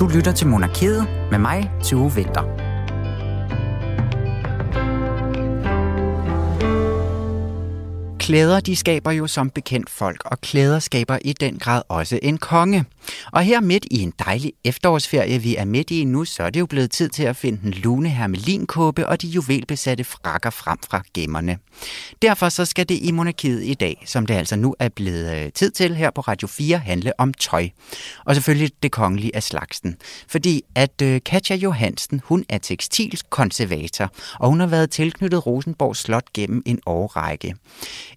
Du 0.00 0.06
lytter 0.08 0.32
til 0.32 0.46
Monarkiet 0.46 1.06
med 1.30 1.38
mig, 1.38 1.70
Tue 1.82 2.12
Vinter. 2.14 2.67
Klæder 8.28 8.60
de 8.60 8.76
skaber 8.76 9.10
jo 9.10 9.26
som 9.26 9.50
bekendt 9.50 9.90
folk, 9.90 10.22
og 10.24 10.40
klæder 10.40 10.78
skaber 10.78 11.18
i 11.24 11.32
den 11.32 11.58
grad 11.58 11.82
også 11.88 12.18
en 12.22 12.38
konge. 12.38 12.84
Og 13.32 13.42
her 13.42 13.60
midt 13.60 13.86
i 13.90 14.02
en 14.02 14.12
dejlig 14.26 14.52
efterårsferie, 14.64 15.38
vi 15.38 15.56
er 15.56 15.64
midt 15.64 15.90
i 15.90 16.04
nu, 16.04 16.24
så 16.24 16.42
er 16.42 16.50
det 16.50 16.60
jo 16.60 16.66
blevet 16.66 16.90
tid 16.90 17.08
til 17.08 17.22
at 17.22 17.36
finde 17.36 17.58
den 17.62 17.70
lune 17.70 18.08
hermelinkåbe 18.08 19.06
og 19.06 19.22
de 19.22 19.28
juvelbesatte 19.28 20.04
frakker 20.04 20.50
frem 20.50 20.78
fra 20.90 21.02
gemmerne. 21.14 21.58
Derfor 22.22 22.48
så 22.48 22.64
skal 22.64 22.88
det 22.88 22.98
i 23.02 23.10
monarkiet 23.10 23.64
i 23.64 23.74
dag, 23.74 24.02
som 24.06 24.26
det 24.26 24.34
altså 24.34 24.56
nu 24.56 24.74
er 24.78 24.88
blevet 24.88 25.36
øh, 25.36 25.52
tid 25.52 25.70
til 25.70 25.96
her 25.96 26.10
på 26.10 26.20
Radio 26.20 26.48
4, 26.48 26.78
handle 26.78 27.20
om 27.20 27.34
tøj. 27.34 27.68
Og 28.24 28.34
selvfølgelig 28.34 28.70
det 28.82 28.92
kongelige 28.92 29.36
af 29.36 29.42
slagsen. 29.42 29.96
Fordi 30.28 30.62
at 30.74 31.02
øh, 31.02 31.20
Katja 31.26 31.56
Johansen, 31.56 32.20
hun 32.24 32.44
er 32.48 32.58
tekstilkonservator, 32.58 34.12
og 34.40 34.48
hun 34.48 34.60
har 34.60 34.66
været 34.66 34.90
tilknyttet 34.90 35.46
Rosenborg 35.46 35.96
Slot 35.96 36.32
gennem 36.34 36.62
en 36.66 36.80
årrække. 36.86 37.54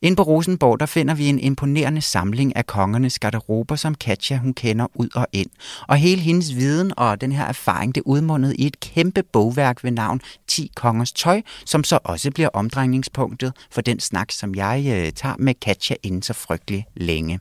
Ind 0.04 0.18
på 0.18 0.24
Rosenborg, 0.24 0.80
der 0.80 0.86
finder 0.86 1.14
vi 1.14 1.28
en 1.28 1.40
imponerende 1.40 2.02
samling 2.02 2.56
af 2.56 2.68
kongernes 2.68 3.20
garderober, 3.20 3.76
som 3.76 3.96
Katja 3.96 4.38
hun 4.38 4.54
kender 4.54 4.88
ud 4.94 5.10
og 5.16 5.28
ind. 5.34 5.50
Og 5.88 5.98
hele 5.98 6.22
hendes 6.22 6.56
viden 6.56 6.94
og 6.98 7.22
den 7.22 7.32
her 7.32 7.46
erfaring, 7.46 7.96
det 7.96 8.04
udmundede 8.06 8.56
i 8.56 8.68
et 8.68 8.80
kæmpe 8.80 9.24
bogværk 9.24 9.84
ved 9.84 9.92
navn 9.92 10.22
10 10.48 10.72
kongers 10.76 11.12
tøj, 11.12 11.42
som 11.66 11.84
så 11.84 12.00
også 12.04 12.32
bliver 12.32 12.50
omdrejningspunktet 12.54 13.54
for 13.72 13.82
den 13.82 14.00
snak, 14.00 14.32
som 14.32 14.56
jeg 14.56 14.84
øh, 14.88 15.12
tager 15.12 15.36
med 15.40 15.54
Katja 15.54 15.96
inden 16.04 16.22
så 16.22 16.34
frygtelig 16.34 16.86
længe. 16.96 17.40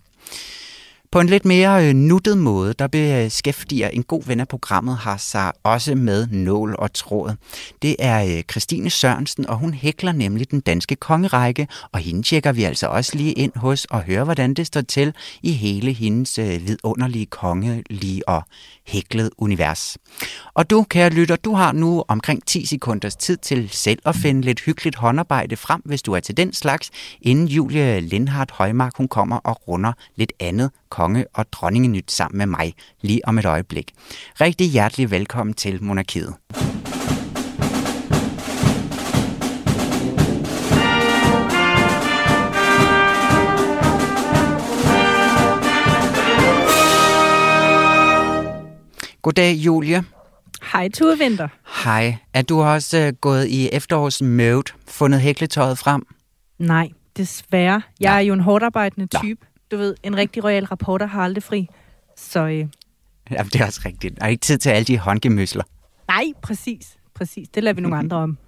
På 1.12 1.20
en 1.20 1.26
lidt 1.26 1.44
mere 1.44 1.88
øh, 1.88 1.94
nuttet 1.94 2.38
måde, 2.38 2.74
der 2.74 2.86
beskæftiger 2.86 3.88
en 3.88 4.02
god 4.02 4.22
ven 4.26 4.40
af 4.40 4.48
programmet 4.48 4.96
har 4.96 5.16
sig 5.16 5.52
også 5.62 5.94
med 5.94 6.26
nål 6.26 6.76
og 6.78 6.92
tråd. 6.92 7.34
Det 7.82 7.96
er 7.98 8.36
øh, 8.36 8.42
Christine 8.50 8.90
Sørensen, 8.90 9.46
og 9.46 9.56
hun 9.56 9.74
hækler 9.74 10.12
nemlig 10.12 10.50
den 10.50 10.60
danske 10.60 10.96
kongerække, 10.96 11.68
og 11.92 12.00
hende 12.00 12.22
tjekker 12.22 12.52
vi 12.52 12.64
altså 12.64 12.86
også 12.86 13.16
lige 13.16 13.32
ind 13.32 13.52
hos 13.56 13.84
og 13.84 14.02
hører, 14.02 14.24
hvordan 14.24 14.54
det 14.54 14.66
står 14.66 14.80
til 14.80 15.14
i 15.42 15.52
hele 15.52 15.92
hendes 15.92 16.38
øh, 16.38 16.66
vidunderlige 16.66 17.26
kongelige 17.26 18.28
og 18.28 18.42
hæklet 18.90 19.30
univers. 19.38 19.98
Og 20.54 20.70
du, 20.70 20.82
kære 20.82 21.10
lytter, 21.10 21.36
du 21.36 21.54
har 21.54 21.72
nu 21.72 22.04
omkring 22.08 22.46
10 22.46 22.66
sekunders 22.66 23.16
tid 23.16 23.36
til 23.36 23.68
selv 23.68 23.98
at 24.06 24.16
finde 24.16 24.42
lidt 24.42 24.60
hyggeligt 24.60 24.96
håndarbejde 24.96 25.56
frem, 25.56 25.82
hvis 25.84 26.02
du 26.02 26.12
er 26.12 26.20
til 26.20 26.36
den 26.36 26.52
slags, 26.52 26.90
inden 27.22 27.48
Julie 27.48 28.00
Lindhardt 28.00 28.50
Højmark 28.50 28.96
hun 28.96 29.08
kommer 29.08 29.36
og 29.36 29.68
runder 29.68 29.92
lidt 30.16 30.32
andet 30.40 30.70
konge- 30.88 31.26
og 31.34 31.52
dronningenyt 31.52 32.10
sammen 32.10 32.38
med 32.38 32.46
mig 32.46 32.74
lige 33.00 33.28
om 33.28 33.38
et 33.38 33.44
øjeblik. 33.46 33.92
Rigtig 34.40 34.66
hjertelig 34.70 35.10
velkommen 35.10 35.54
til 35.54 35.84
Monarkiet. 35.84 36.34
Goddag, 49.22 49.54
Julie. 49.54 50.04
Hej, 50.72 50.88
Tue 50.88 51.18
Vinter. 51.18 51.48
Hej. 51.84 52.16
Er 52.34 52.42
du 52.42 52.60
også 52.60 53.06
uh, 53.06 53.14
gået 53.20 53.46
i 53.46 53.68
efterårsmode, 53.72 54.62
fundet 54.88 55.20
hækletøjet 55.20 55.78
frem? 55.78 56.06
Nej, 56.58 56.88
desværre. 57.16 57.82
Jeg 58.00 58.16
er 58.16 58.20
jo 58.20 58.32
en 58.32 58.40
hårdt 58.40 58.64
arbejdende 58.64 59.06
type. 59.06 59.46
Du 59.70 59.76
ved, 59.76 59.94
en 60.02 60.16
rigtig 60.16 60.44
royal 60.44 60.64
rapporter 60.64 61.06
har 61.06 61.22
aldrig 61.22 61.42
fri. 61.42 61.68
Så... 62.16 62.46
Øh... 62.46 62.66
Jamen, 63.30 63.50
det 63.52 63.60
er 63.60 63.66
også 63.66 63.80
rigtigt. 63.84 64.16
Der 64.16 64.24
er 64.24 64.28
ikke 64.28 64.40
tid 64.40 64.58
til 64.58 64.70
alle 64.70 64.84
de 64.84 64.98
håndgemøsler. 64.98 65.64
Nej, 66.08 66.24
præcis. 66.42 66.96
Præcis. 67.14 67.48
Det 67.48 67.62
lader 67.62 67.74
vi 67.74 67.80
nogle 67.80 67.96
andre 68.02 68.16
om. 68.16 68.38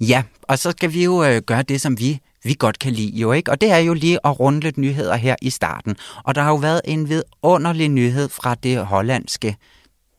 Ja, 0.00 0.22
og 0.42 0.58
så 0.58 0.70
skal 0.70 0.92
vi 0.92 1.04
jo 1.04 1.24
øh, 1.24 1.42
gøre 1.42 1.62
det, 1.62 1.80
som 1.80 1.98
vi 1.98 2.20
vi 2.46 2.56
godt 2.58 2.78
kan 2.78 2.92
lide 2.92 3.18
jo, 3.18 3.32
ikke? 3.32 3.50
Og 3.50 3.60
det 3.60 3.70
er 3.70 3.78
jo 3.78 3.94
lige 3.94 4.18
at 4.24 4.40
runde 4.40 4.60
lidt 4.60 4.78
nyheder 4.78 5.16
her 5.16 5.36
i 5.42 5.50
starten. 5.50 5.96
Og 6.24 6.34
der 6.34 6.42
har 6.42 6.50
jo 6.50 6.56
været 6.56 6.80
en 6.84 7.08
vidunderlig 7.08 7.88
nyhed 7.88 8.28
fra 8.28 8.54
det 8.54 8.86
hollandske, 8.86 9.56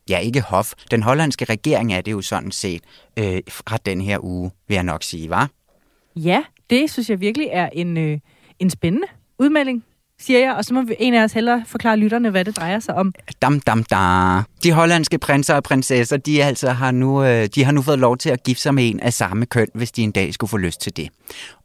ja 0.08 0.18
ikke 0.18 0.40
hof, 0.40 0.72
den 0.90 1.02
hollandske 1.02 1.44
regering 1.44 1.92
er 1.92 2.00
det 2.00 2.12
jo 2.12 2.20
sådan 2.20 2.50
set 2.50 2.82
øh, 3.18 3.40
fra 3.48 3.78
den 3.86 4.00
her 4.00 4.24
uge, 4.24 4.50
vil 4.68 4.74
jeg 4.74 4.84
nok 4.84 5.02
sige, 5.02 5.30
var? 5.30 5.50
Ja, 6.16 6.42
det 6.70 6.90
synes 6.90 7.10
jeg 7.10 7.20
virkelig 7.20 7.48
er 7.52 7.68
en, 7.72 7.96
øh, 7.96 8.18
en 8.58 8.70
spændende 8.70 9.06
udmelding 9.38 9.84
siger 10.20 10.40
jeg, 10.40 10.54
og 10.54 10.64
så 10.64 10.74
må 10.74 10.82
vi 10.82 10.94
en 10.98 11.14
af 11.14 11.24
os 11.24 11.32
hellere 11.32 11.64
forklare 11.66 11.96
lytterne, 11.96 12.30
hvad 12.30 12.44
det 12.44 12.56
drejer 12.56 12.78
sig 12.78 12.94
om. 12.94 13.12
Dam, 13.42 13.60
dam, 13.60 13.84
da. 13.84 13.96
De 14.62 14.72
hollandske 14.72 15.18
prinser 15.18 15.54
og 15.54 15.62
prinsesser, 15.62 16.16
de, 16.16 16.44
altså 16.44 16.70
har 16.70 16.90
nu, 16.90 17.24
øh, 17.24 17.48
de 17.54 17.64
har 17.64 17.72
nu 17.72 17.82
fået 17.82 17.98
lov 17.98 18.16
til 18.16 18.30
at 18.30 18.42
gifte 18.42 18.62
sig 18.62 18.74
med 18.74 18.88
en 18.88 19.00
af 19.00 19.12
samme 19.12 19.46
køn, 19.46 19.68
hvis 19.74 19.92
de 19.92 20.02
en 20.02 20.10
dag 20.10 20.34
skulle 20.34 20.50
få 20.50 20.56
lyst 20.56 20.80
til 20.80 20.96
det. 20.96 21.08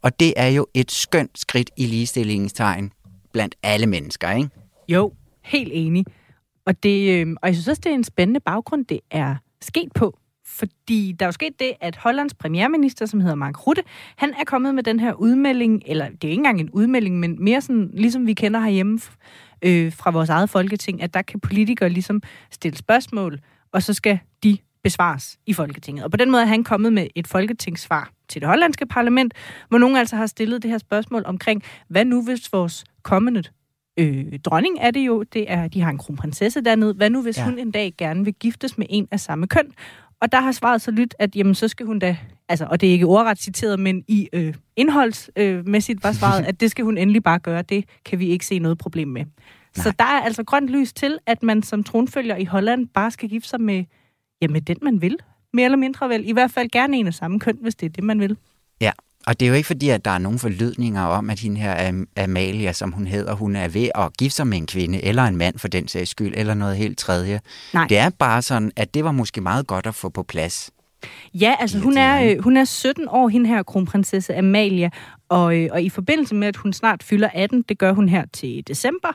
Og 0.02 0.20
det 0.20 0.34
er 0.36 0.48
jo 0.48 0.66
et 0.74 0.92
skønt 0.92 1.38
skridt 1.38 1.70
i 1.76 1.86
ligestillingens 1.86 2.52
tegn 2.52 2.92
blandt 3.32 3.54
alle 3.62 3.86
mennesker, 3.86 4.30
ikke? 4.30 4.48
Jo, 4.88 5.12
helt 5.42 5.70
enig. 5.72 6.04
Og, 6.66 6.82
det, 6.82 7.20
øh, 7.20 7.36
og 7.42 7.48
jeg 7.48 7.54
synes 7.54 7.68
også, 7.68 7.80
det 7.84 7.90
er 7.90 7.94
en 7.94 8.04
spændende 8.04 8.40
baggrund, 8.40 8.84
det 8.84 9.00
er 9.10 9.34
sket 9.60 9.92
på. 9.94 10.18
Fordi 10.46 11.12
der 11.18 11.26
er 11.26 11.28
jo 11.28 11.32
sket 11.32 11.60
det, 11.60 11.72
at 11.80 11.96
Hollands 11.96 12.34
premierminister, 12.34 13.06
som 13.06 13.20
hedder 13.20 13.34
Mark 13.34 13.66
Rutte, 13.66 13.82
han 14.16 14.34
er 14.40 14.44
kommet 14.44 14.74
med 14.74 14.82
den 14.82 15.00
her 15.00 15.12
udmelding, 15.12 15.82
eller 15.86 16.08
det 16.08 16.24
er 16.24 16.28
ikke 16.28 16.40
engang 16.40 16.60
en 16.60 16.70
udmelding, 16.70 17.20
men 17.20 17.36
mere 17.44 17.60
sådan, 17.60 17.90
ligesom 17.92 18.26
vi 18.26 18.34
kender 18.34 18.60
herhjemme 18.60 19.00
øh, 19.62 19.92
fra 19.92 20.10
vores 20.10 20.28
eget 20.28 20.50
folketing, 20.50 21.02
at 21.02 21.14
der 21.14 21.22
kan 21.22 21.40
politikere 21.40 21.88
ligesom 21.88 22.22
stille 22.50 22.78
spørgsmål, 22.78 23.40
og 23.72 23.82
så 23.82 23.94
skal 23.94 24.18
de 24.42 24.58
besvares 24.82 25.38
i 25.46 25.52
Folketinget. 25.52 26.04
Og 26.04 26.10
på 26.10 26.16
den 26.16 26.30
måde 26.30 26.42
er 26.42 26.46
han 26.46 26.64
kommet 26.64 26.92
med 26.92 27.06
et 27.14 27.26
folketingssvar 27.26 28.10
til 28.28 28.40
det 28.40 28.48
hollandske 28.48 28.86
parlament, 28.86 29.34
hvor 29.68 29.78
nogen 29.78 29.96
altså 29.96 30.16
har 30.16 30.26
stillet 30.26 30.62
det 30.62 30.70
her 30.70 30.78
spørgsmål 30.78 31.22
omkring, 31.26 31.62
hvad 31.88 32.04
nu 32.04 32.24
hvis 32.24 32.52
vores 32.52 32.84
kommende 33.02 33.42
øh, 33.98 34.38
dronning 34.38 34.78
er 34.80 34.90
det 34.90 35.00
jo, 35.00 35.22
det 35.22 35.50
er, 35.52 35.68
de 35.68 35.80
har 35.80 35.90
en 35.90 35.98
kronprinsesse 35.98 36.60
dernede, 36.60 36.94
hvad 36.94 37.10
nu 37.10 37.22
hvis 37.22 37.38
ja. 37.38 37.44
hun 37.44 37.58
en 37.58 37.70
dag 37.70 37.94
gerne 37.98 38.24
vil 38.24 38.34
giftes 38.34 38.78
med 38.78 38.86
en 38.90 39.08
af 39.10 39.20
samme 39.20 39.46
køn? 39.46 39.72
Og 40.20 40.32
der 40.32 40.40
har 40.40 40.52
svaret 40.52 40.82
så 40.82 40.90
lyt, 40.90 41.14
at 41.18 41.36
jamen, 41.36 41.54
så 41.54 41.68
skal 41.68 41.86
hun 41.86 41.98
da, 41.98 42.16
altså, 42.48 42.66
og 42.70 42.80
det 42.80 42.88
er 42.88 42.92
ikke 42.92 43.06
ordret 43.06 43.38
citeret, 43.38 43.80
men 43.80 44.04
i 44.08 44.28
øh, 44.32 44.54
indholdsmæssigt 44.76 45.98
øh, 45.98 46.04
var 46.04 46.12
svaret, 46.12 46.44
at 46.48 46.60
det 46.60 46.70
skal 46.70 46.84
hun 46.84 46.98
endelig 46.98 47.22
bare 47.22 47.38
gøre. 47.38 47.62
Det 47.62 47.84
kan 48.04 48.18
vi 48.18 48.26
ikke 48.26 48.46
se 48.46 48.58
noget 48.58 48.78
problem 48.78 49.08
med. 49.08 49.24
Nej. 49.24 49.84
Så 49.84 49.92
der 49.98 50.04
er 50.04 50.20
altså 50.20 50.44
grønt 50.44 50.68
lys 50.68 50.92
til, 50.92 51.18
at 51.26 51.42
man 51.42 51.62
som 51.62 51.84
tronfølger 51.84 52.36
i 52.36 52.44
Holland 52.44 52.88
bare 52.88 53.10
skal 53.10 53.28
gifte 53.28 53.48
sig 53.48 53.60
med, 53.60 53.84
ja, 54.42 54.48
med 54.48 54.60
den, 54.60 54.76
man 54.82 55.02
vil. 55.02 55.18
Mere 55.52 55.64
eller 55.64 55.78
mindre 55.78 56.08
vel. 56.08 56.28
I 56.28 56.32
hvert 56.32 56.50
fald 56.50 56.70
gerne 56.70 56.96
en 56.96 57.06
af 57.06 57.14
samme 57.14 57.40
køn, 57.40 57.58
hvis 57.60 57.74
det 57.74 57.86
er 57.86 57.90
det, 57.90 58.04
man 58.04 58.20
vil. 58.20 58.36
Ja, 58.80 58.90
og 59.26 59.40
det 59.40 59.46
er 59.46 59.50
jo 59.50 59.54
ikke 59.54 59.66
fordi, 59.66 59.88
at 59.88 60.04
der 60.04 60.10
er 60.10 60.18
nogen 60.18 60.38
forlydninger 60.38 61.02
om, 61.02 61.30
at 61.30 61.40
hende 61.40 61.60
her 61.60 62.04
Amalia, 62.16 62.72
som 62.72 62.92
hun 62.92 63.06
hedder, 63.06 63.34
hun 63.34 63.56
er 63.56 63.68
ved 63.68 63.88
at 63.94 64.16
gifte 64.16 64.36
sig 64.36 64.46
med 64.46 64.58
en 64.58 64.66
kvinde, 64.66 65.04
eller 65.04 65.22
en 65.22 65.36
mand 65.36 65.58
for 65.58 65.68
den 65.68 65.88
sags 65.88 66.10
skyld, 66.10 66.34
eller 66.36 66.54
noget 66.54 66.76
helt 66.76 66.98
tredje. 66.98 67.40
Nej. 67.74 67.86
Det 67.88 67.98
er 67.98 68.10
bare 68.10 68.42
sådan, 68.42 68.72
at 68.76 68.94
det 68.94 69.04
var 69.04 69.12
måske 69.12 69.40
meget 69.40 69.66
godt 69.66 69.86
at 69.86 69.94
få 69.94 70.08
på 70.08 70.22
plads. 70.22 70.70
Ja, 71.34 71.54
altså 71.60 71.78
hun 71.78 71.96
er, 71.98 72.30
øh, 72.30 72.42
hun 72.42 72.56
er 72.56 72.64
17 72.64 73.08
år, 73.08 73.28
hende 73.28 73.48
her 73.48 73.62
kronprinsesse 73.62 74.36
Amalia, 74.36 74.90
og, 75.28 75.56
øh, 75.56 75.68
og 75.72 75.82
i 75.82 75.88
forbindelse 75.88 76.34
med, 76.34 76.48
at 76.48 76.56
hun 76.56 76.72
snart 76.72 77.02
fylder 77.02 77.28
18, 77.34 77.64
det 77.68 77.78
gør 77.78 77.92
hun 77.92 78.08
her 78.08 78.24
til 78.32 78.62
december, 78.68 79.08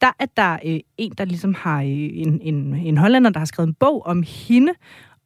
der 0.00 0.10
er 0.18 0.26
der 0.36 0.58
øh, 0.64 0.80
en, 0.98 1.12
der 1.18 1.24
ligesom 1.24 1.54
har 1.54 1.80
øh, 1.82 1.88
en, 1.88 2.40
en, 2.42 2.74
en 2.74 2.98
hollænder, 2.98 3.30
der 3.30 3.38
har 3.38 3.46
skrevet 3.46 3.68
en 3.68 3.74
bog 3.74 4.06
om 4.06 4.24
hende, 4.26 4.72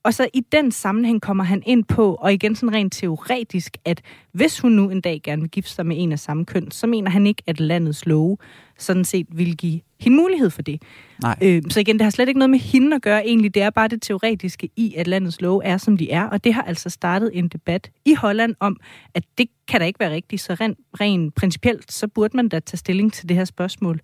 og 0.06 0.14
så 0.14 0.28
i 0.34 0.40
den 0.52 0.72
sammenhæng 0.72 1.22
kommer 1.22 1.44
han 1.44 1.62
ind 1.66 1.84
på, 1.84 2.14
og 2.14 2.32
igen 2.32 2.56
sådan 2.56 2.74
rent 2.74 2.92
teoretisk, 2.92 3.76
at 3.84 4.02
hvis 4.32 4.60
hun 4.60 4.72
nu 4.72 4.90
en 4.90 5.00
dag 5.00 5.20
gerne 5.24 5.42
vil 5.42 5.50
gifte 5.50 5.70
sig 5.70 5.86
med 5.86 5.96
en 5.98 6.12
af 6.12 6.18
samme 6.18 6.44
køn, 6.44 6.70
så 6.70 6.86
mener 6.86 7.10
han 7.10 7.26
ikke, 7.26 7.42
at 7.46 7.60
landets 7.60 8.06
love 8.06 8.36
sådan 8.78 9.04
set 9.04 9.26
vil 9.30 9.56
give 9.56 9.80
hende 10.00 10.16
mulighed 10.16 10.50
for 10.50 10.62
det. 10.62 10.82
Nej. 11.22 11.36
Øh, 11.42 11.62
så 11.70 11.80
igen, 11.80 11.98
det 11.98 12.02
har 12.02 12.10
slet 12.10 12.28
ikke 12.28 12.38
noget 12.38 12.50
med 12.50 12.58
hende 12.58 12.96
at 12.96 13.02
gøre 13.02 13.26
egentlig. 13.26 13.54
Det 13.54 13.62
er 13.62 13.70
bare 13.70 13.88
det 13.88 14.02
teoretiske 14.02 14.68
i, 14.76 14.94
at 14.94 15.06
landets 15.06 15.40
love 15.40 15.64
er, 15.64 15.76
som 15.76 15.96
de 15.96 16.10
er. 16.10 16.24
Og 16.24 16.44
det 16.44 16.54
har 16.54 16.62
altså 16.62 16.90
startet 16.90 17.30
en 17.34 17.48
debat 17.48 17.90
i 18.04 18.14
Holland 18.14 18.54
om, 18.60 18.80
at 19.14 19.24
det 19.38 19.46
kan 19.68 19.80
da 19.80 19.86
ikke 19.86 20.00
være 20.00 20.10
rigtigt. 20.10 20.42
Så 20.42 20.54
rent, 20.54 20.78
rent 21.00 21.34
principielt, 21.34 21.92
så 21.92 22.08
burde 22.08 22.36
man 22.36 22.48
da 22.48 22.60
tage 22.60 22.78
stilling 22.78 23.12
til 23.12 23.28
det 23.28 23.36
her 23.36 23.44
spørgsmål. 23.44 24.00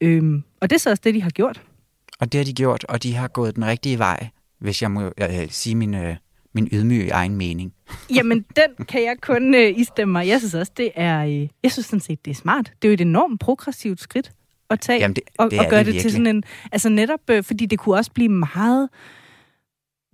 Øh, 0.00 0.42
og 0.60 0.70
det 0.70 0.76
er 0.76 0.80
så 0.80 0.90
også 0.90 1.02
det, 1.04 1.14
de 1.14 1.22
har 1.22 1.30
gjort. 1.30 1.62
Og 2.20 2.32
det 2.32 2.38
har 2.38 2.44
de 2.44 2.52
gjort, 2.52 2.84
og 2.88 3.02
de 3.02 3.14
har 3.14 3.28
gået 3.28 3.56
den 3.56 3.66
rigtige 3.66 3.98
vej 3.98 4.28
hvis 4.64 4.82
jeg 4.82 4.90
må 4.90 5.12
øh, 5.18 5.48
sige 5.50 5.74
min, 5.74 5.94
øh, 5.94 6.16
min 6.52 6.68
ydmyge 6.72 7.10
egen 7.10 7.36
mening. 7.36 7.72
Jamen, 8.16 8.44
den 8.56 8.86
kan 8.86 9.02
jeg 9.02 9.16
kun 9.20 9.54
øh, 9.54 9.78
istemme 9.78 10.12
mig. 10.12 10.28
Jeg 10.28 10.38
synes 10.38 10.54
også, 10.54 10.72
det 10.76 10.90
er, 10.94 11.24
øh, 11.24 11.48
jeg 11.62 11.72
synes 11.72 11.86
sådan 11.86 12.00
set, 12.00 12.24
det 12.24 12.30
er 12.30 12.34
smart. 12.34 12.72
Det 12.82 12.88
er 12.88 12.90
jo 12.90 12.94
et 12.94 13.00
enormt 13.00 13.40
progressivt 13.40 14.00
skridt 14.00 14.32
at 14.70 14.80
tage 14.80 14.98
Jamen, 14.98 15.14
det, 15.14 15.22
og, 15.38 15.50
det 15.50 15.58
og 15.58 15.66
gøre 15.70 15.84
det, 15.84 15.94
det 15.94 16.02
til 16.02 16.10
sådan 16.10 16.26
en... 16.26 16.42
Altså 16.72 16.88
netop, 16.88 17.20
øh, 17.30 17.44
fordi 17.44 17.66
det 17.66 17.78
kunne 17.78 17.96
også 17.96 18.10
blive 18.12 18.28
meget 18.28 18.88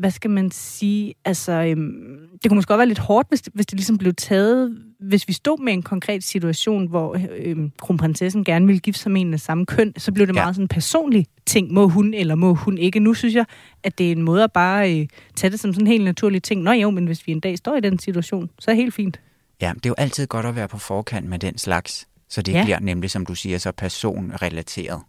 hvad 0.00 0.11
skal 0.11 0.31
man 0.31 0.50
sige, 0.50 1.14
altså, 1.25 1.52
øhm, 1.52 2.19
det 2.43 2.49
kunne 2.49 2.56
måske 2.56 2.69
godt 2.69 2.79
være 2.79 2.88
lidt 2.88 2.99
hårdt, 2.99 3.29
hvis 3.29 3.43
det, 3.43 3.52
hvis 3.55 3.67
det 3.67 3.79
ligesom 3.79 3.99
blev 3.99 4.14
taget, 4.14 4.79
hvis 5.00 5.29
vi 5.29 5.32
stod 5.32 5.64
med 5.64 5.73
en 5.73 5.82
konkret 5.82 6.25
situation, 6.25 6.87
hvor 6.87 7.17
øhm, 7.38 7.73
kronprinsessen 7.79 8.44
gerne 8.44 8.67
ville 8.67 8.81
gifte 8.81 9.02
sig 9.02 9.12
med 9.12 9.20
en 9.20 9.35
af 9.35 9.41
samme 9.41 9.67
køn, 9.67 9.93
så 9.97 10.12
blev 10.12 10.26
det 10.26 10.35
ja. 10.35 10.43
meget 10.43 10.55
sådan 10.55 10.64
en 10.64 10.69
personlig 10.69 11.26
ting, 11.47 11.73
må 11.73 11.88
hun 11.88 12.14
eller 12.14 12.35
må 12.35 12.55
hun 12.55 12.79
ikke. 12.79 13.00
Nu 13.00 13.14
synes 13.14 13.35
jeg, 13.35 13.44
at 13.82 13.99
det 13.99 14.08
er 14.08 14.12
en 14.12 14.23
måde 14.23 14.44
at 14.44 14.52
bare 14.52 15.00
øh, 15.00 15.06
tage 15.37 15.50
det 15.50 15.61
som 15.61 15.75
sådan 15.75 15.87
en 15.87 15.93
helt 15.93 16.05
naturlig 16.05 16.43
ting. 16.43 16.62
Nå 16.62 16.73
jo, 16.73 16.91
men 16.91 17.06
hvis 17.06 17.26
vi 17.26 17.32
en 17.32 17.41
dag 17.41 17.58
står 17.58 17.76
i 17.76 17.81
den 17.81 17.99
situation, 17.99 18.50
så 18.58 18.70
er 18.70 18.75
det 18.75 18.82
helt 18.82 18.94
fint. 18.94 19.20
Ja, 19.61 19.73
det 19.75 19.87
er 19.87 19.91
jo 19.91 19.94
altid 19.99 20.26
godt 20.26 20.47
at 20.47 20.56
være 20.56 20.69
på 20.69 20.79
forkant 20.79 21.29
med 21.29 21.38
den 21.38 21.58
slags, 21.58 22.08
så 22.29 22.43
det 22.43 22.52
ja. 22.52 22.64
bliver 22.64 22.81
nemlig, 22.81 23.11
som 23.11 23.26
du 23.26 23.35
siger, 23.35 23.58
så 23.58 23.73
personrelateret. 23.73 25.00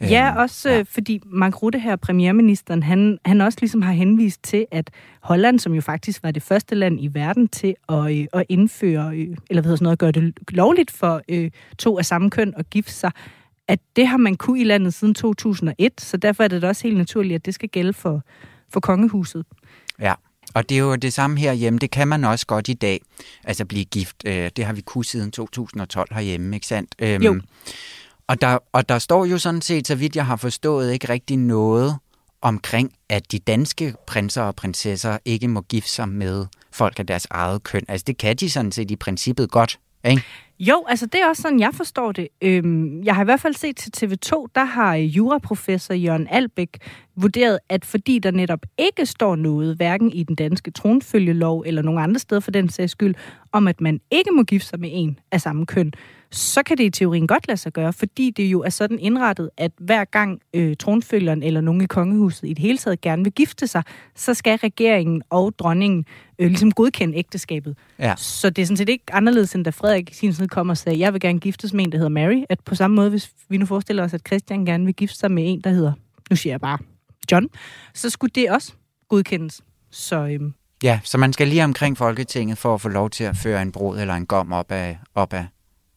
Ja, 0.00 0.28
øhm, 0.28 0.36
også 0.36 0.70
ja. 0.70 0.84
fordi 0.88 1.20
Mark 1.26 1.62
Rutte 1.62 1.78
her, 1.78 1.96
premierministeren, 1.96 2.82
han, 2.82 3.18
han 3.24 3.40
også 3.40 3.58
ligesom 3.60 3.82
har 3.82 3.92
henvist 3.92 4.42
til, 4.42 4.66
at 4.70 4.90
Holland, 5.20 5.58
som 5.58 5.74
jo 5.74 5.80
faktisk 5.80 6.22
var 6.22 6.30
det 6.30 6.42
første 6.42 6.74
land 6.74 7.00
i 7.00 7.10
verden 7.12 7.48
til 7.48 7.74
at, 7.88 8.18
øh, 8.18 8.26
at 8.32 8.44
indføre, 8.48 9.16
øh, 9.16 9.36
eller 9.50 9.62
hvad 9.62 9.62
hedder 9.62 9.76
sådan 9.76 9.84
noget, 9.84 9.98
gøre 9.98 10.12
det 10.12 10.34
lovligt 10.48 10.90
for 10.90 11.22
øh, 11.28 11.50
to 11.78 11.98
af 11.98 12.06
samme 12.06 12.30
køn 12.30 12.54
at 12.56 12.70
gifte 12.70 12.92
sig, 12.92 13.10
at 13.68 13.80
det 13.96 14.06
har 14.06 14.16
man 14.16 14.34
kunne 14.34 14.60
i 14.60 14.64
landet 14.64 14.94
siden 14.94 15.14
2001, 15.14 16.00
så 16.00 16.16
derfor 16.16 16.44
er 16.44 16.48
det 16.48 16.62
da 16.62 16.68
også 16.68 16.82
helt 16.82 16.96
naturligt, 16.96 17.34
at 17.34 17.46
det 17.46 17.54
skal 17.54 17.68
gælde 17.68 17.92
for, 17.92 18.22
for 18.72 18.80
kongehuset. 18.80 19.44
Ja, 20.00 20.14
og 20.54 20.68
det 20.68 20.74
er 20.74 20.80
jo 20.80 20.94
det 20.94 21.12
samme 21.12 21.38
herhjemme. 21.38 21.78
Det 21.78 21.90
kan 21.90 22.08
man 22.08 22.24
også 22.24 22.46
godt 22.46 22.68
i 22.68 22.72
dag, 22.72 23.00
altså 23.44 23.64
blive 23.64 23.84
gift. 23.84 24.16
Øh, 24.26 24.50
det 24.56 24.64
har 24.64 24.72
vi 24.72 24.80
kunnet 24.80 25.06
siden 25.06 25.30
2012 25.30 26.14
herhjemme, 26.14 26.56
ikke 26.56 26.66
sandt? 26.66 26.94
Øhm, 26.98 27.22
jo. 27.22 27.40
Og 28.28 28.40
der, 28.40 28.58
og 28.72 28.88
der 28.88 28.98
står 28.98 29.24
jo 29.24 29.38
sådan 29.38 29.62
set, 29.62 29.86
så 29.86 29.94
vidt 29.94 30.16
jeg 30.16 30.26
har 30.26 30.36
forstået, 30.36 30.92
ikke 30.92 31.08
rigtig 31.08 31.36
noget 31.36 31.98
omkring, 32.42 32.92
at 33.08 33.32
de 33.32 33.38
danske 33.38 33.94
prinser 34.06 34.42
og 34.42 34.56
prinsesser 34.56 35.18
ikke 35.24 35.48
må 35.48 35.60
gifte 35.60 35.90
sig 35.90 36.08
med 36.08 36.46
folk 36.72 36.98
af 36.98 37.06
deres 37.06 37.26
eget 37.30 37.62
køn. 37.62 37.82
Altså 37.88 38.04
det 38.06 38.18
kan 38.18 38.36
de 38.36 38.50
sådan 38.50 38.72
set 38.72 38.90
i 38.90 38.96
princippet 38.96 39.50
godt, 39.50 39.78
ikke? 40.04 40.22
Jo, 40.58 40.84
altså 40.88 41.06
det 41.06 41.20
er 41.20 41.28
også 41.28 41.42
sådan, 41.42 41.60
jeg 41.60 41.70
forstår 41.74 42.12
det. 42.12 42.28
Øhm, 42.42 43.02
jeg 43.02 43.14
har 43.14 43.22
i 43.22 43.24
hvert 43.24 43.40
fald 43.40 43.54
set 43.54 43.76
til 43.76 44.06
TV2, 44.06 44.46
der 44.54 44.64
har 44.64 44.94
juraprofessor 44.94 45.94
Jørgen 45.94 46.26
Albæk 46.30 46.78
vurderet, 47.16 47.58
at 47.68 47.84
fordi 47.84 48.18
der 48.18 48.30
netop 48.30 48.60
ikke 48.78 49.06
står 49.06 49.36
noget, 49.36 49.76
hverken 49.76 50.12
i 50.12 50.22
den 50.22 50.36
danske 50.36 50.70
tronfølgelov 50.70 51.62
eller 51.66 51.82
nogen 51.82 52.02
andre 52.02 52.18
steder 52.18 52.40
for 52.40 52.50
den 52.50 52.68
sags 52.68 52.92
skyld, 52.92 53.14
om 53.52 53.68
at 53.68 53.80
man 53.80 54.00
ikke 54.10 54.30
må 54.30 54.42
gifte 54.42 54.68
sig 54.68 54.80
med 54.80 54.90
en 54.92 55.18
af 55.32 55.40
samme 55.40 55.66
køn, 55.66 55.92
så 56.34 56.62
kan 56.62 56.78
det 56.78 56.84
i 56.84 56.90
teorien 56.90 57.26
godt 57.26 57.48
lade 57.48 57.56
sig 57.56 57.72
gøre, 57.72 57.92
fordi 57.92 58.30
det 58.30 58.44
jo 58.44 58.60
er 58.60 58.68
sådan 58.68 58.98
indrettet, 58.98 59.50
at 59.56 59.72
hver 59.78 60.04
gang 60.04 60.40
øh, 60.54 60.76
tronfølgeren 60.76 61.42
eller 61.42 61.60
nogen 61.60 61.80
i 61.80 61.86
kongehuset 61.86 62.48
i 62.48 62.52
det 62.52 62.58
hele 62.58 62.78
taget 62.78 63.00
gerne 63.00 63.24
vil 63.24 63.32
gifte 63.32 63.66
sig, 63.66 63.82
så 64.14 64.34
skal 64.34 64.58
regeringen 64.58 65.22
og 65.30 65.54
dronningen 65.58 66.04
øh, 66.38 66.46
ligesom 66.46 66.72
godkende 66.72 67.18
ægteskabet. 67.18 67.76
Ja. 67.98 68.14
Så 68.16 68.50
det 68.50 68.62
er 68.62 68.66
sådan 68.66 68.76
set 68.76 68.88
ikke 68.88 69.04
anderledes, 69.12 69.54
end 69.54 69.64
da 69.64 69.70
Frederik 69.70 70.10
i 70.10 70.14
sin 70.14 70.32
tid 70.32 70.48
kom 70.48 70.68
og 70.68 70.76
sagde, 70.76 70.98
jeg 70.98 71.12
vil 71.12 71.20
gerne 71.20 71.40
giftes 71.40 71.72
med 71.72 71.84
en, 71.84 71.92
der 71.92 71.98
hedder 71.98 72.10
Mary. 72.10 72.42
At 72.48 72.60
på 72.60 72.74
samme 72.74 72.94
måde, 72.94 73.10
hvis 73.10 73.30
vi 73.48 73.56
nu 73.56 73.66
forestiller 73.66 74.04
os, 74.04 74.14
at 74.14 74.20
Christian 74.26 74.64
gerne 74.64 74.84
vil 74.84 74.94
gifte 74.94 75.18
sig 75.18 75.30
med 75.30 75.44
en, 75.46 75.60
der 75.60 75.70
hedder, 75.70 75.92
nu 76.30 76.36
siger 76.36 76.52
jeg 76.52 76.60
bare, 76.60 76.78
John, 77.32 77.48
så 77.94 78.10
skulle 78.10 78.32
det 78.34 78.50
også 78.50 78.72
godkendes. 79.08 79.60
Så 79.90 80.16
øhm, 80.16 80.54
Ja, 80.82 81.00
så 81.04 81.18
man 81.18 81.32
skal 81.32 81.48
lige 81.48 81.64
omkring 81.64 81.98
Folketinget 81.98 82.58
for 82.58 82.74
at 82.74 82.80
få 82.80 82.88
lov 82.88 83.10
til 83.10 83.24
at 83.24 83.36
føre 83.36 83.62
en 83.62 83.72
brud 83.72 83.98
eller 83.98 84.14
en 84.14 84.26
gom 84.26 84.52
op 84.52 84.72
af, 84.72 84.98
op 85.14 85.32
af 85.32 85.46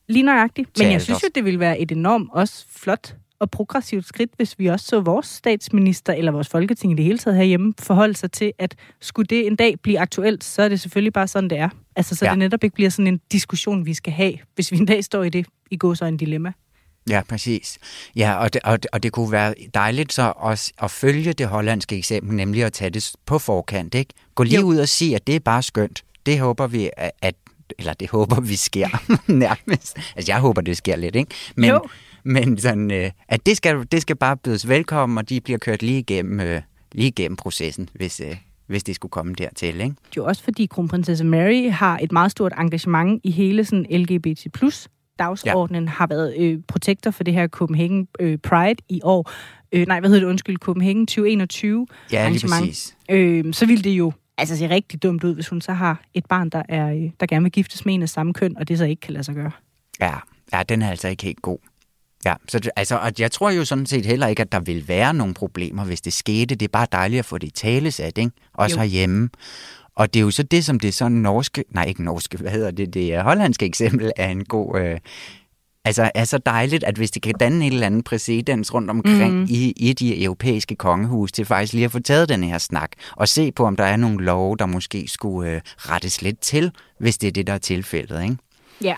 Lige 0.09 0.23
nøjagtigt. 0.23 0.69
Men 0.77 0.91
jeg 0.91 1.01
synes 1.01 1.23
jo, 1.23 1.27
det 1.35 1.45
ville 1.45 1.59
være 1.59 1.79
et 1.79 1.91
enormt 1.91 2.29
også 2.33 2.65
flot 2.69 3.15
og 3.39 3.51
progressivt 3.51 4.07
skridt, 4.07 4.29
hvis 4.35 4.59
vi 4.59 4.67
også 4.67 4.85
så 4.85 4.99
vores 4.99 5.25
statsminister 5.25 6.13
eller 6.13 6.31
vores 6.31 6.47
folketing 6.47 6.93
i 6.93 6.95
det 6.95 7.05
hele 7.05 7.17
taget 7.17 7.37
herhjemme 7.37 7.73
forholde 7.79 8.15
sig 8.15 8.31
til, 8.31 8.53
at 8.59 8.75
skulle 9.01 9.27
det 9.27 9.47
en 9.47 9.55
dag 9.55 9.75
blive 9.83 9.99
aktuelt, 9.99 10.43
så 10.43 10.61
er 10.61 10.69
det 10.69 10.79
selvfølgelig 10.79 11.13
bare 11.13 11.27
sådan, 11.27 11.49
det 11.49 11.57
er. 11.57 11.69
Altså, 11.95 12.15
så 12.15 12.25
ja. 12.25 12.31
det 12.31 12.39
netop 12.39 12.63
ikke 12.63 12.73
bliver 12.73 12.89
sådan 12.89 13.07
en 13.07 13.21
diskussion, 13.31 13.85
vi 13.85 13.93
skal 13.93 14.13
have, 14.13 14.33
hvis 14.55 14.71
vi 14.71 14.77
en 14.77 14.85
dag 14.85 15.03
står 15.03 15.23
i 15.23 15.29
det, 15.29 15.45
i 15.71 15.77
går 15.77 15.93
så 15.93 16.05
en 16.05 16.17
dilemma. 16.17 16.53
Ja, 17.09 17.21
præcis. 17.29 17.77
Ja, 18.15 18.35
og 18.35 18.53
det, 18.53 18.61
og, 18.63 18.83
det, 18.83 18.89
og 18.93 19.03
det 19.03 19.11
kunne 19.11 19.31
være 19.31 19.53
dejligt 19.73 20.13
så 20.13 20.33
også 20.35 20.73
at 20.81 20.91
følge 20.91 21.33
det 21.33 21.47
hollandske 21.47 21.97
eksempel, 21.97 22.35
nemlig 22.35 22.63
at 22.63 22.73
tage 22.73 22.89
det 22.89 23.11
på 23.25 23.39
forkant, 23.39 23.95
ikke? 23.95 24.13
Gå 24.35 24.43
lige 24.43 24.59
jo. 24.59 24.65
ud 24.65 24.77
og 24.77 24.87
sige, 24.87 25.15
at 25.15 25.27
det 25.27 25.35
er 25.35 25.39
bare 25.39 25.63
skønt. 25.63 26.03
Det 26.25 26.39
håber 26.39 26.67
vi, 26.67 26.89
at 27.21 27.35
eller 27.79 27.93
det 27.93 28.09
håber 28.09 28.41
vi 28.41 28.55
sker 28.55 28.87
nærmest. 29.31 29.97
Altså 30.15 30.31
jeg 30.31 30.39
håber, 30.39 30.61
det 30.61 30.77
sker 30.77 30.95
lidt, 30.95 31.15
ikke? 31.15 31.31
Men, 31.55 31.69
jo. 31.69 31.81
men 32.23 32.57
sådan, 32.57 32.91
øh, 32.91 33.11
at 33.27 33.45
det 33.45 33.57
skal, 33.57 33.87
det 33.91 34.01
skal 34.01 34.15
bare 34.15 34.37
bydes 34.37 34.67
velkommen, 34.67 35.17
og 35.17 35.29
de 35.29 35.41
bliver 35.41 35.59
kørt 35.59 35.83
lige 35.83 35.99
igennem, 35.99 36.39
øh, 36.39 36.61
lige 36.91 37.07
igennem 37.07 37.35
processen, 37.35 37.89
hvis, 37.93 38.19
øh, 38.19 38.35
hvis 38.67 38.83
det 38.83 38.95
skulle 38.95 39.11
komme 39.11 39.33
dertil. 39.33 39.81
Ikke? 39.81 39.95
Jo 40.17 40.25
også 40.25 40.43
fordi 40.43 40.65
kronprinsesse 40.65 41.25
Mary 41.25 41.71
har 41.71 41.99
et 42.01 42.11
meget 42.11 42.31
stort 42.31 42.53
engagement 42.57 43.21
i 43.23 43.31
hele 43.31 43.65
sådan 43.65 43.85
LGBT+, 43.89 44.45
dagsordenen 45.19 45.83
ja. 45.83 45.89
har 45.89 46.07
været 46.07 46.35
øh, 46.37 46.59
protektor 46.67 47.11
for 47.11 47.23
det 47.23 47.33
her 47.33 47.47
Copenhagen 47.47 48.07
øh, 48.19 48.37
Pride 48.37 48.83
i 48.89 49.01
år. 49.03 49.31
Øh, 49.71 49.87
nej, 49.87 49.99
hvad 49.99 50.09
hedder 50.09 50.23
det? 50.23 50.29
Undskyld, 50.29 50.57
Copenhagen 50.57 51.07
2021 51.07 51.87
Ja, 52.11 52.29
lige 52.29 52.47
præcis. 52.47 52.97
Øh, 53.11 53.53
så 53.53 53.65
ville 53.65 53.83
det 53.83 53.89
jo 53.89 54.11
altså 54.37 54.57
se 54.57 54.69
rigtig 54.69 55.03
dumt 55.03 55.23
ud, 55.23 55.33
hvis 55.33 55.49
hun 55.49 55.61
så 55.61 55.73
har 55.73 56.01
et 56.13 56.25
barn, 56.25 56.49
der, 56.49 56.63
er, 56.69 56.93
øh, 56.93 57.11
der 57.19 57.25
gerne 57.25 57.43
vil 57.43 57.51
giftes 57.51 57.85
med 57.85 57.93
en 57.93 58.01
af 58.01 58.09
samme 58.09 58.33
køn, 58.33 58.57
og 58.57 58.67
det 58.67 58.77
så 58.77 58.85
ikke 58.85 58.99
kan 58.99 59.13
lade 59.13 59.23
sig 59.23 59.35
gøre. 59.35 59.51
Ja, 59.99 60.13
ja 60.53 60.63
den 60.63 60.81
er 60.81 60.89
altså 60.89 61.07
ikke 61.07 61.23
helt 61.23 61.41
god. 61.41 61.57
Ja, 62.25 62.33
så 62.47 62.59
det, 62.59 62.71
altså, 62.75 62.97
og 62.97 63.11
jeg 63.19 63.31
tror 63.31 63.49
jo 63.49 63.65
sådan 63.65 63.85
set 63.85 64.05
heller 64.05 64.27
ikke, 64.27 64.41
at 64.41 64.51
der 64.51 64.59
vil 64.59 64.87
være 64.87 65.13
nogle 65.13 65.33
problemer, 65.33 65.85
hvis 65.85 66.01
det 66.01 66.13
skete. 66.13 66.55
Det 66.55 66.65
er 66.65 66.71
bare 66.71 66.87
dejligt 66.91 67.19
at 67.19 67.25
få 67.25 67.37
det 67.37 67.47
i 67.47 67.51
talesat, 67.51 68.17
ikke? 68.17 68.31
Også 68.53 68.75
jo. 68.75 68.81
herhjemme. 68.81 69.29
Og 69.95 70.13
det 70.13 70.19
er 70.19 70.23
jo 70.23 70.31
så 70.31 70.43
det, 70.43 70.65
som 70.65 70.79
det 70.79 70.93
sådan 70.93 71.17
norske, 71.17 71.63
nej 71.69 71.85
ikke 71.85 72.03
norske, 72.03 72.37
hvad 72.37 72.51
hedder 72.51 72.71
det, 72.71 72.93
det 72.93 73.13
er 73.13 73.23
hollandske 73.23 73.65
eksempel 73.65 74.11
er 74.15 74.29
en 74.29 74.45
god, 74.45 74.79
øh, 74.79 74.99
altså 75.87 76.11
er 76.15 76.23
så 76.23 76.37
dejligt, 76.37 76.83
at 76.83 76.95
hvis 76.95 77.11
det 77.11 77.21
kan 77.21 77.33
danne 77.39 77.65
en 77.65 77.73
eller 77.73 77.85
anden 77.85 78.03
præcedens 78.03 78.73
rundt 78.73 78.89
omkring 78.89 79.33
mm. 79.33 79.45
i, 79.49 79.73
i 79.77 79.93
de 79.93 80.23
europæiske 80.23 80.75
kongehus, 80.75 81.31
til 81.31 81.45
faktisk 81.45 81.73
lige 81.73 81.85
at 81.85 81.91
få 81.91 81.99
taget 81.99 82.29
den 82.29 82.43
her 82.43 82.57
snak, 82.57 82.91
og 83.15 83.27
se 83.27 83.51
på, 83.51 83.65
om 83.65 83.75
der 83.75 83.83
er 83.83 83.95
nogle 83.95 84.25
love, 84.25 84.55
der 84.57 84.65
måske 84.65 85.07
skulle 85.07 85.51
øh, 85.51 85.61
rettes 85.77 86.21
lidt 86.21 86.39
til, 86.39 86.71
hvis 86.99 87.17
det 87.17 87.27
er 87.27 87.31
det, 87.31 87.47
der 87.47 87.53
er 87.53 87.57
tilfældet, 87.57 88.23
ikke? 88.23 88.37
Ja. 88.83 88.95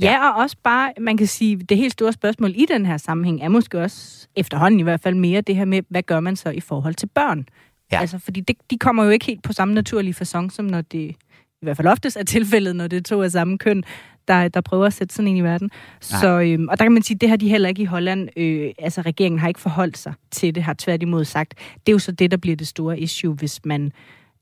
Ja, 0.00 0.12
ja, 0.12 0.30
og 0.30 0.42
også 0.42 0.56
bare, 0.64 0.92
man 1.00 1.16
kan 1.16 1.26
sige, 1.26 1.56
det 1.56 1.76
helt 1.76 1.92
store 1.92 2.12
spørgsmål 2.12 2.52
i 2.56 2.66
den 2.68 2.86
her 2.86 2.96
sammenhæng 2.96 3.42
er 3.42 3.48
måske 3.48 3.80
også 3.80 4.28
efterhånden 4.36 4.80
i 4.80 4.82
hvert 4.82 5.00
fald 5.00 5.14
mere 5.14 5.40
det 5.40 5.56
her 5.56 5.64
med, 5.64 5.82
hvad 5.88 6.02
gør 6.02 6.20
man 6.20 6.36
så 6.36 6.50
i 6.50 6.60
forhold 6.60 6.94
til 6.94 7.06
børn? 7.06 7.46
Ja. 7.92 8.00
Altså, 8.00 8.18
fordi 8.18 8.40
det, 8.40 8.56
de 8.70 8.78
kommer 8.78 9.04
jo 9.04 9.10
ikke 9.10 9.26
helt 9.26 9.42
på 9.42 9.52
samme 9.52 9.74
naturlige 9.74 10.14
fasong, 10.14 10.52
som 10.52 10.64
når 10.64 10.80
det 10.80 11.16
i 11.62 11.64
hvert 11.64 11.76
fald 11.76 11.88
oftest 11.88 12.16
er 12.16 12.24
tilfældet, 12.24 12.76
når 12.76 12.86
det 12.86 12.96
er 12.96 13.02
to 13.02 13.22
af 13.22 13.30
samme 13.30 13.58
køn, 13.58 13.84
der, 14.28 14.48
der 14.48 14.60
prøver 14.60 14.86
at 14.86 14.92
sætte 14.92 15.14
sådan 15.14 15.28
en 15.28 15.36
i 15.36 15.40
verden. 15.40 15.70
Så, 16.00 16.40
øhm, 16.40 16.68
og 16.68 16.78
der 16.78 16.84
kan 16.84 16.92
man 16.92 17.02
sige, 17.02 17.18
det 17.18 17.28
har 17.28 17.36
de 17.36 17.48
heller 17.48 17.68
ikke 17.68 17.82
i 17.82 17.84
Holland. 17.84 18.28
Øh, 18.36 18.72
altså, 18.78 19.00
regeringen 19.00 19.38
har 19.38 19.48
ikke 19.48 19.60
forholdt 19.60 19.98
sig 19.98 20.14
til 20.30 20.54
det, 20.54 20.62
har 20.62 20.74
tværtimod 20.78 21.24
sagt. 21.24 21.54
Det 21.86 21.92
er 21.92 21.94
jo 21.94 21.98
så 21.98 22.12
det, 22.12 22.30
der 22.30 22.36
bliver 22.36 22.56
det 22.56 22.66
store 22.66 22.98
issue, 22.98 23.34
hvis 23.34 23.60
man 23.64 23.92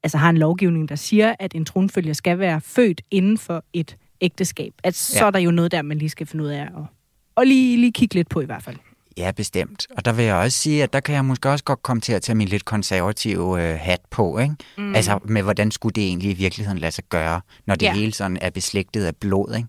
altså, 0.02 0.18
har 0.18 0.30
en 0.30 0.38
lovgivning, 0.38 0.88
der 0.88 0.96
siger, 0.96 1.34
at 1.38 1.54
en 1.54 1.64
tronfølger 1.64 2.12
skal 2.12 2.38
være 2.38 2.60
født 2.60 3.00
inden 3.10 3.38
for 3.38 3.64
et 3.72 3.96
ægteskab. 4.20 4.74
At 4.84 4.94
så 4.94 5.18
ja. 5.18 5.26
er 5.26 5.30
der 5.30 5.38
jo 5.38 5.50
noget 5.50 5.72
der, 5.72 5.82
man 5.82 5.98
lige 5.98 6.08
skal 6.08 6.26
finde 6.26 6.44
ud 6.44 6.48
af 6.48 6.68
og, 6.74 6.86
og 7.34 7.46
lige, 7.46 7.76
lige 7.76 7.92
kigge 7.92 8.14
lidt 8.14 8.28
på 8.28 8.40
i 8.40 8.44
hvert 8.44 8.62
fald. 8.62 8.76
Ja, 9.16 9.30
bestemt. 9.36 9.86
Og 9.96 10.04
der 10.04 10.12
vil 10.12 10.24
jeg 10.24 10.34
også 10.34 10.58
sige, 10.58 10.82
at 10.82 10.92
der 10.92 11.00
kan 11.00 11.14
jeg 11.14 11.24
måske 11.24 11.50
også 11.50 11.64
godt 11.64 11.82
komme 11.82 12.00
til 12.00 12.12
at 12.12 12.22
tage 12.22 12.36
min 12.36 12.48
lidt 12.48 12.64
konservative 12.64 13.62
øh, 13.62 13.78
hat 13.80 14.00
på. 14.10 14.38
Ikke? 14.38 14.54
Mm. 14.78 14.94
Altså 14.94 15.18
med, 15.24 15.42
hvordan 15.42 15.70
skulle 15.70 15.92
det 15.92 16.04
egentlig 16.04 16.30
i 16.30 16.34
virkeligheden 16.34 16.78
lade 16.78 16.92
sig 16.92 17.04
gøre, 17.04 17.40
når 17.66 17.74
det 17.74 17.86
ja. 17.86 17.94
hele 17.94 18.12
sådan 18.12 18.38
er 18.40 18.50
beslægtet 18.50 19.04
af 19.04 19.16
blod. 19.16 19.54
Ikke? 19.56 19.68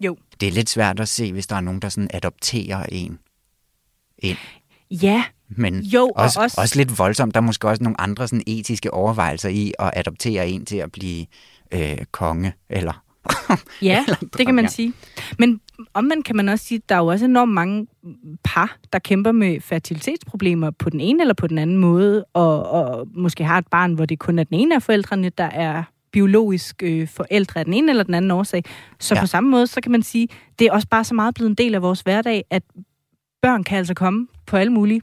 Jo. 0.00 0.16
Det 0.40 0.48
er 0.48 0.52
lidt 0.52 0.70
svært 0.70 1.00
at 1.00 1.08
se, 1.08 1.32
hvis 1.32 1.46
der 1.46 1.56
er 1.56 1.60
nogen, 1.60 1.80
der 1.80 1.88
sådan 1.88 2.10
adopterer 2.12 2.86
en 2.88 3.18
ind. 4.18 4.38
Ja, 4.90 5.24
men 5.48 5.80
jo, 5.80 6.12
også, 6.16 6.40
og 6.40 6.44
også... 6.44 6.60
også 6.60 6.76
lidt 6.76 6.98
voldsomt. 6.98 7.34
Der 7.34 7.40
er 7.40 7.44
måske 7.44 7.68
også 7.68 7.82
nogle 7.82 8.00
andre 8.00 8.28
sådan 8.28 8.42
etiske 8.46 8.94
overvejelser 8.94 9.48
i 9.48 9.72
at 9.78 9.90
adoptere 9.96 10.48
en 10.48 10.66
til 10.66 10.76
at 10.76 10.92
blive 10.92 11.26
øh, 11.72 11.98
konge 12.12 12.52
eller 12.70 13.02
ja, 13.82 14.04
det 14.38 14.46
kan 14.46 14.54
man 14.54 14.68
sige. 14.68 14.92
Men 15.38 15.60
omvendt 15.94 16.26
kan 16.26 16.36
man 16.36 16.48
også 16.48 16.64
sige, 16.64 16.78
at 16.78 16.88
der 16.88 16.94
er 16.94 16.98
jo 16.98 17.06
også 17.06 17.24
enormt 17.24 17.52
mange 17.52 17.86
par, 18.44 18.76
der 18.92 18.98
kæmper 18.98 19.32
med 19.32 19.60
fertilitetsproblemer 19.60 20.70
på 20.70 20.90
den 20.90 21.00
ene 21.00 21.22
eller 21.22 21.34
på 21.34 21.46
den 21.46 21.58
anden 21.58 21.76
måde, 21.76 22.24
og, 22.34 22.70
og 22.70 23.08
måske 23.14 23.44
har 23.44 23.58
et 23.58 23.66
barn, 23.66 23.94
hvor 23.94 24.06
det 24.06 24.18
kun 24.18 24.38
er 24.38 24.44
den 24.44 24.56
ene 24.56 24.74
af 24.74 24.82
forældrene, 24.82 25.28
der 25.28 25.44
er 25.44 25.82
biologisk 26.12 26.82
øh, 26.82 27.08
forældre 27.08 27.60
af 27.60 27.64
den 27.64 27.74
ene 27.74 27.90
eller 27.90 28.04
den 28.04 28.14
anden 28.14 28.30
årsag. 28.30 28.64
Så 29.00 29.14
ja. 29.14 29.20
på 29.20 29.26
samme 29.26 29.50
måde, 29.50 29.66
så 29.66 29.80
kan 29.80 29.92
man 29.92 30.02
sige, 30.02 30.28
det 30.58 30.66
er 30.66 30.72
også 30.72 30.88
bare 30.88 31.04
så 31.04 31.14
meget 31.14 31.34
blevet 31.34 31.50
en 31.50 31.54
del 31.54 31.74
af 31.74 31.82
vores 31.82 32.00
hverdag, 32.00 32.44
at 32.50 32.62
børn 33.42 33.64
kan 33.64 33.78
altså 33.78 33.94
komme 33.94 34.26
på 34.46 34.56
alle 34.56 34.72
mulige 34.72 35.00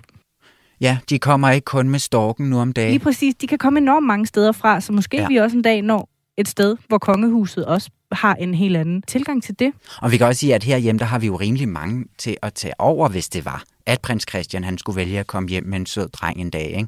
Ja, 0.81 0.97
de 1.09 1.19
kommer 1.19 1.49
ikke 1.49 1.65
kun 1.65 1.89
med 1.89 1.99
storken 1.99 2.49
nu 2.49 2.59
om 2.59 2.73
dagen. 2.73 2.91
Lige 2.91 2.99
præcis. 2.99 3.35
De 3.35 3.47
kan 3.47 3.57
komme 3.57 3.79
enormt 3.79 4.05
mange 4.07 4.25
steder 4.25 4.51
fra, 4.51 4.81
så 4.81 4.93
måske 4.93 5.17
ja. 5.17 5.27
vi 5.27 5.35
også 5.35 5.57
en 5.57 5.63
dag 5.63 5.81
når 5.81 6.09
et 6.39 6.47
sted, 6.47 6.77
hvor 6.87 6.97
kongehuset 6.97 7.65
også 7.65 7.89
har 8.11 8.35
en 8.35 8.53
helt 8.53 8.77
anden 8.77 9.01
tilgang 9.01 9.43
til 9.43 9.59
det. 9.59 9.73
Og 10.01 10.11
vi 10.11 10.17
kan 10.17 10.27
også 10.27 10.39
sige, 10.39 10.55
at 10.55 10.63
herhjemme, 10.63 10.99
der 10.99 11.05
har 11.05 11.19
vi 11.19 11.25
jo 11.25 11.35
rimelig 11.35 11.69
mange 11.69 12.05
til 12.17 12.37
at 12.41 12.53
tage 12.53 12.73
over, 12.79 13.09
hvis 13.09 13.29
det 13.29 13.45
var, 13.45 13.63
at 13.85 14.01
prins 14.01 14.25
Christian 14.29 14.63
han 14.63 14.77
skulle 14.77 14.95
vælge 14.95 15.19
at 15.19 15.27
komme 15.27 15.49
hjem 15.49 15.63
med 15.63 15.79
en 15.79 15.85
sød 15.85 16.09
dreng 16.09 16.41
en 16.41 16.49
dag. 16.49 16.65
Ikke? 16.77 16.87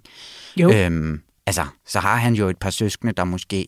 Jo. 0.57 0.71
Øhm, 0.73 1.21
altså, 1.45 1.65
så 1.87 1.99
har 1.99 2.15
han 2.15 2.33
jo 2.33 2.49
et 2.49 2.57
par 2.57 2.69
søskende, 2.69 3.13
der 3.13 3.23
måske 3.23 3.67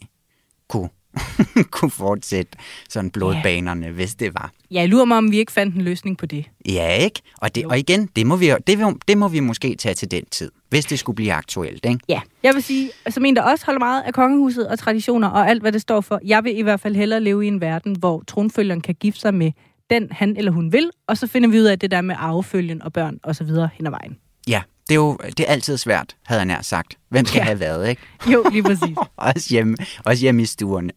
kunne, 0.69 0.89
kunne 1.71 1.91
fortsætte 1.91 2.57
sådan 2.89 3.09
blodbanerne, 3.09 3.85
yeah. 3.85 3.95
hvis 3.95 4.15
det 4.15 4.33
var. 4.33 4.51
Ja, 4.71 4.79
jeg 4.79 4.89
lurer 4.89 5.05
mig, 5.05 5.17
om 5.17 5.31
vi 5.31 5.37
ikke 5.37 5.51
fandt 5.51 5.75
en 5.75 5.81
løsning 5.81 6.17
på 6.17 6.25
det. 6.25 6.45
Ja, 6.69 6.95
ikke? 6.95 7.21
Og, 7.37 7.55
det, 7.55 7.65
og 7.65 7.79
igen, 7.79 8.09
det 8.15 8.27
må, 8.27 8.35
vi, 8.35 8.51
det, 8.67 8.79
det 9.07 9.17
må 9.17 9.27
vi 9.27 9.39
måske 9.39 9.75
tage 9.75 9.95
til 9.95 10.11
den 10.11 10.25
tid, 10.31 10.51
hvis 10.69 10.85
det 10.85 10.99
skulle 10.99 11.15
blive 11.15 11.33
aktuelt, 11.33 11.85
ikke? 11.85 11.99
Ja, 12.09 12.21
jeg 12.43 12.53
vil 12.53 12.63
sige, 12.63 12.91
som 13.09 13.25
en, 13.25 13.35
der 13.35 13.41
også 13.41 13.65
holder 13.65 13.79
meget 13.79 14.01
af 14.01 14.13
kongehuset 14.13 14.67
og 14.67 14.79
traditioner 14.79 15.27
og 15.27 15.49
alt, 15.49 15.61
hvad 15.61 15.71
det 15.71 15.81
står 15.81 16.01
for, 16.01 16.19
jeg 16.25 16.43
vil 16.43 16.57
i 16.57 16.61
hvert 16.61 16.79
fald 16.79 16.95
hellere 16.95 17.19
leve 17.19 17.45
i 17.45 17.47
en 17.47 17.61
verden, 17.61 17.95
hvor 17.99 18.23
tronfølgeren 18.27 18.81
kan 18.81 18.95
gifte 18.95 19.21
sig 19.21 19.33
med 19.33 19.51
den, 19.89 20.07
han 20.11 20.37
eller 20.37 20.51
hun 20.51 20.71
vil, 20.71 20.89
og 21.07 21.17
så 21.17 21.27
finder 21.27 21.49
vi 21.49 21.59
ud 21.59 21.65
af 21.65 21.79
det 21.79 21.91
der 21.91 22.01
med 22.01 22.15
arvefølgen 22.19 22.81
og 22.81 22.93
børn 22.93 23.19
og 23.23 23.35
så 23.35 23.43
videre 23.43 23.69
hen 23.73 23.85
ad 23.85 23.91
vejen. 23.91 24.17
Ja, 24.47 24.61
det 24.89 24.95
er 24.95 24.99
jo 24.99 25.17
det 25.37 25.39
er 25.39 25.45
altid 25.45 25.77
svært, 25.77 26.15
havde 26.25 26.39
jeg 26.39 26.45
nær 26.45 26.61
sagt. 26.61 26.97
Hvem 27.09 27.25
skal 27.25 27.39
ja. 27.39 27.43
have 27.43 27.59
været, 27.59 27.89
ikke? 27.89 28.01
Jo, 28.31 28.45
lige 28.51 28.63
præcis. 28.63 28.97
også, 29.17 29.47
hjemme, 29.49 29.77
også 30.05 30.21
hjemme 30.21 30.41
i 30.41 30.45
stuerne. 30.45 30.91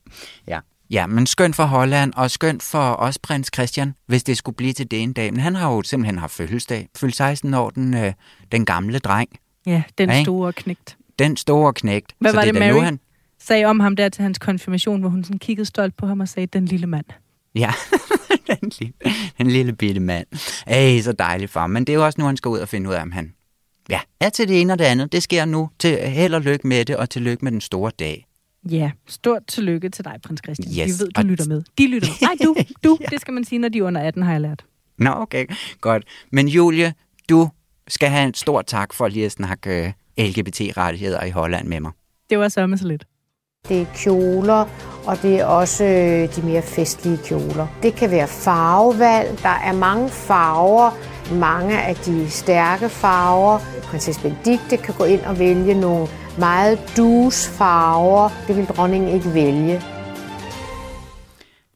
Ja. 0.49 0.61
Ja, 0.91 1.07
men 1.07 1.27
skønt 1.27 1.57
for 1.57 1.65
Holland, 1.65 2.13
og 2.17 2.31
skønt 2.31 2.63
for 2.63 2.95
os 2.99 3.19
prins 3.19 3.51
Christian, 3.55 3.95
hvis 4.07 4.25
det 4.25 4.37
skulle 4.37 4.57
blive 4.57 4.73
til 4.73 4.91
det 4.91 5.03
en 5.03 5.13
dag. 5.13 5.33
Men 5.33 5.41
han 5.41 5.55
har 5.55 5.73
jo 5.73 5.83
simpelthen 5.83 6.19
haft 6.19 6.33
fødselsdag. 6.33 6.89
Fyldt 6.97 7.17
16 7.17 7.55
år, 7.55 7.71
den, 7.71 7.95
øh, 7.95 8.13
den 8.53 8.65
gamle 8.65 8.99
dreng. 8.99 9.29
Ja, 9.67 9.83
den 9.99 10.11
ja, 10.11 10.23
store 10.23 10.53
knægt. 10.53 10.97
Den 11.19 11.37
store 11.37 11.73
knægt. 11.73 12.13
Hvad 12.19 12.31
Så 12.31 12.37
var 12.37 12.45
det, 12.45 12.55
det 12.55 12.61
Mary 12.61 12.73
nu, 12.73 12.81
han... 12.81 13.01
sagde 13.41 13.65
om 13.65 13.81
ham 13.81 13.97
der 13.97 14.09
til 14.09 14.23
hans 14.23 14.39
konfirmation, 14.39 15.01
hvor 15.01 15.09
hun 15.09 15.25
sådan 15.25 15.39
kiggede 15.39 15.67
stolt 15.67 15.97
på 15.97 16.07
ham 16.07 16.21
og 16.21 16.29
sagde, 16.29 16.47
den 16.47 16.65
lille 16.65 16.87
mand. 16.87 17.07
Ja, 17.55 17.73
den, 18.61 18.73
lille, 18.81 18.95
den 19.39 19.51
lille 19.51 19.73
bitte 19.73 20.01
mand. 20.01 20.27
Ej, 20.67 21.01
så 21.01 21.13
dejligt 21.13 21.51
far. 21.51 21.67
Men 21.67 21.85
det 21.85 21.93
er 21.93 21.97
jo 21.97 22.05
også 22.05 22.21
nu, 22.21 22.27
han 22.27 22.37
skal 22.37 22.49
ud 22.49 22.59
og 22.59 22.69
finde 22.69 22.89
ud 22.89 22.95
af, 22.95 23.03
om 23.03 23.13
han 23.13 23.33
ja, 23.91 24.01
er 24.21 24.29
til 24.29 24.49
det 24.49 24.61
ene 24.61 24.73
og 24.73 24.79
det 24.79 24.85
andet. 24.85 25.13
Det 25.13 25.23
sker 25.23 25.45
nu. 25.45 25.71
Til 25.79 25.99
held 25.99 26.35
og 26.35 26.41
lykke 26.41 26.67
med 26.67 26.85
det, 26.85 26.97
og 26.97 27.11
til 27.11 27.23
lykke 27.23 27.45
med 27.45 27.53
den 27.53 27.61
store 27.61 27.91
dag. 27.99 28.27
Ja, 28.71 28.91
stort 29.07 29.43
tillykke 29.49 29.89
til 29.89 30.05
dig, 30.05 30.15
prins 30.25 30.41
Christian. 30.45 30.69
Yes. 30.89 31.01
Vi 31.01 31.05
ved, 31.05 31.11
du 31.13 31.21
og 31.21 31.25
lytter 31.25 31.49
med. 31.49 31.63
De 31.79 31.87
lytter 31.87 32.09
med. 32.09 32.29
Nej, 32.29 32.37
du, 32.45 32.57
du. 32.89 32.99
ja. 33.01 33.07
Det 33.07 33.21
skal 33.21 33.35
man 33.35 33.45
sige, 33.45 33.59
når 33.59 33.69
de 33.69 33.79
er 33.79 33.83
under 33.83 34.01
18, 34.01 34.23
har 34.23 34.33
jeg 34.33 34.41
lært. 34.41 34.65
Nå, 34.99 35.11
okay. 35.11 35.47
Godt. 35.81 36.05
Men 36.33 36.49
Julie, 36.49 36.95
du 37.29 37.49
skal 37.89 38.09
have 38.09 38.25
en 38.27 38.35
stor 38.35 38.63
tak 38.63 38.95
for 38.95 39.09
lige 39.09 39.25
at 39.25 39.33
snakke 39.33 39.95
øh, 40.19 40.27
LGBT-rettigheder 40.27 41.25
i 41.25 41.31
Holland 41.31 41.69
med 41.69 41.81
mig. 41.81 41.93
Det 42.31 42.39
var 42.39 42.49
så 42.49 42.77
så 42.77 42.89
lidt. 42.89 43.05
Det 43.69 43.81
er 43.81 43.87
kjoler, 43.97 44.65
og 45.07 45.23
det 45.23 45.41
er 45.41 45.45
også 45.45 45.85
øh, 45.85 46.37
de 46.37 46.43
mere 46.43 46.63
festlige 46.63 47.19
kjoler. 47.25 47.67
Det 47.83 47.95
kan 47.95 48.11
være 48.11 48.29
farvevalg. 48.29 49.43
Der 49.43 49.49
er 49.49 49.73
mange 49.73 50.09
farver, 50.09 50.91
mange 51.33 51.83
af 51.83 51.97
de 51.97 52.31
stærke 52.31 52.89
farver. 52.89 53.59
Prinsesse 53.83 54.21
Benedikte 54.23 54.77
kan 54.77 54.95
gå 54.95 55.05
ind 55.05 55.21
og 55.21 55.39
vælge 55.39 55.75
nogle 55.75 56.09
meget 56.39 56.79
dus 56.97 57.49
farver. 57.49 58.29
Det 58.49 58.57
vil 58.57 58.67
dronningen 58.67 59.15
ikke 59.15 59.35
vælge. 59.35 59.83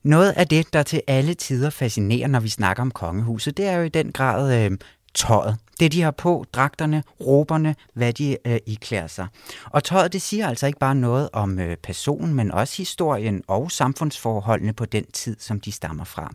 Noget 0.02 0.32
af 0.32 0.48
det, 0.48 0.72
der 0.72 0.82
til 0.82 1.02
alle 1.06 1.34
tider 1.34 1.70
fascinerer, 1.70 2.28
når 2.28 2.40
vi 2.40 2.48
snakker 2.48 2.82
om 2.82 2.90
kongehuset, 2.90 3.56
det 3.56 3.66
er 3.66 3.76
jo 3.76 3.82
i 3.82 3.88
den 3.88 4.12
grad 4.12 4.64
øh, 4.64 4.78
tøjet. 5.14 5.56
Det, 5.80 5.92
de 5.92 6.02
har 6.02 6.10
på, 6.10 6.44
dragterne, 6.52 7.02
råberne, 7.20 7.74
hvad 7.94 8.12
de 8.12 8.36
øh, 8.46 8.58
iklærer 8.66 9.06
sig. 9.06 9.26
Og 9.70 9.84
tøjet, 9.84 10.12
det 10.12 10.22
siger 10.22 10.48
altså 10.48 10.66
ikke 10.66 10.78
bare 10.78 10.94
noget 10.94 11.28
om 11.32 11.58
øh, 11.58 11.76
personen, 11.76 12.34
men 12.34 12.52
også 12.52 12.76
historien 12.76 13.42
og 13.48 13.70
samfundsforholdene 13.70 14.72
på 14.72 14.84
den 14.84 15.04
tid, 15.12 15.36
som 15.38 15.60
de 15.60 15.72
stammer 15.72 16.04
fra. 16.04 16.32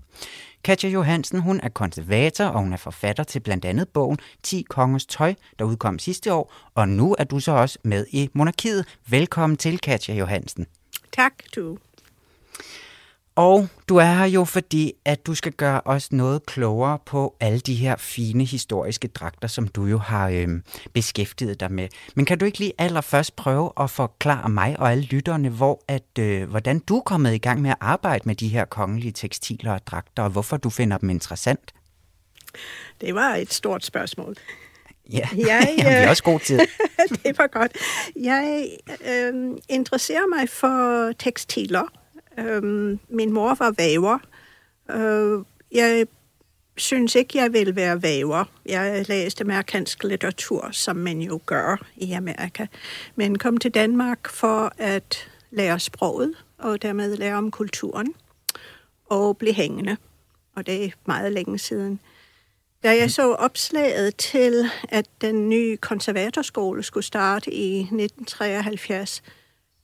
Katja 0.65 0.89
Johansen, 0.89 1.39
hun 1.39 1.60
er 1.63 1.69
konservator, 1.69 2.45
og 2.45 2.60
hun 2.60 2.74
er 2.74 2.77
forfatter 2.77 3.24
til 3.24 3.39
blandt 3.39 3.65
andet 3.65 3.89
bogen 3.89 4.17
10 4.43 4.65
Kongers 4.69 5.05
Tøj, 5.05 5.34
der 5.60 5.65
udkom 5.65 6.00
sidste 6.00 6.34
år. 6.34 6.53
Og 6.75 6.89
nu 6.89 7.15
er 7.19 7.24
du 7.24 7.39
så 7.39 7.51
også 7.51 7.79
med 7.84 8.05
i 8.12 8.29
Monarkiet. 8.34 8.86
Velkommen 9.10 9.57
til, 9.57 9.79
Katja 9.79 10.13
Johansen. 10.15 10.65
Tak, 11.12 11.34
du. 11.55 11.77
Og 13.36 13.68
du 13.89 13.98
er 13.98 14.06
her 14.06 14.25
jo 14.25 14.46
fordi, 14.46 14.94
at 15.06 15.25
du 15.25 15.36
skal 15.36 15.51
gøre 15.51 15.82
os 15.86 16.12
noget 16.12 16.46
klogere 16.46 17.00
på 17.06 17.36
alle 17.39 17.60
de 17.60 17.75
her 17.75 17.96
fine 17.96 18.46
historiske 18.46 19.08
dragter, 19.08 19.48
som 19.48 19.68
du 19.68 19.86
jo 19.86 19.98
har 19.98 20.30
øh, 20.30 20.48
beskæftiget 20.94 21.60
dig 21.60 21.72
med. 21.72 21.88
Men 22.15 22.25
kan 22.25 22.38
du 22.38 22.46
ikke 22.46 22.60
lige 22.60 22.74
allerførst 22.77 23.36
prøve 23.36 23.72
at 23.80 23.89
forklare 23.89 24.50
mig 24.50 24.80
og 24.80 24.92
alle 24.92 25.04
lytterne, 25.04 25.50
hvor 25.50 25.84
at, 25.88 26.20
øh, 26.20 26.50
hvordan 26.50 26.80
du 26.80 26.98
er 26.98 27.01
kommet 27.01 27.34
i 27.34 27.38
gang 27.38 27.62
med 27.62 27.70
at 27.70 27.77
arbejde 27.80 28.24
med 28.25 28.36
de 28.36 28.48
her 28.48 28.65
kongelige 28.65 29.12
tekstiler 29.12 29.74
og 29.74 29.88
dragter, 29.88 30.24
og 30.24 30.30
hvorfor 30.30 30.58
du 30.58 30.70
finder 30.70 30.98
dem 30.98 31.10
interessant? 31.10 31.74
Det 33.01 33.15
var 33.15 33.36
et 33.36 33.54
stort 33.54 33.86
spørgsmål. 33.86 34.36
Ja, 35.12 35.30
jeg, 35.38 35.75
Jamen, 35.77 35.94
vi 35.94 36.04
har 36.04 36.10
også 36.10 36.24
god 36.24 36.39
tid. 36.39 36.60
det 37.24 37.38
var 37.38 37.48
godt. 37.48 37.72
Jeg 38.15 38.70
øh, 39.08 39.34
interesserer 39.70 40.38
mig 40.38 40.50
for 40.50 41.12
tekstiler 41.20 42.04
Øhm, 42.39 43.00
min 43.10 43.34
mor 43.34 43.56
var 43.60 43.72
væver. 43.72 44.20
Øh, 44.92 45.46
jeg 45.72 46.08
synes 46.77 47.15
ikke, 47.15 47.38
jeg 47.38 47.54
vil 47.54 47.75
være 47.75 48.04
væver. 48.04 48.46
Jeg 48.65 49.06
læste 49.08 49.44
amerikansk 49.44 50.04
litteratur, 50.04 50.70
som 50.72 50.96
man 50.96 51.22
jo 51.22 51.39
gør 51.46 51.86
i 51.96 52.12
Amerika, 52.12 52.65
men 53.15 53.38
kom 53.38 53.58
til 53.58 53.72
Danmark 53.72 54.30
for 54.30 54.74
at 54.77 55.30
lære 55.51 55.80
sproget, 55.80 56.34
og 56.58 56.82
dermed 56.82 57.18
lære 57.18 57.36
om 57.36 57.51
kulturen, 57.51 58.13
og 59.06 59.38
blive 59.38 59.54
hængende. 59.54 59.98
Og 60.56 60.65
det 60.65 60.86
er 60.86 60.89
meget 61.06 61.32
længe 61.32 61.60
siden. 61.60 62.00
Da 62.84 62.98
jeg 62.98 63.12
så 63.12 63.34
opslaget 63.34 64.15
til, 64.15 64.65
at 64.89 65.06
den 65.22 65.50
nye 65.50 65.77
konservatorskole 65.77 66.84
skulle 66.84 67.04
starte 67.04 67.54
i 67.54 67.80
1973, 67.80 69.24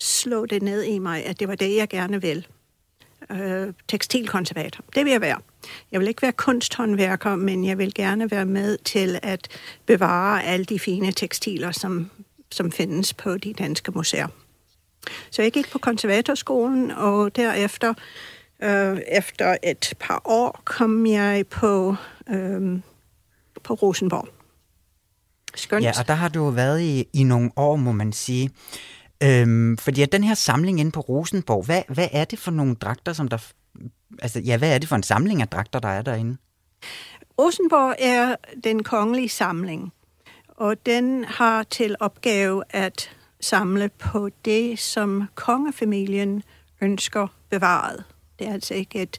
slå 0.02 0.46
det 0.46 0.62
ned 0.62 0.84
i 0.84 1.00
mig, 1.00 1.26
at 1.26 1.40
det 1.40 1.48
var 1.48 1.56
det, 1.56 1.76
jeg 1.76 1.90
gerne 1.90 2.22
vil. 2.22 2.48
Øh, 3.32 3.74
tekstilkonservator. 3.88 4.84
Det 4.96 5.06
vil 5.06 5.12
jeg 5.12 5.22
være. 5.22 5.40
Jeg 5.92 6.00
vil 6.00 6.08
ikke 6.08 6.22
være 6.22 6.32
kunsthåndværker, 6.32 7.36
men 7.36 7.66
jeg 7.66 7.78
vil 7.78 7.94
gerne 7.94 8.32
være 8.32 8.46
med 8.46 8.78
til 8.78 9.20
at 9.24 9.48
bevare 9.86 10.44
alle 10.44 10.66
de 10.66 10.80
fine 10.80 11.12
tekstiler, 11.12 11.72
som, 11.72 12.10
som 12.52 12.72
findes 12.72 13.14
på 13.14 13.38
de 13.38 13.54
danske 13.54 13.92
museer. 13.92 14.28
Så 15.32 15.42
jeg 15.42 15.52
gik 15.52 15.72
på 15.72 15.80
konservatorskolen, 15.80 16.92
og 16.92 17.36
derefter, 17.36 17.94
øh, 18.64 19.00
efter 19.08 19.58
et 19.64 19.94
par 20.00 20.22
år, 20.26 20.62
kom 20.66 21.06
jeg 21.06 21.48
på, 21.48 21.96
øh, 22.30 22.80
på 23.64 23.74
Rosenborg. 23.74 24.28
Skønt. 25.56 25.84
Ja, 25.84 25.92
og 26.00 26.08
der 26.08 26.14
har 26.14 26.30
du 26.30 26.50
været 26.50 26.82
i, 26.82 27.08
i 27.14 27.24
nogle 27.24 27.52
år, 27.56 27.76
må 27.76 27.92
man 27.92 28.14
sige. 28.14 28.50
Øhm, 29.24 29.78
fordi 29.78 30.02
at 30.02 30.12
den 30.12 30.24
her 30.24 30.34
samling 30.34 30.80
inde 30.80 30.92
på 30.92 31.00
Rosenborg, 31.00 31.66
hvad, 31.66 31.82
hvad 31.90 32.08
er 32.12 32.26
det 32.26 32.40
for 32.40 32.52
nogle 32.52 32.76
dragter, 32.76 33.14
som 33.14 33.28
der... 33.28 33.38
Altså, 34.22 34.40
ja, 34.40 34.58
hvad 34.58 34.76
er 34.76 34.78
det 34.78 34.90
for 34.90 34.96
en 34.96 35.04
samling 35.04 35.42
af 35.42 35.48
dragter, 35.48 35.80
der 35.80 35.90
er 35.90 36.02
derinde? 36.02 36.38
Rosenborg 37.40 37.96
er 38.00 38.36
den 38.64 38.84
kongelige 38.84 39.30
samling, 39.30 39.94
og 40.48 40.86
den 40.86 41.24
har 41.24 41.64
til 41.64 41.96
opgave 42.00 42.64
at 42.70 43.10
samle 43.42 43.90
på 43.90 44.30
det, 44.46 44.80
som 44.80 45.24
kongefamilien 45.36 46.44
ønsker 46.82 47.28
bevaret. 47.50 48.04
Det 48.40 48.48
er 48.48 48.54
altså 48.54 48.74
ikke 48.74 49.02
et, 49.02 49.18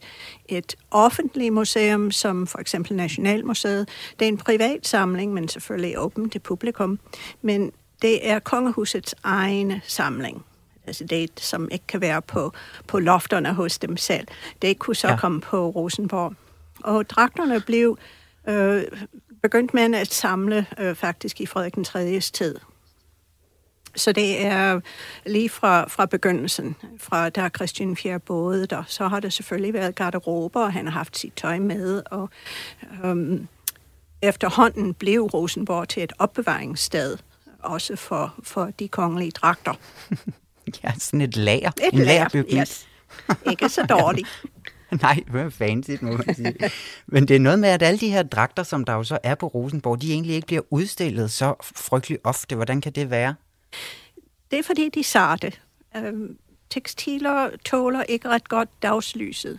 et 0.49 0.76
offentligt 0.90 1.52
museum, 1.52 2.11
som 2.11 2.47
for 2.47 2.59
eksempel 2.59 2.97
Nationalmuseet. 2.97 3.88
Det 4.18 4.25
er 4.25 4.28
en 4.28 4.37
privat 4.37 4.87
samling, 4.87 5.32
men 5.32 5.49
selvfølgelig 5.49 5.99
åben 5.99 6.30
til 6.30 6.38
publikum. 6.38 6.99
Men 7.42 7.73
det 8.02 8.28
er 8.28 8.38
kongehusets 8.38 9.14
egen 9.23 9.80
samling. 9.85 10.44
Altså 10.87 11.04
det, 11.04 11.40
som 11.40 11.68
ikke 11.73 11.87
kan 11.88 12.00
være 12.00 12.23
på, 12.23 12.52
på 12.87 12.99
lofterne 12.99 13.54
hos 13.54 13.78
dem 13.78 13.97
selv. 13.97 14.26
Det 14.62 14.78
kunne 14.78 14.97
så 14.97 15.09
ja. 15.09 15.16
komme 15.16 15.40
på 15.40 15.68
Rosenborg. 15.68 16.35
Og 16.80 17.11
dragterne 17.11 17.61
blev 17.61 17.99
øh, 18.49 18.82
begyndt 19.42 19.75
man 19.75 19.94
at 19.94 20.12
samle 20.12 20.66
øh, 20.78 20.94
faktisk 20.94 21.40
i 21.40 21.47
Frederik 21.47 21.75
den 21.75 21.85
3. 21.85 22.21
tid. 22.21 22.59
Så 23.97 24.12
det 24.12 24.44
er 24.44 24.80
lige 25.26 25.49
fra, 25.49 25.88
fra 25.88 26.06
begyndelsen, 26.06 26.76
fra 26.99 27.28
da 27.28 27.49
Christian 27.56 27.97
Fjerde 27.97 28.18
boede 28.18 28.66
der, 28.66 28.82
så 28.87 29.09
har 29.09 29.21
det 29.21 29.32
selvfølgelig 29.32 29.75
været 29.75 29.94
garderober, 29.94 30.61
og 30.61 30.73
han 30.73 30.87
har 30.87 30.92
haft 30.92 31.18
sit 31.18 31.32
tøj 31.37 31.59
med, 31.59 32.02
og 32.11 32.30
øhm, 33.04 33.49
efterhånden 34.23 34.94
blev 34.94 35.23
Rosenborg 35.23 35.88
til 35.88 36.02
et 36.02 36.12
opbevaringssted 36.18 37.18
også 37.62 37.97
for, 37.97 38.35
for 38.42 38.71
de 38.78 38.88
kongelige 38.88 39.31
dragter. 39.31 39.75
ja, 40.85 40.92
sådan 40.99 41.21
et 41.21 41.37
lager. 41.37 41.71
Et 41.71 41.92
en 41.92 41.99
lager, 41.99 42.45
yes. 42.54 42.88
Ikke 43.50 43.69
så 43.69 43.83
dårligt. 43.83 44.28
Nej, 45.02 45.25
er 45.35 45.50
fancy, 45.50 45.90
må 46.00 46.16
man 46.26 46.35
sige. 46.35 46.54
Men 47.07 47.28
det 47.28 47.37
er 47.37 47.40
noget 47.40 47.59
med, 47.59 47.69
at 47.69 47.83
alle 47.83 48.00
de 48.00 48.11
her 48.11 48.23
dragter, 48.23 48.62
som 48.62 48.85
der 48.85 48.92
jo 48.92 49.04
så 49.04 49.19
er 49.23 49.35
på 49.35 49.47
Rosenborg, 49.47 50.02
de 50.02 50.12
egentlig 50.12 50.35
ikke 50.35 50.47
bliver 50.47 50.62
udstillet 50.71 51.31
så 51.31 51.54
frygtelig 51.61 52.19
ofte. 52.25 52.57
Hvordan 52.57 52.81
kan 52.81 52.92
det 52.92 53.11
være? 53.11 53.35
Det 54.50 54.59
er 54.59 54.62
fordi, 54.62 54.88
de 54.88 55.00
er 55.00 55.04
sarte. 55.04 55.52
Øhm, 55.97 56.37
tekstiler 56.71 57.50
tåler 57.64 58.02
ikke 58.02 58.28
ret 58.28 58.49
godt 58.49 58.69
dagslyset. 58.83 59.59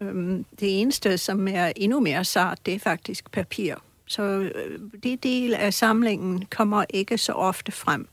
Øhm, 0.00 0.44
det 0.60 0.80
eneste, 0.80 1.18
som 1.18 1.48
er 1.48 1.72
endnu 1.76 2.00
mere 2.00 2.24
sart, 2.24 2.58
det 2.66 2.74
er 2.74 2.78
faktisk 2.78 3.30
papir. 3.30 3.74
Så 4.06 4.22
øh, 4.22 4.80
det 5.02 5.22
del 5.22 5.54
af 5.54 5.74
samlingen 5.74 6.44
kommer 6.50 6.84
ikke 6.90 7.18
så 7.18 7.32
ofte 7.32 7.72
frem. 7.72 8.08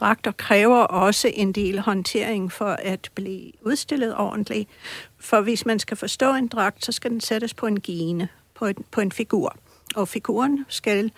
dragter 0.00 0.32
kræver 0.32 0.78
også 0.78 1.30
en 1.34 1.52
del 1.52 1.78
håndtering 1.78 2.52
for 2.52 2.70
at 2.70 3.10
blive 3.14 3.52
udstillet 3.62 4.16
ordentligt. 4.16 4.68
For 5.18 5.40
hvis 5.40 5.66
man 5.66 5.78
skal 5.78 5.96
forstå 5.96 6.34
en 6.34 6.48
dragt, 6.48 6.84
så 6.84 6.92
skal 6.92 7.10
den 7.10 7.20
sættes 7.20 7.54
på 7.54 7.66
en 7.66 7.80
gene, 7.80 8.28
på 8.54 8.66
en, 8.66 8.84
på 8.90 9.00
en 9.00 9.12
figur. 9.12 9.56
Og 9.96 10.08
figuren 10.08 10.64
skal 10.68 11.12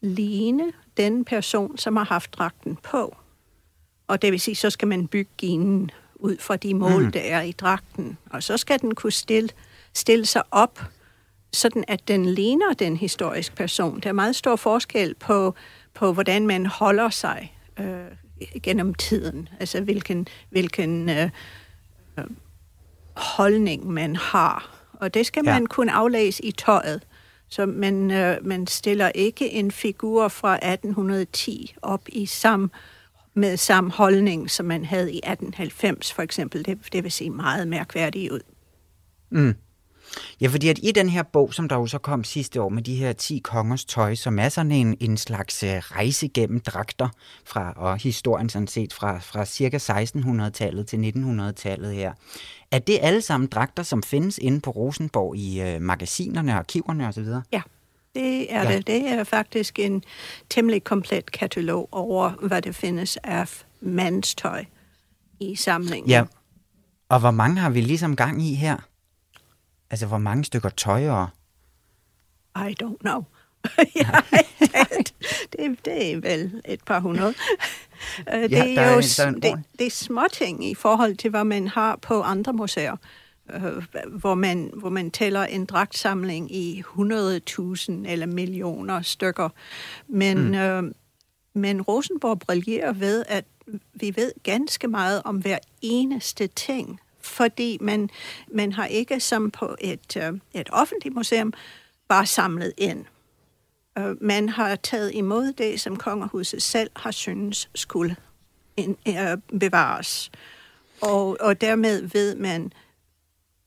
ligne 0.00 0.72
den 0.96 1.24
person, 1.24 1.78
som 1.78 1.96
har 1.96 2.04
haft 2.04 2.34
dragten 2.34 2.78
på. 2.82 3.16
Og 4.08 4.22
det 4.22 4.32
vil 4.32 4.40
sige, 4.40 4.54
så 4.54 4.70
skal 4.70 4.88
man 4.88 5.08
bygge 5.08 5.30
genen 5.38 5.90
ud 6.14 6.36
fra 6.40 6.56
de 6.56 6.74
mål, 6.74 7.04
mm. 7.04 7.12
der 7.12 7.20
er 7.20 7.42
i 7.42 7.52
dragten. 7.52 8.18
Og 8.30 8.42
så 8.42 8.56
skal 8.56 8.80
den 8.80 8.94
kunne 8.94 9.12
stille, 9.12 9.48
stille 9.94 10.26
sig 10.26 10.42
op, 10.50 10.80
sådan 11.52 11.84
at 11.88 12.08
den 12.08 12.26
ligner 12.26 12.72
den 12.78 12.96
historiske 12.96 13.56
person. 13.56 14.00
Der 14.00 14.08
er 14.08 14.12
meget 14.12 14.36
stor 14.36 14.56
forskel 14.56 15.14
på, 15.14 15.54
på 15.94 16.12
hvordan 16.12 16.46
man 16.46 16.66
holder 16.66 17.10
sig 17.10 17.54
øh, 17.80 18.60
gennem 18.62 18.94
tiden. 18.94 19.48
Altså 19.60 19.80
hvilken, 19.80 20.28
hvilken 20.50 21.08
øh, 21.08 21.30
øh, 22.18 22.24
holdning 23.16 23.90
man 23.90 24.16
har. 24.16 24.76
Og 24.92 25.14
det 25.14 25.26
skal 25.26 25.42
ja. 25.46 25.52
man 25.52 25.66
kunne 25.66 25.92
aflæse 25.92 26.44
i 26.44 26.52
tøjet. 26.52 27.02
Så 27.48 27.66
man, 27.66 28.10
øh, 28.10 28.36
man 28.42 28.66
stiller 28.66 29.10
ikke 29.14 29.50
en 29.50 29.70
figur 29.70 30.28
fra 30.28 30.54
1810 30.54 31.74
op 31.82 32.02
i 32.08 32.26
sam, 32.26 32.70
med 33.34 33.56
samme 33.56 33.90
holdning, 33.90 34.50
som 34.50 34.66
man 34.66 34.84
havde 34.84 35.12
i 35.12 35.16
1890 35.16 36.12
for 36.12 36.22
eksempel. 36.22 36.64
Det, 36.64 36.78
det 36.92 37.04
vil 37.04 37.12
se 37.12 37.30
meget 37.30 37.68
mærkværdigt 37.68 38.32
ud. 38.32 38.40
Mm. 39.30 39.54
Ja, 40.40 40.48
fordi 40.48 40.68
at 40.68 40.78
i 40.82 40.92
den 40.92 41.08
her 41.08 41.22
bog, 41.22 41.54
som 41.54 41.68
der 41.68 41.76
jo 41.76 41.86
så 41.86 41.98
kom 41.98 42.24
sidste 42.24 42.62
år 42.62 42.68
med 42.68 42.82
de 42.82 42.94
her 42.94 43.12
10 43.12 43.38
kongers 43.38 43.84
tøj, 43.84 44.14
som 44.14 44.38
er 44.38 44.48
sådan 44.48 44.72
en, 44.72 44.96
en 45.00 45.16
slags 45.16 45.62
øh, 45.62 45.70
rejse 45.70 46.28
gennem 46.28 46.60
dragter 46.60 47.08
fra, 47.44 47.72
og 47.76 47.96
historien 47.96 48.48
sådan 48.48 48.68
set 48.68 48.92
fra, 48.92 49.18
fra 49.18 49.44
cirka 49.44 49.78
1600-tallet 49.78 50.86
til 50.86 51.12
1900-tallet 51.16 51.94
her. 51.94 52.12
Er 52.70 52.78
det 52.78 52.98
alle 53.02 53.22
sammen 53.22 53.48
dragter, 53.48 53.82
som 53.82 54.02
findes 54.02 54.38
inde 54.38 54.60
på 54.60 54.70
Rosenborg 54.70 55.36
i 55.36 55.60
øh, 55.62 55.82
magasinerne, 55.82 56.54
arkiverne 56.54 57.08
osv.? 57.08 57.26
Ja, 57.52 57.62
det 58.14 58.54
er 58.54 58.62
ja. 58.62 58.76
det. 58.76 58.86
Det 58.86 59.08
er 59.08 59.24
faktisk 59.24 59.78
en 59.78 60.02
temmelig 60.50 60.84
komplet 60.84 61.32
katalog 61.32 61.88
over, 61.92 62.30
hvad 62.42 62.62
det 62.62 62.74
findes 62.74 63.16
af 63.16 63.64
mandstøj 63.80 64.64
i 65.40 65.56
samlingen. 65.56 66.10
Ja, 66.10 66.24
og 67.08 67.20
hvor 67.20 67.30
mange 67.30 67.60
har 67.60 67.70
vi 67.70 67.80
ligesom 67.80 68.16
gang 68.16 68.42
i 68.42 68.54
her? 68.54 68.76
Altså, 69.90 70.06
hvor 70.06 70.18
mange 70.18 70.44
stykker 70.44 70.68
tøj 70.68 71.08
og... 71.08 71.28
I 72.56 72.74
don't 72.82 72.96
know. 73.00 73.24
ja, 74.00 74.10
det, 74.60 75.14
det, 75.52 75.84
det 75.84 76.12
er 76.12 76.20
vel 76.20 76.62
et 76.64 76.84
par 76.84 77.00
hundrede. 77.00 77.34
Øh, 78.34 78.42
det, 78.42 78.78
er 78.78 78.92
jo, 78.92 78.98
er 78.98 79.28
en, 79.28 79.34
det, 79.34 79.64
det 79.78 79.86
er 79.86 79.90
småting 79.90 80.64
i 80.70 80.74
forhold 80.74 81.16
til, 81.16 81.30
hvad 81.30 81.44
man 81.44 81.68
har 81.68 81.96
på 81.96 82.22
andre 82.22 82.52
museer, 82.52 82.96
øh, 83.54 83.82
hvor, 84.08 84.34
man, 84.34 84.70
hvor 84.76 84.90
man 84.90 85.10
tæller 85.10 85.44
en 85.44 85.66
dragtsamling 85.66 86.54
i 86.54 86.82
100.000 86.86 86.96
eller 88.08 88.26
millioner 88.26 89.02
stykker. 89.02 89.48
Men, 90.08 90.48
mm. 90.48 90.54
øh, 90.54 90.82
men 91.54 91.82
Rosenborg 91.82 92.38
brillerer 92.38 92.92
ved, 92.92 93.24
at 93.28 93.44
vi 93.94 94.12
ved 94.16 94.32
ganske 94.42 94.88
meget 94.88 95.22
om 95.24 95.36
hver 95.36 95.58
eneste 95.82 96.46
ting, 96.46 97.00
fordi 97.22 97.78
man, 97.80 98.10
man 98.48 98.72
har 98.72 98.86
ikke 98.86 99.20
som 99.20 99.50
på 99.50 99.76
et, 99.80 100.16
øh, 100.16 100.32
et 100.54 100.68
offentligt 100.72 101.14
museum 101.14 101.52
bare 102.08 102.26
samlet 102.26 102.72
ind. 102.78 103.04
Øh, 103.98 104.22
man 104.22 104.48
har 104.48 104.76
taget 104.76 105.14
imod 105.14 105.52
det, 105.52 105.80
som 105.80 105.96
kongerhuset 105.96 106.62
selv 106.62 106.90
har 106.96 107.10
synes 107.10 107.70
skulle 107.74 108.16
ind, 108.76 108.96
øh, 109.08 109.58
bevares. 109.58 110.30
Og, 111.00 111.36
og 111.40 111.60
dermed 111.60 112.02
ved 112.12 112.36
man 112.36 112.72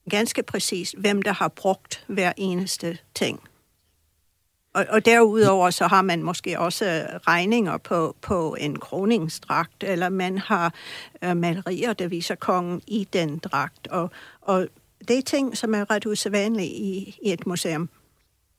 ganske 0.10 0.44
præcis, 0.44 0.96
hvem 0.98 1.22
der 1.22 1.32
har 1.32 1.48
brugt 1.48 2.06
hver 2.08 2.34
eneste 2.38 2.98
ting. 3.16 3.40
Og, 4.74 4.86
og 4.90 5.06
derudover 5.06 5.70
så 5.70 5.88
har 5.88 6.02
man 6.02 6.24
måske 6.24 6.60
også 6.60 7.08
regninger 7.28 7.78
på, 7.78 8.16
på 8.22 8.56
en 8.60 8.80
kroningsdragt, 8.80 9.84
eller 9.84 10.10
man 10.10 10.38
har 10.38 10.74
uh, 11.26 11.38
malerier, 11.38 11.94
der 11.94 12.08
viser 12.08 12.36
kongen 12.36 12.82
i 12.88 13.08
den 13.14 13.38
dragt. 13.38 13.88
Og, 13.88 14.12
og 14.42 14.68
det 15.08 15.18
er 15.18 15.22
ting, 15.22 15.58
som 15.58 15.76
er 15.76 15.92
ret 15.92 16.06
usædvanlige 16.06 16.70
i, 16.70 17.20
i 17.24 17.34
et 17.34 17.48
museum. 17.48 17.90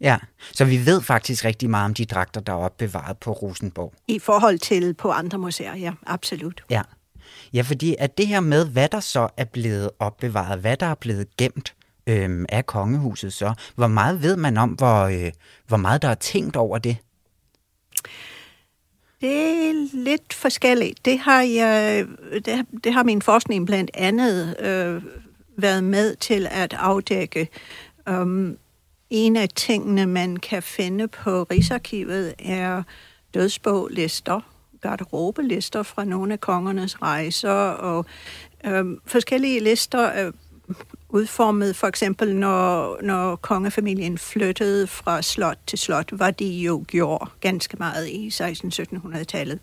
Ja, 0.00 0.18
så 0.52 0.64
vi 0.64 0.86
ved 0.86 1.02
faktisk 1.02 1.44
rigtig 1.44 1.70
meget 1.70 1.84
om 1.84 1.94
de 1.94 2.04
dragter, 2.04 2.40
der 2.40 2.52
er 2.52 2.56
opbevaret 2.56 3.18
på 3.18 3.32
Rosenborg. 3.32 3.92
I 4.08 4.18
forhold 4.18 4.58
til 4.58 4.94
på 4.94 5.10
andre 5.10 5.38
museer, 5.38 5.76
ja, 5.76 5.92
absolut. 6.06 6.64
Ja. 6.70 6.82
Ja, 7.52 7.62
fordi 7.62 7.96
at 7.98 8.18
det 8.18 8.26
her 8.26 8.40
med, 8.40 8.66
hvad 8.66 8.88
der 8.88 9.00
så 9.00 9.28
er 9.36 9.44
blevet 9.44 9.90
opbevaret, 9.98 10.60
hvad 10.60 10.76
der 10.76 10.86
er 10.86 10.94
blevet 10.94 11.36
gemt 11.36 11.74
øh, 12.06 12.44
af 12.48 12.66
kongehuset 12.66 13.32
så, 13.32 13.54
hvor 13.74 13.86
meget 13.86 14.22
ved 14.22 14.36
man 14.36 14.56
om, 14.56 14.70
hvor, 14.70 15.02
øh, 15.02 15.32
hvor 15.66 15.76
meget 15.76 16.02
der 16.02 16.08
er 16.08 16.14
tænkt 16.14 16.56
over 16.56 16.78
det? 16.78 16.96
Det 19.20 19.68
er 19.68 19.88
lidt 19.92 20.32
forskelligt. 20.32 21.04
Det 21.04 21.18
har, 21.18 21.42
jeg, 21.42 22.06
det, 22.32 22.66
det 22.84 22.92
har 22.92 23.02
min 23.02 23.22
forskning 23.22 23.66
blandt 23.66 23.90
andet 23.94 24.60
øh, 24.60 25.02
været 25.56 25.84
med 25.84 26.16
til 26.16 26.48
at 26.50 26.74
afdække. 26.78 27.48
Um, 28.10 28.58
en 29.10 29.36
af 29.36 29.48
tingene, 29.48 30.06
man 30.06 30.36
kan 30.36 30.62
finde 30.62 31.08
på 31.08 31.42
Rigsarkivet, 31.42 32.34
er 32.38 32.82
dødsboglister, 33.34 34.40
garderobelister 34.80 35.82
fra 35.82 36.04
nogle 36.04 36.32
af 36.32 36.40
kongernes 36.40 37.02
rejser, 37.02 37.50
og 37.68 38.06
øh, 38.64 38.84
forskellige 39.06 39.60
lister 39.60 40.02
er 40.02 40.30
udformet, 41.14 41.76
for 41.76 41.86
eksempel 41.86 42.36
når, 42.36 42.98
når 43.02 43.36
kongefamilien 43.36 44.18
flyttede 44.18 44.86
fra 44.86 45.22
slot 45.22 45.58
til 45.66 45.78
slot, 45.78 46.08
var 46.12 46.30
de 46.30 46.46
jo 46.46 46.84
gjort 46.88 47.28
ganske 47.40 47.76
meget 47.76 48.08
i 48.08 48.28
1600-1700-tallet. 48.28 49.58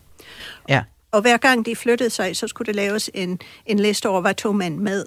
Ja. 0.69 0.83
Og 1.11 1.21
hver 1.21 1.37
gang 1.37 1.65
de 1.65 1.75
flyttede 1.75 2.09
sig, 2.09 2.35
så 2.35 2.47
skulle 2.47 2.65
det 2.65 2.75
laves 2.75 3.09
en, 3.13 3.39
en 3.65 3.79
liste 3.79 4.09
over, 4.09 4.21
hvad 4.21 4.33
tog 4.33 4.55
man 4.55 4.79
med. 4.79 5.05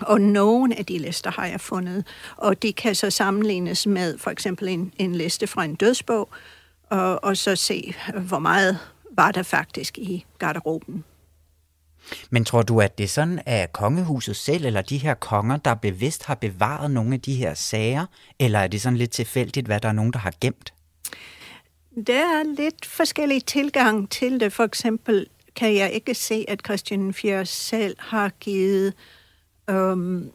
Og 0.00 0.20
nogle 0.20 0.78
af 0.78 0.86
de 0.86 0.98
lister 0.98 1.30
har 1.30 1.46
jeg 1.46 1.60
fundet, 1.60 2.04
og 2.36 2.62
de 2.62 2.72
kan 2.72 2.94
så 2.94 3.10
sammenlignes 3.10 3.86
med 3.86 4.18
for 4.18 4.30
eksempel 4.30 4.68
en, 4.68 4.92
en 4.98 5.14
liste 5.14 5.46
fra 5.46 5.64
en 5.64 5.74
dødsbog, 5.74 6.28
og, 6.90 7.24
og 7.24 7.36
så 7.36 7.56
se, 7.56 7.94
hvor 8.28 8.38
meget 8.38 8.78
var 9.12 9.30
der 9.32 9.42
faktisk 9.42 9.98
i 9.98 10.24
garderoben. 10.38 11.04
Men 12.30 12.44
tror 12.44 12.62
du, 12.62 12.80
at 12.80 12.98
det 12.98 13.04
er 13.04 13.08
sådan, 13.08 13.40
at 13.46 13.72
kongehuset 13.72 14.36
selv, 14.36 14.64
eller 14.64 14.82
de 14.82 14.98
her 14.98 15.14
konger, 15.14 15.56
der 15.56 15.74
bevidst 15.74 16.24
har 16.24 16.34
bevaret 16.34 16.90
nogle 16.90 17.14
af 17.14 17.20
de 17.20 17.34
her 17.34 17.54
sager, 17.54 18.06
eller 18.38 18.58
er 18.58 18.66
det 18.66 18.80
sådan 18.80 18.96
lidt 18.96 19.10
tilfældigt, 19.10 19.66
hvad 19.66 19.80
der 19.80 19.88
er 19.88 19.92
nogen, 19.92 20.12
der 20.12 20.18
har 20.18 20.32
gemt? 20.40 20.72
Der 22.06 22.40
er 22.40 22.54
lidt 22.56 22.86
forskellige 22.86 23.40
tilgang 23.40 24.10
til 24.10 24.40
det. 24.40 24.52
For 24.52 24.64
eksempel 24.64 25.26
kan 25.56 25.74
jeg 25.74 25.92
ikke 25.92 26.14
se, 26.14 26.44
at 26.48 26.60
Christian 26.64 27.14
4 27.14 27.46
selv 27.46 27.96
har 27.98 28.28
givet 28.40 28.94
øhm, 29.70 30.30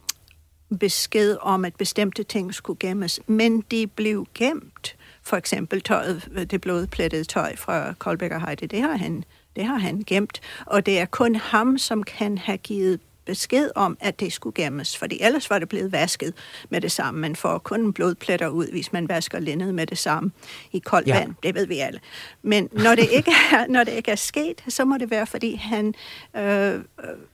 besked 0.79 1.37
om, 1.41 1.65
at 1.65 1.75
bestemte 1.75 2.23
ting 2.23 2.53
skulle 2.53 2.79
gemmes, 2.79 3.19
men 3.27 3.61
de 3.61 3.87
blev 3.87 4.25
gemt. 4.33 4.95
For 5.23 5.37
eksempel 5.37 5.81
tøjet, 5.81 6.47
det 6.51 6.61
blodplettede 6.61 7.23
tøj 7.23 7.55
fra 7.55 7.93
Kolbæk 7.93 8.31
og 8.31 8.41
Heide, 8.41 8.67
det 8.67 8.81
har 8.81 8.97
han 8.97 9.23
det 9.55 9.65
har 9.65 9.77
han 9.77 10.03
gemt, 10.07 10.41
og 10.65 10.85
det 10.85 10.99
er 10.99 11.05
kun 11.05 11.35
ham, 11.35 11.77
som 11.77 12.03
kan 12.03 12.37
have 12.37 12.57
givet 12.57 12.99
besked 13.25 13.69
om, 13.75 13.97
at 13.99 14.19
det 14.19 14.33
skulle 14.33 14.63
gemmes, 14.63 14.97
fordi 14.97 15.17
ellers 15.21 15.49
var 15.49 15.59
det 15.59 15.69
blevet 15.69 15.91
vasket 15.91 16.33
med 16.69 16.81
det 16.81 16.91
samme. 16.91 17.19
Man 17.19 17.35
får 17.35 17.57
kun 17.57 17.93
blodpletter 17.93 18.47
ud, 18.47 18.71
hvis 18.71 18.93
man 18.93 19.09
vasker 19.09 19.39
lindet 19.39 19.75
med 19.75 19.87
det 19.87 19.97
samme 19.97 20.31
i 20.71 20.79
koldt 20.79 21.07
ja. 21.07 21.19
vand. 21.19 21.35
Det 21.43 21.55
ved 21.55 21.67
vi 21.67 21.79
alle. 21.79 21.99
Men 22.41 22.69
når 22.71 22.95
det, 22.95 23.09
ikke 23.11 23.31
er, 23.51 23.67
når 23.67 23.83
det 23.83 23.91
ikke 23.91 24.11
er 24.11 24.15
sket, 24.15 24.63
så 24.67 24.85
må 24.85 24.97
det 24.97 25.11
være, 25.11 25.27
fordi 25.27 25.55
han 25.55 25.93
øh, 26.35 26.81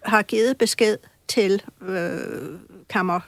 har 0.01 0.21
givet 0.21 0.57
besked 0.57 0.97
til 1.27 1.61
øh, 1.81 2.19
kammer 2.89 3.19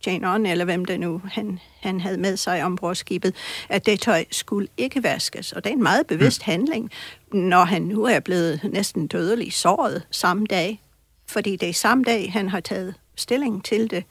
tjeneren, 0.00 0.46
eller 0.46 0.64
hvem 0.64 0.84
det 0.84 1.00
nu 1.00 1.22
han, 1.32 1.58
han 1.80 2.00
havde 2.00 2.18
med 2.18 2.36
sig 2.36 2.64
ombord 2.64 2.94
skibet, 2.94 3.34
at 3.68 3.86
det 3.86 4.00
tøj 4.00 4.24
skulle 4.30 4.68
ikke 4.76 5.02
vaskes. 5.02 5.52
Og 5.52 5.64
det 5.64 5.70
er 5.70 5.74
en 5.74 5.82
meget 5.82 6.06
bevidst 6.06 6.46
mm. 6.46 6.50
handling, 6.50 6.90
når 7.32 7.64
han 7.64 7.82
nu 7.82 8.04
er 8.04 8.20
blevet 8.20 8.60
næsten 8.72 9.06
dødelig 9.06 9.52
såret 9.52 10.06
samme 10.10 10.46
dag. 10.46 10.82
Fordi 11.26 11.56
det 11.56 11.68
er 11.68 11.72
samme 11.74 12.04
dag, 12.04 12.32
han 12.32 12.48
har 12.48 12.60
taget 12.60 12.94
stilling 13.16 13.64
til 13.64 13.90
det, 13.90 14.04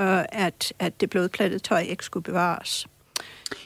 øh, 0.00 0.24
at, 0.32 0.72
at 0.78 1.00
det 1.00 1.10
blodplattede 1.10 1.62
tøj 1.62 1.80
ikke 1.80 2.04
skulle 2.04 2.24
bevares. 2.24 2.86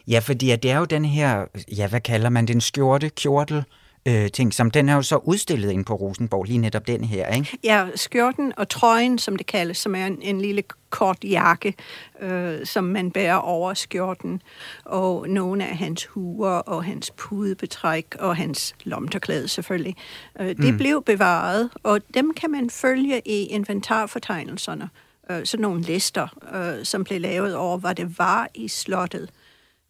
Ja, 0.08 0.18
fordi 0.18 0.56
det 0.56 0.70
er 0.70 0.78
jo 0.78 0.84
den 0.84 1.04
her, 1.04 1.44
ja, 1.76 1.88
hvad 1.88 2.00
kalder 2.00 2.28
man 2.28 2.46
den, 2.46 2.60
skjorte, 2.60 3.08
kjortel, 3.08 3.64
øh, 4.06 4.30
ting, 4.30 4.54
som 4.54 4.70
den 4.70 4.88
er 4.88 4.94
jo 4.94 5.02
så 5.02 5.16
udstillet 5.16 5.70
ind 5.70 5.84
på 5.84 5.94
Rosenborg, 5.94 6.44
lige 6.44 6.58
netop 6.58 6.86
den 6.86 7.04
her, 7.04 7.34
ikke? 7.34 7.58
Ja, 7.64 7.86
skjorten 7.94 8.52
og 8.56 8.68
trøjen, 8.68 9.18
som 9.18 9.36
det 9.36 9.46
kaldes, 9.46 9.78
som 9.78 9.94
er 9.94 10.06
en, 10.06 10.18
en 10.22 10.40
lille 10.40 10.62
kort 10.90 11.24
jakke, 11.24 11.74
øh, 12.20 12.66
som 12.66 12.84
man 12.84 13.10
bærer 13.10 13.36
over 13.36 13.74
skjorten, 13.74 14.42
og 14.84 15.28
nogle 15.28 15.66
af 15.66 15.76
hans 15.76 16.06
huer 16.06 16.50
og 16.50 16.84
hans 16.84 17.10
pudebetræk 17.10 18.06
og 18.18 18.36
hans 18.36 18.74
lomterklæde 18.84 19.48
selvfølgelig. 19.48 19.96
Øh, 20.40 20.48
det 20.48 20.72
mm. 20.72 20.76
blev 20.76 21.02
bevaret, 21.02 21.70
og 21.82 22.00
dem 22.14 22.34
kan 22.34 22.50
man 22.50 22.70
følge 22.70 23.22
i 23.24 23.46
inventarfortegnelserne. 23.46 24.88
Øh, 25.30 25.46
sådan 25.46 25.62
nogle 25.62 25.82
lister, 25.82 26.28
øh, 26.54 26.84
som 26.84 27.04
blev 27.04 27.20
lavet 27.20 27.56
over, 27.56 27.78
hvad 27.78 27.94
det 27.94 28.18
var 28.18 28.48
i 28.54 28.68
slottet 28.68 29.30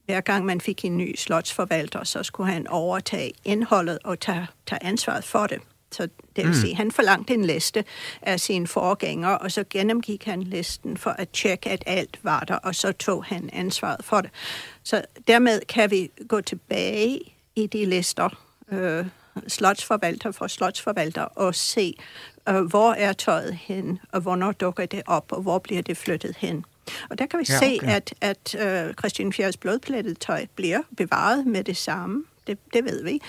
hver 0.06 0.20
gang 0.20 0.44
man 0.44 0.60
fik 0.60 0.84
en 0.84 0.96
ny 0.96 1.16
slotsforvalter, 1.16 2.04
så 2.04 2.22
skulle 2.22 2.52
han 2.52 2.66
overtage 2.66 3.32
indholdet 3.44 3.98
og 4.04 4.20
tage, 4.20 4.46
tage 4.66 4.84
ansvaret 4.84 5.24
for 5.24 5.46
det. 5.46 5.58
Så 5.92 6.02
det 6.36 6.44
vil 6.44 6.46
mm. 6.46 6.54
sige, 6.54 6.76
han 6.76 6.92
forlangte 6.92 7.34
en 7.34 7.44
liste 7.44 7.84
af 8.22 8.40
sine 8.40 8.66
forgængere, 8.66 9.38
og 9.38 9.52
så 9.52 9.64
gennemgik 9.70 10.24
han 10.24 10.42
listen 10.42 10.96
for 10.96 11.10
at 11.10 11.28
tjekke, 11.28 11.70
at 11.70 11.82
alt 11.86 12.18
var 12.22 12.40
der, 12.40 12.54
og 12.54 12.74
så 12.74 12.92
tog 12.92 13.24
han 13.24 13.50
ansvaret 13.52 14.04
for 14.04 14.20
det. 14.20 14.30
Så 14.82 15.02
dermed 15.28 15.60
kan 15.60 15.90
vi 15.90 16.10
gå 16.28 16.40
tilbage 16.40 17.20
i 17.56 17.66
de 17.66 17.84
lister, 17.84 18.28
øh, 18.72 19.06
slotsforvalter 19.48 20.30
for 20.30 20.46
slotsforvalter, 20.46 21.22
og 21.22 21.54
se, 21.54 21.94
øh, 22.48 22.60
hvor 22.60 22.92
er 22.92 23.12
tøjet 23.12 23.54
hen, 23.54 23.98
og 24.12 24.20
hvornår 24.20 24.52
dukker 24.52 24.86
det 24.86 25.02
op, 25.06 25.32
og 25.32 25.42
hvor 25.42 25.58
bliver 25.58 25.82
det 25.82 25.96
flyttet 25.96 26.36
hen. 26.36 26.64
Og 27.10 27.18
der 27.18 27.26
kan 27.26 27.38
vi 27.38 27.44
ja, 27.48 27.58
se, 27.58 27.78
okay. 27.82 27.94
at, 27.94 28.14
at 28.20 28.86
uh, 28.88 28.94
Christian 28.94 29.32
Fjerds 29.32 29.56
blodplettet 29.56 30.18
tøj 30.18 30.46
bliver 30.54 30.80
bevaret 30.96 31.46
med 31.46 31.64
det 31.64 31.76
samme. 31.76 32.24
Det, 32.46 32.58
det 32.74 32.84
ved 32.84 33.04
vi. 33.04 33.20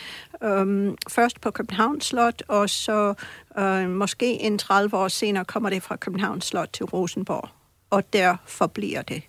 Um, 0.42 0.98
først 1.10 1.42
på 1.42 1.52
Københavns 1.52 2.06
Slot, 2.06 2.44
og 2.48 2.70
så 2.70 3.14
uh, 3.58 3.90
måske 3.90 4.26
en 4.26 4.58
30 4.58 4.98
år 4.98 5.08
senere 5.08 5.46
kommer 5.46 5.70
det 5.70 5.84
fra 5.84 5.96
Københavns 5.96 6.46
Slot 6.46 6.70
til 6.74 6.86
Rosenborg. 6.86 7.50
Og 7.90 8.14
der 8.14 8.36
forbliver 8.46 9.02
det. 9.02 9.24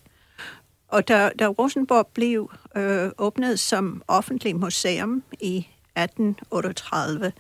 Og 0.88 1.08
da, 1.08 1.30
da 1.38 1.46
Rosenborg 1.46 2.06
blev 2.06 2.50
uh, 2.76 3.10
åbnet 3.18 3.60
som 3.60 4.02
offentlig 4.08 4.56
museum 4.56 5.22
i 5.40 5.56
1838, 5.56 7.32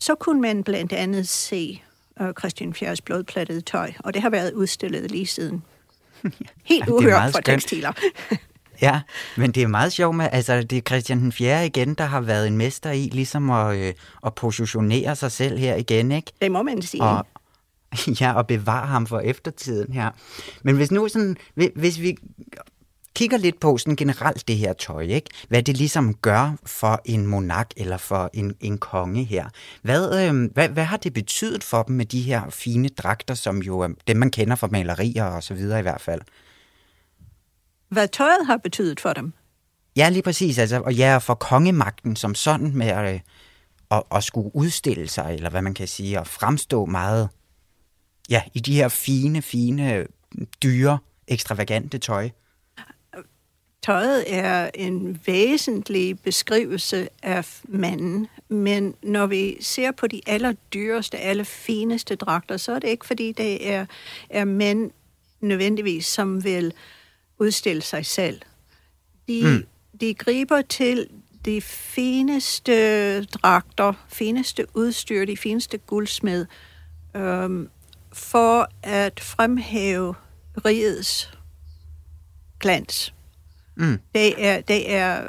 så 0.00 0.14
kunne 0.14 0.40
man 0.40 0.64
blandt 0.64 0.92
andet 0.92 1.28
se 1.28 1.82
uh, 2.20 2.26
Christian 2.38 2.74
Fjerds 2.74 3.00
blodplettede 3.00 3.60
tøj, 3.60 3.92
og 3.98 4.14
det 4.14 4.22
har 4.22 4.30
været 4.30 4.52
udstillet 4.52 5.10
lige 5.10 5.26
siden. 5.26 5.62
Helt 6.64 6.88
uhørt 6.88 7.32
for 7.32 7.40
tekstiler. 7.40 7.92
ja, 8.82 9.00
men 9.36 9.52
det 9.52 9.62
er 9.62 9.66
meget 9.66 9.92
sjovt 9.92 10.16
med, 10.16 10.28
altså 10.32 10.62
det 10.62 10.78
er 10.78 10.82
Christian 10.82 11.20
den 11.20 11.32
4. 11.32 11.66
igen, 11.66 11.94
der 11.94 12.04
har 12.04 12.20
været 12.20 12.46
en 12.46 12.56
mester 12.56 12.90
i 12.90 13.08
ligesom 13.12 13.50
at, 13.50 13.76
øh, 13.76 13.94
at 14.26 14.34
positionere 14.34 15.16
sig 15.16 15.32
selv 15.32 15.58
her 15.58 15.74
igen, 15.74 16.12
ikke? 16.12 16.32
Det 16.42 16.52
må 16.52 16.62
man 16.62 16.82
sige. 16.82 17.02
Og, 17.02 17.26
ja, 18.20 18.32
og 18.32 18.46
bevare 18.46 18.86
ham 18.86 19.06
for 19.06 19.20
eftertiden 19.20 19.92
her. 19.92 20.10
Men 20.62 20.76
hvis 20.76 20.90
nu 20.90 21.08
sådan, 21.08 21.36
hvis 21.74 22.00
vi 22.00 22.16
kigger 23.18 23.38
lidt 23.38 23.60
på 23.60 23.78
sådan 23.78 23.96
generelt 23.96 24.48
det 24.48 24.56
her 24.56 24.72
tøj, 24.72 25.02
ikke? 25.02 25.30
hvad 25.48 25.62
det 25.62 25.76
ligesom 25.76 26.14
gør 26.14 26.56
for 26.66 27.00
en 27.04 27.26
monark 27.26 27.70
eller 27.76 27.96
for 27.96 28.30
en, 28.32 28.54
en 28.60 28.78
konge 28.78 29.24
her. 29.24 29.48
Hvad, 29.82 30.28
øh, 30.28 30.50
hvad, 30.52 30.68
hvad 30.68 30.84
har 30.84 30.96
det 30.96 31.14
betydet 31.14 31.64
for 31.64 31.82
dem 31.82 31.96
med 31.96 32.06
de 32.06 32.22
her 32.22 32.50
fine 32.50 32.88
dragter, 32.88 33.34
som 33.34 33.62
jo 33.62 33.80
er 33.80 33.88
dem, 34.06 34.16
man 34.16 34.30
kender 34.30 34.56
fra 34.56 34.66
malerier 34.66 35.24
og 35.24 35.42
så 35.42 35.54
videre 35.54 35.78
i 35.78 35.82
hvert 35.82 36.00
fald? 36.00 36.20
Hvad 37.88 38.08
tøjet 38.08 38.46
har 38.46 38.56
betydet 38.56 39.00
for 39.00 39.12
dem? 39.12 39.32
Ja, 39.96 40.08
lige 40.08 40.22
præcis. 40.22 40.58
Altså, 40.58 40.80
og 40.80 40.94
ja, 40.94 41.18
for 41.18 41.34
kongemagten 41.34 42.16
som 42.16 42.34
sådan 42.34 42.76
med 42.76 42.86
at, 42.86 43.14
øh, 43.14 43.20
at, 43.90 44.02
at 44.12 44.24
skulle 44.24 44.56
udstille 44.56 45.08
sig, 45.08 45.34
eller 45.34 45.50
hvad 45.50 45.62
man 45.62 45.74
kan 45.74 45.88
sige, 45.88 46.20
og 46.20 46.26
fremstå 46.26 46.86
meget 46.86 47.28
ja, 48.30 48.42
i 48.54 48.60
de 48.60 48.74
her 48.74 48.88
fine, 48.88 49.42
fine, 49.42 50.06
dyre, 50.62 50.98
ekstravagante 51.28 51.98
tøj. 51.98 52.30
Tøjet 53.82 54.24
er 54.26 54.70
en 54.74 55.20
væsentlig 55.26 56.20
beskrivelse 56.20 57.08
af 57.22 57.60
manden, 57.64 58.28
men 58.48 58.94
når 59.02 59.26
vi 59.26 59.56
ser 59.60 59.90
på 59.92 60.06
de 60.06 60.20
allerdyreste, 60.26 61.18
allerfineste 61.18 62.16
dragter, 62.16 62.56
så 62.56 62.72
er 62.72 62.78
det 62.78 62.88
ikke, 62.88 63.06
fordi 63.06 63.32
det 63.32 63.70
er, 63.70 63.86
er 64.30 64.44
mænd 64.44 64.90
nødvendigvis, 65.40 66.06
som 66.06 66.44
vil 66.44 66.72
udstille 67.38 67.82
sig 67.82 68.06
selv. 68.06 68.40
De, 69.28 69.42
mm. 69.44 69.66
de 70.00 70.14
griber 70.14 70.62
til 70.62 71.08
de 71.44 71.60
fineste 71.62 73.24
dragter, 73.24 73.92
fineste 74.08 74.66
udstyr, 74.74 75.24
de 75.24 75.36
fineste 75.36 75.78
guldsmed, 75.78 76.46
øhm, 77.16 77.68
for 78.12 78.68
at 78.82 79.20
fremhæve 79.20 80.14
rigets 80.64 81.30
glans. 82.60 83.14
Mm. 83.78 83.98
Det 84.14 84.46
er, 84.46 84.60
det 84.60 84.94
er 84.94 85.22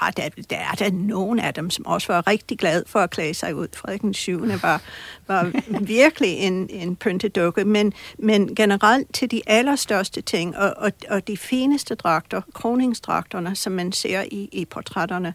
Ah, 0.00 0.12
der, 0.16 0.28
der 0.50 0.56
er 0.56 0.74
der 0.74 0.90
nogen 0.92 1.38
af 1.38 1.54
dem, 1.54 1.70
som 1.70 1.86
også 1.86 2.12
var 2.12 2.26
rigtig 2.26 2.58
glad 2.58 2.82
for 2.86 2.98
at 2.98 3.10
klæde 3.10 3.34
sig 3.34 3.54
ud. 3.54 3.68
Frederik 3.76 4.02
den 4.02 4.14
7. 4.14 4.48
var, 4.62 4.82
var 5.26 5.52
virkelig 5.80 6.30
en, 6.30 6.70
en 6.70 6.96
pyntedukke, 6.96 7.64
men, 7.64 7.92
men 8.18 8.54
generelt 8.54 9.14
til 9.14 9.30
de 9.30 9.42
allerstørste 9.46 10.20
ting, 10.20 10.56
og, 10.56 10.74
og, 10.76 10.92
og 11.10 11.28
de 11.28 11.36
fineste 11.36 11.94
dragter, 11.94 12.40
kroningsdragterne, 12.54 13.56
som 13.56 13.72
man 13.72 13.92
ser 13.92 14.22
i, 14.22 14.48
i 14.52 14.64
portrætterne, 14.64 15.34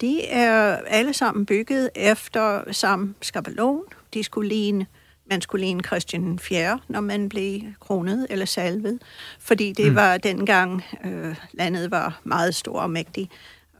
de 0.00 0.26
er 0.26 0.76
alle 0.86 1.14
sammen 1.14 1.46
bygget 1.46 1.90
efter 1.94 2.72
samme 2.72 3.14
skabelon. 3.22 3.82
De 4.14 4.24
skulle 4.24 4.48
ligne 4.48 4.86
man 5.30 5.40
skulle 5.40 5.64
ligne 5.64 5.82
Christian 5.82 6.38
4., 6.38 6.80
når 6.88 7.00
man 7.00 7.28
blev 7.28 7.60
kronet 7.80 8.26
eller 8.30 8.46
salvet, 8.46 8.98
fordi 9.38 9.72
det 9.72 9.88
mm. 9.88 9.94
var 9.94 10.16
dengang 10.16 10.84
øh, 11.04 11.36
landet 11.52 11.90
var 11.90 12.20
meget 12.24 12.54
stor 12.54 12.80
og 12.80 12.90
mægtig. 12.90 13.30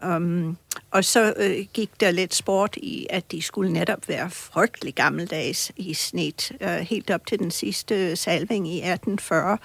Um, 0.07 0.57
og 0.91 1.05
så 1.05 1.35
øh, 1.37 1.67
gik 1.75 2.01
der 2.01 2.11
lidt 2.11 2.35
sport 2.35 2.77
i, 2.77 3.07
at 3.11 3.33
de 3.33 3.43
skulle 3.43 3.73
netop 3.73 4.09
være 4.09 4.31
frygtelig 4.31 4.95
gammeldags 4.95 5.73
i 5.77 5.95
snit. 5.95 6.53
Uh, 6.61 6.69
helt 6.69 7.11
op 7.11 7.27
til 7.27 7.39
den 7.39 7.51
sidste 7.51 8.17
salving 8.17 8.69
i 8.69 8.77
1840 8.77 9.59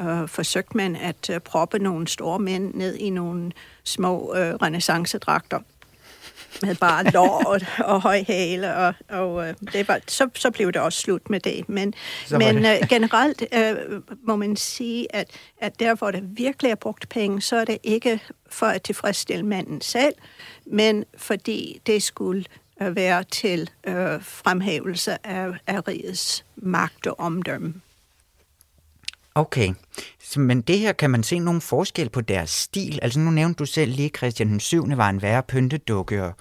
uh, 0.00 0.28
forsøgte 0.28 0.76
man 0.76 0.96
at 0.96 1.30
uh, 1.30 1.38
proppe 1.38 1.78
nogle 1.78 2.08
store 2.08 2.38
mænd 2.38 2.74
ned 2.74 2.96
i 2.96 3.10
nogle 3.10 3.52
små 3.84 4.30
uh, 4.30 4.36
renaissancedragter 4.36 5.60
med 6.62 6.74
bare 6.74 7.04
lår 7.04 7.58
og, 7.84 8.00
høj 8.00 8.24
hale, 8.26 8.76
og, 8.76 8.94
og 9.08 9.48
øh, 9.48 9.54
det 9.72 9.88
var, 9.88 10.00
så, 10.08 10.28
så 10.34 10.50
blev 10.50 10.72
det 10.72 10.80
også 10.80 11.00
slut 11.00 11.30
med 11.30 11.40
det. 11.40 11.68
Men, 11.68 11.94
men 12.30 12.56
uh, 12.56 12.88
generelt 12.88 13.44
uh, 13.56 14.02
må 14.22 14.36
man 14.36 14.56
sige, 14.56 15.16
at, 15.16 15.30
at 15.60 15.80
der, 15.80 15.94
hvor 15.94 16.10
der 16.10 16.20
virkelig 16.22 16.70
er 16.70 16.74
brugt 16.74 17.08
penge, 17.08 17.40
så 17.40 17.56
er 17.56 17.64
det 17.64 17.78
ikke 17.82 18.20
for 18.50 18.66
at 18.66 18.82
tilfredsstille 18.82 19.46
manden 19.46 19.80
selv, 19.80 20.14
men 20.66 21.04
fordi 21.16 21.80
det 21.86 22.02
skulle 22.02 22.44
uh, 22.80 22.96
være 22.96 23.24
til 23.24 23.70
uh, 23.88 23.94
fremhævelse 24.20 25.26
af, 25.26 25.48
af 25.66 25.88
rigets 25.88 26.44
magt 26.56 27.06
og 27.06 27.20
omdømme. 27.20 27.74
Okay, 29.36 29.74
men 30.36 30.60
det 30.60 30.78
her 30.78 30.92
kan 30.92 31.10
man 31.10 31.22
se 31.22 31.38
nogle 31.38 31.60
forskel 31.60 32.08
på 32.08 32.20
deres 32.20 32.50
stil. 32.50 32.98
Altså 33.02 33.20
nu 33.20 33.30
nævnte 33.30 33.58
du 33.58 33.66
selv 33.66 33.92
lige, 33.92 34.10
Christian 34.16 34.48
den 34.48 34.60
7. 34.60 34.96
var 34.96 35.08
en 35.08 35.22
værre 35.22 35.42
pyntedukke. 35.42 36.24
Og, 36.24 36.32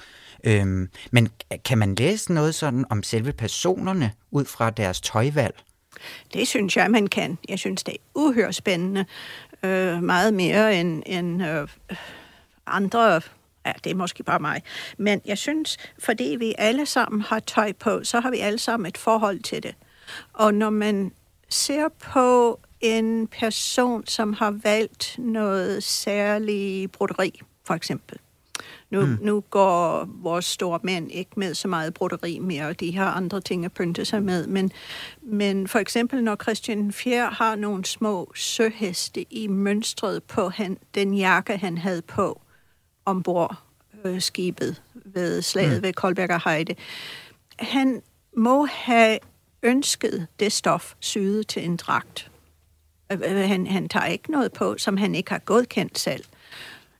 øhm, 0.43 0.89
men 1.11 1.29
kan 1.65 1.77
man 1.77 1.95
læse 1.95 2.33
noget 2.33 2.55
sådan 2.55 2.85
om 2.89 3.03
selve 3.03 3.33
personerne 3.33 4.11
ud 4.31 4.45
fra 4.45 4.69
deres 4.69 5.01
tøjvalg? 5.01 5.55
Det 6.33 6.47
synes 6.47 6.77
jeg, 6.77 6.91
man 6.91 7.07
kan. 7.07 7.37
Jeg 7.49 7.59
synes, 7.59 7.83
det 7.83 7.93
er 7.93 7.97
uhørt 8.15 8.55
spændende. 8.55 9.05
Øh, 9.63 10.03
meget 10.03 10.33
mere 10.33 10.79
end, 10.79 11.03
end 11.05 11.43
øh, 11.43 11.67
andre 12.67 13.21
ja, 13.65 13.71
det 13.83 13.91
er 13.91 13.95
måske 13.95 14.23
bare 14.23 14.39
mig. 14.39 14.61
Men 14.97 15.21
jeg 15.25 15.37
synes, 15.37 15.77
fordi 15.99 16.35
vi 16.39 16.55
alle 16.57 16.85
sammen 16.85 17.21
har 17.21 17.39
tøj 17.39 17.73
på, 17.73 18.03
så 18.03 18.19
har 18.19 18.31
vi 18.31 18.39
alle 18.39 18.59
sammen 18.59 18.87
et 18.87 18.97
forhold 18.97 19.39
til 19.39 19.63
det. 19.63 19.75
Og 20.33 20.53
når 20.53 20.69
man 20.69 21.11
ser 21.49 21.87
på 21.99 22.59
en 22.81 23.27
person, 23.27 24.07
som 24.07 24.33
har 24.33 24.51
valgt 24.63 25.15
noget 25.19 25.83
særligt 25.83 26.91
broderi, 26.91 27.41
for 27.63 27.73
eksempel. 27.73 28.19
Nu, 28.89 29.05
mm. 29.05 29.17
nu 29.21 29.43
går 29.49 30.09
vores 30.21 30.45
store 30.45 30.79
mænd 30.83 31.11
ikke 31.11 31.31
med 31.35 31.53
så 31.53 31.67
meget 31.67 31.93
broderi 31.93 32.39
mere, 32.39 32.67
og 32.67 32.79
de 32.79 32.95
har 32.95 33.11
andre 33.11 33.41
ting 33.41 33.65
at 33.65 33.71
pynte 33.71 34.05
sig 34.05 34.23
med. 34.23 34.47
Men, 34.47 34.71
men 35.21 35.67
for 35.67 35.79
eksempel, 35.79 36.23
når 36.23 36.35
Christian 36.35 36.91
Fjer 36.91 37.29
har 37.29 37.55
nogle 37.55 37.85
små 37.85 38.31
søheste 38.35 39.33
i 39.33 39.47
mønstret 39.47 40.23
på 40.23 40.49
han, 40.49 40.77
den 40.95 41.13
jakke, 41.13 41.57
han 41.57 41.77
havde 41.77 42.01
på 42.01 42.41
ombord 43.05 43.55
øh, 44.05 44.21
skibet 44.21 44.81
ved 44.93 45.41
slaget 45.41 45.77
mm. 45.77 45.83
ved 45.83 45.93
Koldberger 45.93 46.49
Heide, 46.49 46.75
han 47.59 48.01
må 48.37 48.65
have 48.65 49.19
ønsket 49.63 50.27
det 50.39 50.51
stof 50.51 50.93
syet 50.99 51.47
til 51.47 51.65
en 51.65 51.77
dragt. 51.77 52.31
Øh, 53.11 53.19
øh, 53.25 53.49
han, 53.49 53.67
han 53.67 53.89
tager 53.89 54.05
ikke 54.05 54.31
noget 54.31 54.53
på, 54.53 54.77
som 54.77 54.97
han 54.97 55.15
ikke 55.15 55.31
har 55.31 55.39
godkendt 55.39 55.99
selv. 55.99 56.23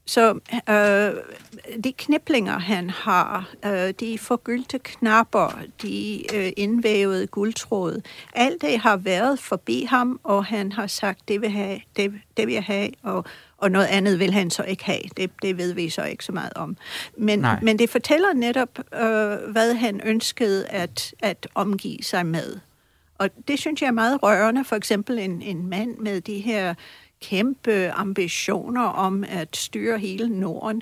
Så 0.08 0.40
øh, 0.70 1.14
de 1.84 1.94
kniblinger, 1.94 2.60
han 2.60 2.90
har, 2.90 3.50
øh, 3.66 3.94
de 4.00 4.18
forgyldte 4.18 4.80
knapper, 4.80 5.60
de 5.82 6.24
øh, 6.36 6.52
indvævede 6.58 7.28
guldtråd, 7.28 8.02
alt 8.34 8.62
det 8.62 8.80
har 8.80 8.98
været 8.98 9.40
forbi 9.40 9.84
ham, 9.84 10.20
og 10.24 10.46
han 10.46 10.72
har 10.72 10.88
sagt, 10.88 11.28
det 11.28 11.42
vil, 11.42 11.50
have, 11.50 11.82
det, 11.96 12.14
det 12.38 12.48
vil 12.48 12.54
jeg 12.54 12.64
have, 12.64 12.90
og, 13.04 13.26
og 13.58 13.72
noget 13.72 13.86
andet 13.86 14.20
vil 14.20 14.34
han 14.34 14.50
så 14.50 14.64
ikke 14.64 14.86
have. 14.86 15.02
Det, 15.18 15.32
det 15.42 15.58
ved 15.58 15.74
vi 15.74 15.90
så 15.90 16.04
ikke 16.04 16.26
så 16.26 16.32
meget 16.32 16.54
om. 16.54 16.78
Men, 17.18 17.46
men 17.62 17.80
det 17.80 17.90
fortæller 17.90 18.34
netop, 18.34 18.80
øh, 18.94 19.52
hvad 19.52 19.74
han 19.74 20.02
ønskede 20.04 20.68
at, 20.68 21.14
at 21.20 21.48
omgive 21.56 22.04
sig 22.04 22.26
med. 22.26 22.60
Og 23.18 23.30
det 23.48 23.60
synes 23.60 23.82
jeg 23.82 23.88
er 23.88 23.92
meget 23.92 24.24
rørende. 24.24 24.66
For 24.66 24.76
eksempel 24.76 25.20
en, 25.20 25.42
en 25.42 25.68
mand 25.68 25.98
med 25.98 26.22
de 26.22 26.40
her 26.40 26.74
kæmpe 27.22 27.92
ambitioner 27.92 28.82
om 28.82 29.24
at 29.24 29.58
styre 29.58 30.00
hele 30.00 30.30
Norden, 30.30 30.82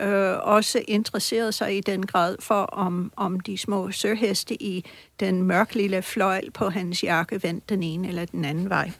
øh, 0.00 0.36
også 0.42 0.82
interesserede 0.88 1.52
sig 1.52 1.76
i 1.76 1.80
den 1.80 2.06
grad 2.06 2.36
for, 2.40 2.62
om, 2.62 3.12
om 3.16 3.40
de 3.40 3.58
små 3.58 3.90
sørheste 3.90 4.62
i 4.62 4.84
den 5.20 5.42
mørk 5.42 5.74
lille 5.74 6.02
fløjl 6.02 6.50
på 6.50 6.68
hans 6.68 7.02
jakke 7.02 7.42
vendte 7.42 7.74
den 7.74 7.82
ene 7.82 8.08
eller 8.08 8.24
den 8.24 8.44
anden 8.44 8.68
vej. 8.68 8.90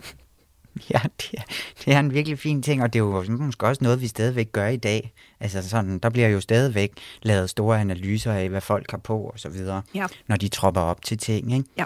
Ja, 0.91 1.01
det 1.17 1.31
er, 1.33 1.43
det 1.85 1.95
er 1.95 1.99
en 2.01 2.15
virkelig 2.15 2.39
fin 2.39 2.63
ting, 2.63 2.83
og 2.83 2.93
det 2.93 2.99
er 2.99 3.05
jo 3.05 3.25
måske 3.29 3.67
også 3.67 3.85
noget, 3.85 4.01
vi 4.01 4.07
stadigvæk 4.07 4.53
gør 4.53 4.67
i 4.67 4.77
dag. 4.77 5.13
Altså 5.41 5.69
sådan, 5.69 5.99
der 5.99 6.11
bliver 6.11 6.29
jo 6.29 6.41
stadigvæk 6.41 6.93
lavet 7.23 7.51
store 7.51 7.81
analyser 7.81 8.33
af, 8.33 8.49
hvad 8.49 8.61
folk 8.61 8.91
har 8.91 8.99
på 8.99 9.19
og 9.19 9.41
så 9.41 9.49
videre, 9.49 9.83
ja. 9.95 10.07
når 10.27 10.37
de 10.37 10.49
tropper 10.49 10.81
op 10.81 11.03
til 11.03 11.19
ting. 11.19 11.53
Ikke? 11.53 11.65
Ja. 11.79 11.85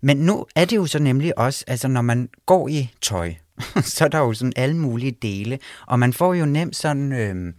Men 0.00 0.16
nu 0.16 0.46
er 0.56 0.64
det 0.64 0.76
jo 0.76 0.86
så 0.86 0.98
nemlig 0.98 1.38
også, 1.38 1.64
altså 1.66 1.88
når 1.88 2.02
man 2.02 2.28
går 2.46 2.68
i 2.68 2.90
tøj, 3.00 3.34
så 3.82 4.04
er 4.04 4.08
der 4.08 4.18
jo 4.18 4.32
sådan 4.32 4.52
alle 4.56 4.76
mulige 4.76 5.12
dele, 5.12 5.58
og 5.86 5.98
man 5.98 6.12
får 6.12 6.34
jo 6.34 6.46
nemt 6.46 6.76
sådan 6.76 7.12
øh, 7.12 7.54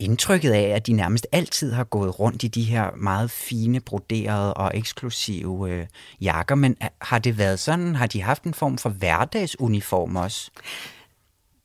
indtrykket 0.00 0.52
af, 0.52 0.62
at 0.62 0.86
de 0.86 0.92
nærmest 0.92 1.26
altid 1.32 1.72
har 1.72 1.84
gået 1.84 2.20
rundt 2.20 2.42
i 2.42 2.48
de 2.48 2.62
her 2.62 2.90
meget 2.96 3.30
fine, 3.30 3.80
broderede 3.80 4.54
og 4.54 4.70
eksklusive 4.74 5.70
øh, 5.70 5.86
jakker, 6.20 6.54
men 6.54 6.76
har 7.00 7.18
det 7.18 7.38
været 7.38 7.58
sådan, 7.58 7.94
har 7.94 8.06
de 8.06 8.22
haft 8.22 8.42
en 8.42 8.54
form 8.54 8.78
for 8.78 8.88
hverdagsuniform 8.88 10.16
også? 10.16 10.50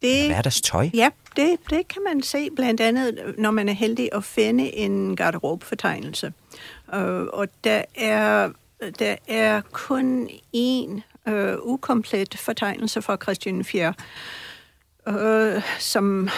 Det, 0.02 0.28
hverdagstøj? 0.28 0.90
Ja, 0.94 1.10
det, 1.36 1.56
det 1.70 1.88
kan 1.88 2.02
man 2.08 2.22
se 2.22 2.50
blandt 2.56 2.82
andet, 2.82 3.36
når 3.38 3.52
man 3.52 3.70
er 3.70 3.74
heldig 3.74 4.10
at 4.14 4.24
finde 4.24 4.76
en 4.76 5.16
garderobefortegnelse. 5.16 6.34
Uh, 6.94 7.00
og 7.34 7.48
der 7.64 7.82
er, 7.96 8.50
der 9.00 9.16
er 9.28 9.62
kun 9.72 10.30
én 10.56 11.02
øh, 11.32 11.56
ukomplet 11.62 12.38
fortegnelse 12.38 13.02
fra 13.02 13.18
Christian 13.24 13.64
4, 13.64 13.94
øh, 15.08 15.62
som 15.80 16.30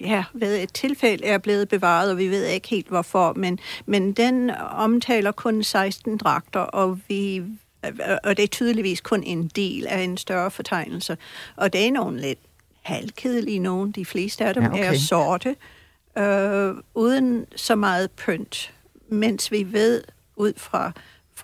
ja, 0.00 0.24
ved 0.32 0.62
et 0.62 0.72
tilfælde 0.72 1.24
er 1.24 1.38
blevet 1.38 1.68
bevaret, 1.68 2.10
og 2.10 2.18
vi 2.18 2.28
ved 2.28 2.44
ikke 2.44 2.68
helt 2.68 2.88
hvorfor, 2.88 3.32
men, 3.32 3.58
men 3.86 4.12
den 4.12 4.50
omtaler 4.70 5.32
kun 5.32 5.62
16 5.62 6.16
dragter, 6.16 6.60
og 6.60 6.98
vi 7.08 7.42
og 8.24 8.36
det 8.36 8.42
er 8.42 8.46
tydeligvis 8.46 9.00
kun 9.00 9.22
en 9.22 9.48
del 9.48 9.86
af 9.86 10.00
en 10.00 10.16
større 10.16 10.50
fortegnelse. 10.50 11.16
Og 11.56 11.72
det 11.72 11.86
er 11.86 11.92
nogle 11.92 12.20
lidt 12.20 12.38
halvkedelige 12.82 13.58
nogen. 13.58 13.92
De 13.92 14.04
fleste 14.04 14.44
af 14.44 14.54
dem 14.54 14.62
ja, 14.62 14.70
okay. 14.70 14.92
er 14.94 14.98
sorte, 14.98 15.56
øh, 16.18 16.74
uden 16.94 17.46
så 17.56 17.74
meget 17.74 18.10
pynt. 18.10 18.72
Mens 19.08 19.52
vi 19.52 19.72
ved 19.72 20.02
ud 20.36 20.52
fra 20.56 20.92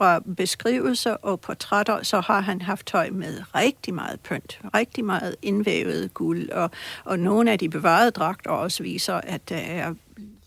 fra 0.03 0.21
beskrivelser 0.37 1.13
og 1.13 1.41
portrætter, 1.41 2.03
så 2.03 2.21
har 2.21 2.41
han 2.41 2.63
haft 2.63 2.87
tøj 2.87 3.11
med 3.11 3.43
rigtig 3.55 3.95
meget 3.95 4.21
pynt, 4.21 4.61
rigtig 4.75 5.05
meget 5.05 5.37
indvævet 5.43 6.15
guld, 6.15 6.51
og, 6.51 6.71
og 7.05 7.19
nogle 7.19 7.53
af 7.53 7.59
de 7.59 7.69
bevarede 7.69 8.11
dragter 8.11 8.51
også 8.51 8.83
viser, 8.83 9.15
at 9.15 9.49
der 9.49 9.57
er 9.57 9.95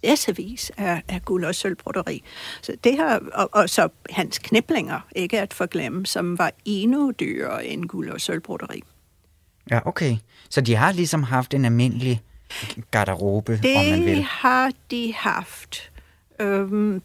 læsevis 0.03 0.71
af, 0.77 1.01
af 1.07 1.25
guld 1.25 1.45
og 1.45 1.55
sølvbroderi. 1.55 2.23
Så 2.61 2.73
det 2.83 2.93
her, 2.93 3.19
og, 3.33 3.49
og 3.51 3.69
så 3.69 3.89
hans 4.09 4.37
kniblinger, 4.37 4.99
ikke 5.15 5.41
at 5.41 5.53
forglemme, 5.53 6.05
som 6.05 6.37
var 6.37 6.51
endnu 6.65 7.11
dyrere 7.19 7.65
end 7.65 7.85
guld 7.85 8.09
og 8.09 8.21
sølvbroderi. 8.21 8.83
Ja, 9.71 9.79
okay. 9.85 10.17
Så 10.49 10.61
de 10.61 10.75
har 10.75 10.91
ligesom 10.91 11.23
haft 11.23 11.53
en 11.53 11.65
almindelig 11.65 12.21
garderobe, 12.91 13.59
det 13.63 13.77
om 13.77 13.85
man 13.85 14.05
vil. 14.05 14.15
Det 14.15 14.23
har 14.23 14.71
de 14.91 15.13
haft. 15.13 15.91
Øhm, 16.39 17.01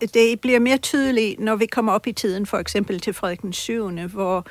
det 0.00 0.40
bliver 0.40 0.60
mere 0.60 0.78
tydeligt, 0.78 1.40
når 1.40 1.56
vi 1.56 1.66
kommer 1.66 1.92
op 1.92 2.06
i 2.06 2.12
tiden, 2.12 2.46
for 2.46 2.58
eksempel 2.58 3.00
til 3.00 3.14
Frederik 3.14 3.42
den 3.42 3.52
7., 3.52 3.90
hvor 3.90 4.46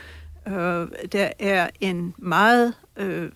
øh, 0.47 0.87
der 1.11 1.29
er 1.39 1.69
en 1.81 2.13
meget 2.17 2.73
øh, 2.97 3.29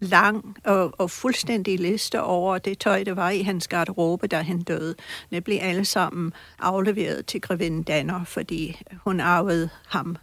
lang 0.00 0.56
og, 0.64 0.92
og 0.98 1.10
fuldstændig 1.10 1.80
liste 1.80 2.22
over 2.22 2.58
det 2.58 2.78
tøj, 2.78 3.04
der 3.04 3.14
var 3.14 3.30
i 3.30 3.42
hans 3.42 3.68
garderobe, 3.68 4.26
da 4.26 4.42
han 4.42 4.62
døde. 4.62 4.94
Det 5.30 5.44
blev 5.44 5.58
alle 5.60 5.84
sammen 5.84 6.32
afleveret 6.58 7.26
til 7.26 7.40
grevinden 7.40 7.82
Danner, 7.82 8.24
fordi 8.24 8.82
hun 9.04 9.20
arvede 9.20 9.68
ham. 9.88 10.16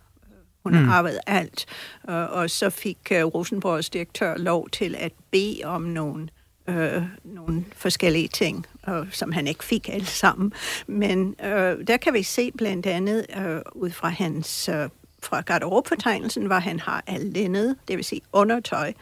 Hun 0.64 0.74
mm. 0.74 0.90
arvede 0.90 1.20
alt. 1.28 1.66
Og, 2.04 2.28
og 2.28 2.50
så 2.50 2.70
fik 2.70 3.12
uh, 3.12 3.18
Rosenborgs 3.18 3.90
direktør 3.90 4.38
lov 4.38 4.70
til 4.70 4.96
at 5.00 5.12
bede 5.32 5.62
om 5.64 5.82
nogle 5.82 6.30
øh, 6.68 7.04
nogle 7.24 7.66
forskellige 7.76 8.28
ting, 8.28 8.66
øh, 8.90 9.12
som 9.12 9.32
han 9.32 9.48
ikke 9.48 9.64
fik 9.64 9.90
alle 9.90 10.06
sammen. 10.06 10.54
Men 10.88 11.36
øh, 11.44 11.88
der 11.88 11.98
kan 11.98 12.14
vi 12.14 12.24
se 12.24 12.52
blandt 12.52 12.86
andet 12.86 13.26
øh, 13.38 13.62
ud 13.76 13.90
fra 13.90 14.10
hans 14.10 14.70
øh, 14.70 14.90
fra 15.24 15.42
garderobefortegnelsen, 15.42 16.46
hvor 16.46 16.56
han 16.56 16.80
har 16.80 17.04
allinned, 17.08 17.76
det 17.88 17.98
vil 17.98 18.06
sige 18.06 18.22
undertøj. 18.34 18.94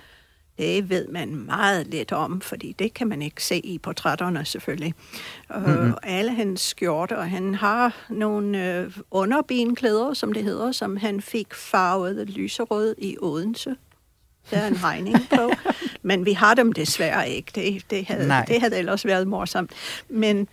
Det 0.58 0.90
ved 0.90 1.08
man 1.08 1.36
meget 1.36 1.88
lidt 1.88 2.12
om, 2.12 2.42
fordi 2.42 2.76
det 2.80 2.94
kan 2.94 3.08
man 3.08 3.22
ikke 3.22 3.44
se 3.44 3.58
i 3.58 3.78
portrætterne 3.78 4.46
selvfølgelig. 4.46 4.94
Mm-hmm. 5.56 5.88
Øh, 5.88 5.94
alle 6.04 6.34
hans 6.36 6.62
skjorter, 6.62 7.16
og 7.16 7.30
han 7.30 7.56
har 7.56 8.06
nogle 8.10 8.74
øh, 8.74 8.98
underbenklæder, 9.12 10.14
som 10.14 10.34
det 10.34 10.44
hedder, 10.44 10.72
som 10.72 10.98
han 10.98 11.22
fik 11.22 11.54
farvet 11.54 12.30
lyserød 12.30 12.96
i 12.98 13.18
Odense 13.22 13.76
der 14.52 14.58
er 14.58 14.68
en 14.68 14.84
regning 14.84 15.18
på. 15.36 15.52
Men 16.02 16.26
vi 16.26 16.34
har 16.34 16.54
dem 16.54 16.74
desværre 16.74 17.30
ikke. 17.30 17.52
Det, 17.56 17.90
det, 17.90 18.06
havde, 18.06 18.44
det 18.48 18.62
havde 18.62 18.78
ellers 18.78 19.06
været 19.06 19.28
morsomt. 19.28 19.72
Men 20.10 20.48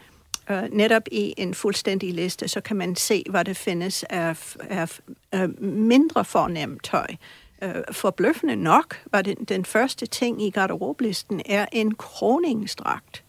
øh, 0.50 0.62
netop 0.72 1.02
i 1.12 1.35
en 1.37 1.54
fuldstændig 1.54 2.14
liste, 2.14 2.48
så 2.48 2.61
kan 2.61 2.76
man 2.76 2.96
se, 2.96 3.24
hvad 3.30 3.44
det 3.44 3.56
findes 3.56 4.04
af, 4.11 4.54
af, 4.70 4.98
af 5.32 5.48
mindre 5.61 6.24
fornemt 6.24 6.85
tøj. 6.85 7.06
Øh, 7.62 7.74
forbløffende 7.92 8.56
nok 8.56 9.02
var 9.12 9.22
det 9.22 9.48
den 9.48 9.64
første 9.64 10.06
ting 10.06 10.42
i 10.42 10.50
garderoblisten 10.50 11.42
er 11.46 11.66
en 11.72 11.94
kroningsdragt. 11.94 13.24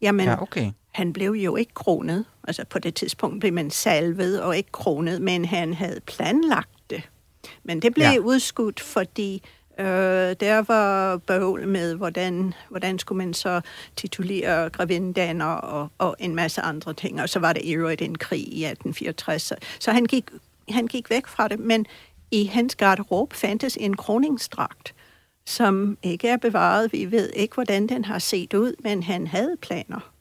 Jamen, 0.00 0.26
ja, 0.26 0.42
okay. 0.42 0.70
han 0.92 1.12
blev 1.12 1.30
jo 1.30 1.56
ikke 1.56 1.74
kronet. 1.74 2.24
Altså 2.48 2.64
på 2.64 2.78
det 2.78 2.94
tidspunkt 2.94 3.40
blev 3.40 3.52
man 3.52 3.70
salvet 3.70 4.42
og 4.42 4.56
ikke 4.56 4.72
kronet, 4.72 5.22
men 5.22 5.44
han 5.44 5.74
havde 5.74 6.00
planlagt 6.06 6.90
det. 6.90 7.02
Men 7.64 7.82
det 7.82 7.94
blev 7.94 8.06
ja. 8.06 8.18
udskudt, 8.18 8.80
fordi 8.80 9.42
Øh, 9.78 10.36
der 10.40 10.62
var 10.62 11.16
bøvl 11.16 11.68
med, 11.68 11.94
hvordan, 11.94 12.54
hvordan 12.68 12.98
skulle 12.98 13.18
man 13.18 13.34
så 13.34 13.60
titulere 13.96 14.70
grevindaner 14.70 15.44
og, 15.46 15.88
og 15.98 16.16
en 16.18 16.34
masse 16.34 16.60
andre 16.60 16.94
ting. 16.94 17.22
Og 17.22 17.28
så 17.28 17.38
var 17.38 17.52
det 17.52 17.62
i 17.64 17.72
øvrigt 17.72 18.02
en 18.02 18.18
krig 18.18 18.40
i 18.40 18.64
1864. 18.64 19.52
Så 19.78 19.92
han 19.92 20.04
gik, 20.04 20.24
han 20.70 20.86
gik 20.86 21.10
væk 21.10 21.26
fra 21.26 21.48
det. 21.48 21.58
Men 21.58 21.86
i 22.30 22.44
hans 22.44 22.76
garderobe 22.76 23.36
fandtes 23.36 23.78
en 23.80 23.96
kroningsdragt, 23.96 24.94
som 25.46 25.98
ikke 26.02 26.28
er 26.28 26.36
bevaret. 26.36 26.92
Vi 26.92 27.10
ved 27.10 27.30
ikke, 27.36 27.54
hvordan 27.54 27.86
den 27.86 28.04
har 28.04 28.18
set 28.18 28.54
ud, 28.54 28.74
men 28.82 29.02
han 29.02 29.26
havde 29.26 29.56
planer. 29.62 30.12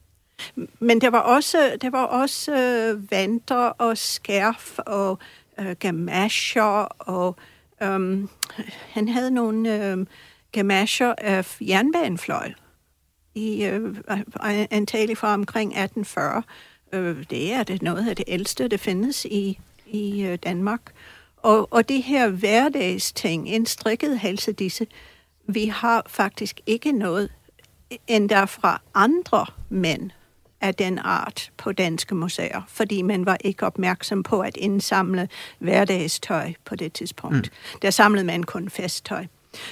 Men 0.80 1.02
der 1.02 1.10
var 1.10 1.20
også, 1.20 1.78
der 1.82 1.90
var 1.90 2.04
også 2.04 2.52
øh, 2.52 3.12
vanter 3.12 3.56
og 3.56 3.98
skærf 3.98 4.80
og 4.80 5.20
øh, 5.60 5.76
gamascher 5.80 6.88
og 7.00 7.36
Um, 7.82 8.30
han 8.68 9.08
havde 9.08 9.32
nogle 9.32 9.94
um, 9.94 10.08
gamasher 10.52 11.16
af 11.18 11.58
jernbanefløj, 11.62 12.52
i, 13.36 13.70
uh, 13.70 13.98
antagelig 14.72 15.18
fra 15.18 15.34
omkring 15.34 15.70
1840. 15.70 16.44
Uh, 16.94 17.00
øh, 17.00 17.26
det 17.30 17.54
er 17.54 17.64
det 17.64 17.82
noget 17.82 18.10
af 18.10 18.16
det 18.16 18.26
ældste, 18.28 18.68
der 18.68 18.78
findes 18.78 19.26
i, 19.26 19.60
i 19.88 20.28
uh, 20.28 20.36
Danmark. 20.36 20.82
Og, 21.38 21.68
og 21.74 21.90
det 21.90 22.04
her 22.04 22.30
hverdagsting, 22.30 23.50
en 23.50 23.66
strikket 23.66 24.20
halsedisse, 24.20 24.88
vi 25.48 25.66
har 25.66 26.04
faktisk 26.08 26.62
ikke 26.66 26.92
noget 26.92 27.30
endda 28.08 28.44
fra 28.44 28.82
andre 28.94 29.46
mænd 29.70 30.12
af 30.62 30.76
den 30.76 31.00
art 31.00 31.52
på 31.58 31.72
danske 31.72 32.16
museer, 32.16 32.62
fordi 32.68 33.02
man 33.02 33.26
var 33.26 33.38
ikke 33.44 33.66
opmærksom 33.66 34.24
på 34.24 34.42
at 34.42 34.58
indsamle 34.58 35.30
hverdagstøj 35.60 36.54
på 36.66 36.76
det 36.76 36.94
tidspunkt. 36.94 37.36
Mm. 37.36 37.80
Der 37.82 37.90
samlede 37.90 38.26
man 38.26 38.44
kun 38.44 38.70
festtøj. 38.70 39.26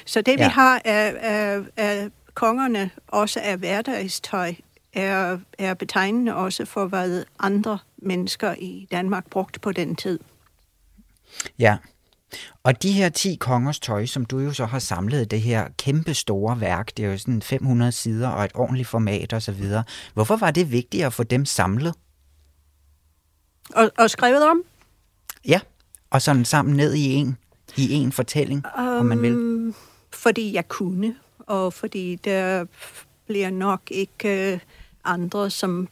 Så 0.06 0.22
det 0.22 0.40
ja. 0.40 0.48
vi 0.48 0.52
har 0.52 0.82
af, 0.86 1.16
af, 1.22 1.62
af 1.78 2.10
kongerne, 2.34 2.90
også 3.08 3.40
af 3.44 3.58
hverdagstøj, 3.58 4.54
er, 4.94 5.38
er 5.58 5.74
betegnende 5.74 6.36
også 6.36 6.66
for, 6.66 6.86
hvad 6.86 7.24
andre 7.40 7.78
mennesker 7.98 8.56
i 8.60 8.88
Danmark 8.92 9.30
brugte 9.30 9.60
på 9.60 9.72
den 9.72 9.96
tid. 9.96 10.20
Ja, 11.60 11.78
Og 12.64 12.84
de 12.84 12.92
her 12.92 13.10
10 13.10 13.36
kongers 13.36 13.80
tøj, 13.80 14.06
som 14.06 14.26
du 14.26 14.40
jo 14.40 14.54
så 14.54 14.66
har 14.66 14.80
samlet 14.80 15.32
det 15.32 15.42
her 15.42 15.68
kæmpe 15.78 16.14
store 16.14 16.62
værk, 16.62 16.98
det 16.98 17.06
er 17.06 17.12
jo 17.12 17.18
sådan 17.18 17.42
500 17.42 17.92
sider 17.92 18.30
og 18.30 18.46
et 18.46 18.52
ordentligt 18.56 18.88
format 18.88 19.34
og 19.34 19.42
så 19.42 19.52
videre. 19.52 19.84
Hvorfor 20.14 20.36
var 20.36 20.52
det 20.52 20.72
vigtigt 20.72 21.06
at 21.06 21.14
få 21.14 21.24
dem 21.24 21.46
samlet? 21.46 21.94
Og, 23.76 23.92
og 23.98 24.10
skrevet 24.10 24.50
om? 24.50 24.64
Ja, 25.48 25.60
og 26.10 26.22
sådan 26.22 26.46
sammen 26.46 26.76
ned 26.76 26.94
i 26.94 27.14
en, 27.14 27.38
i 27.76 27.94
en 27.94 28.12
fortælling, 28.12 28.66
um, 28.78 28.88
om 28.88 29.06
man 29.06 29.22
vil. 29.22 29.32
Øhm, 29.32 29.76
Fordi 30.12 30.54
jeg 30.54 30.68
kunne, 30.68 31.16
og 31.40 31.74
fordi 31.74 32.16
der 32.16 32.66
bliver 33.28 33.50
nok 33.50 33.82
ikke 33.92 34.54
øh, 34.54 34.60
andre, 35.04 35.50
som 35.50 35.88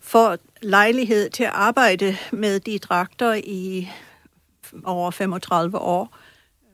får 0.00 0.36
lejlighed 0.62 1.30
til 1.30 1.44
at 1.44 1.50
arbejde 1.52 2.16
med 2.32 2.60
de 2.60 2.78
dragter 2.78 3.34
i 3.44 3.90
over 4.84 5.10
35 5.10 5.78
år 5.78 6.16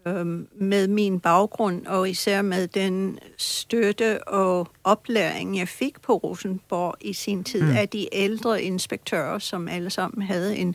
øhm, 0.06 0.48
med 0.54 0.88
min 0.88 1.20
baggrund, 1.20 1.86
og 1.86 2.10
især 2.10 2.42
med 2.42 2.68
den 2.68 3.18
støtte 3.38 4.28
og 4.28 4.68
oplæring, 4.84 5.58
jeg 5.58 5.68
fik 5.68 6.00
på 6.00 6.16
Rosenborg 6.16 6.94
i 7.00 7.12
sin 7.12 7.44
tid 7.44 7.62
mm. 7.62 7.76
af 7.76 7.88
de 7.88 8.08
ældre 8.12 8.62
inspektører, 8.62 9.38
som 9.38 9.68
alle 9.68 9.90
sammen 9.90 10.22
havde 10.22 10.56
en, 10.56 10.74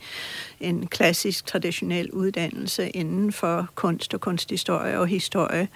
en 0.60 0.88
klassisk, 0.88 1.46
traditionel 1.46 2.12
uddannelse 2.12 2.90
inden 2.90 3.32
for 3.32 3.68
kunst 3.76 4.14
og 4.14 4.22
kunsthistorie 4.22 5.00
og 5.00 5.08
historie. 5.08 5.68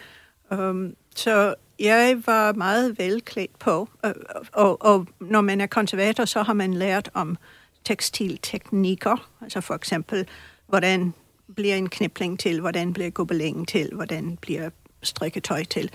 Um, 0.52 0.96
så 1.16 1.56
jeg 1.80 2.22
var 2.26 2.54
meget 2.54 3.00
velklædt 3.00 3.60
på, 3.60 3.90
og, 4.04 4.16
og, 4.54 4.82
og 4.82 5.08
når 5.20 5.42
man 5.42 5.62
er 5.62 5.68
konservator, 5.68 6.26
så 6.26 6.44
har 6.44 6.54
man 6.54 6.74
lært 6.74 7.10
om 7.14 7.38
tekstilteknikker, 7.84 9.30
altså 9.42 9.62
for 9.62 9.74
eksempel, 9.74 10.28
hvordan 10.68 11.14
bliver 11.56 11.76
en 11.76 11.90
knipling 11.90 12.40
til, 12.40 12.60
hvordan 12.60 12.94
bliver 12.94 13.10
gobelingen 13.10 13.66
til, 13.66 13.90
hvordan 13.94 14.38
bliver 14.42 14.70
strikketøj 15.04 15.64
til. 15.64 15.92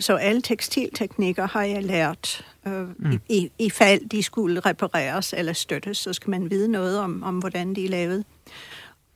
Så 0.00 0.18
alle 0.20 0.42
tekstilteknikker 0.42 1.46
har 1.46 1.62
jeg 1.62 1.82
lært. 1.82 2.44
Uh, 2.66 2.72
mm. 2.72 3.20
i, 3.28 3.50
i, 3.58 3.70
fald 3.70 4.08
de 4.08 4.22
skulle 4.22 4.60
repareres 4.60 5.34
eller 5.36 5.52
støttes, 5.52 5.98
så 5.98 6.12
skal 6.12 6.30
man 6.30 6.50
vide 6.50 6.68
noget 6.68 6.98
om, 6.98 7.22
om 7.22 7.38
hvordan 7.38 7.74
de 7.74 7.84
er 7.84 7.88
lavet. 7.88 8.24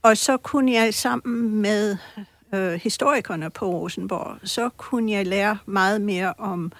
Og 0.02 0.16
så 0.16 0.36
kunne 0.36 0.72
jeg 0.72 0.94
sammen 0.94 1.54
med 1.62 1.96
uh, 2.52 2.72
historikerne 2.72 3.50
på 3.50 3.70
Rosenborg, 3.70 4.36
så 4.44 4.68
kunne 4.68 5.12
jeg 5.12 5.26
lære 5.26 5.58
meget 5.66 6.00
mere 6.00 6.34
om, 6.38 6.72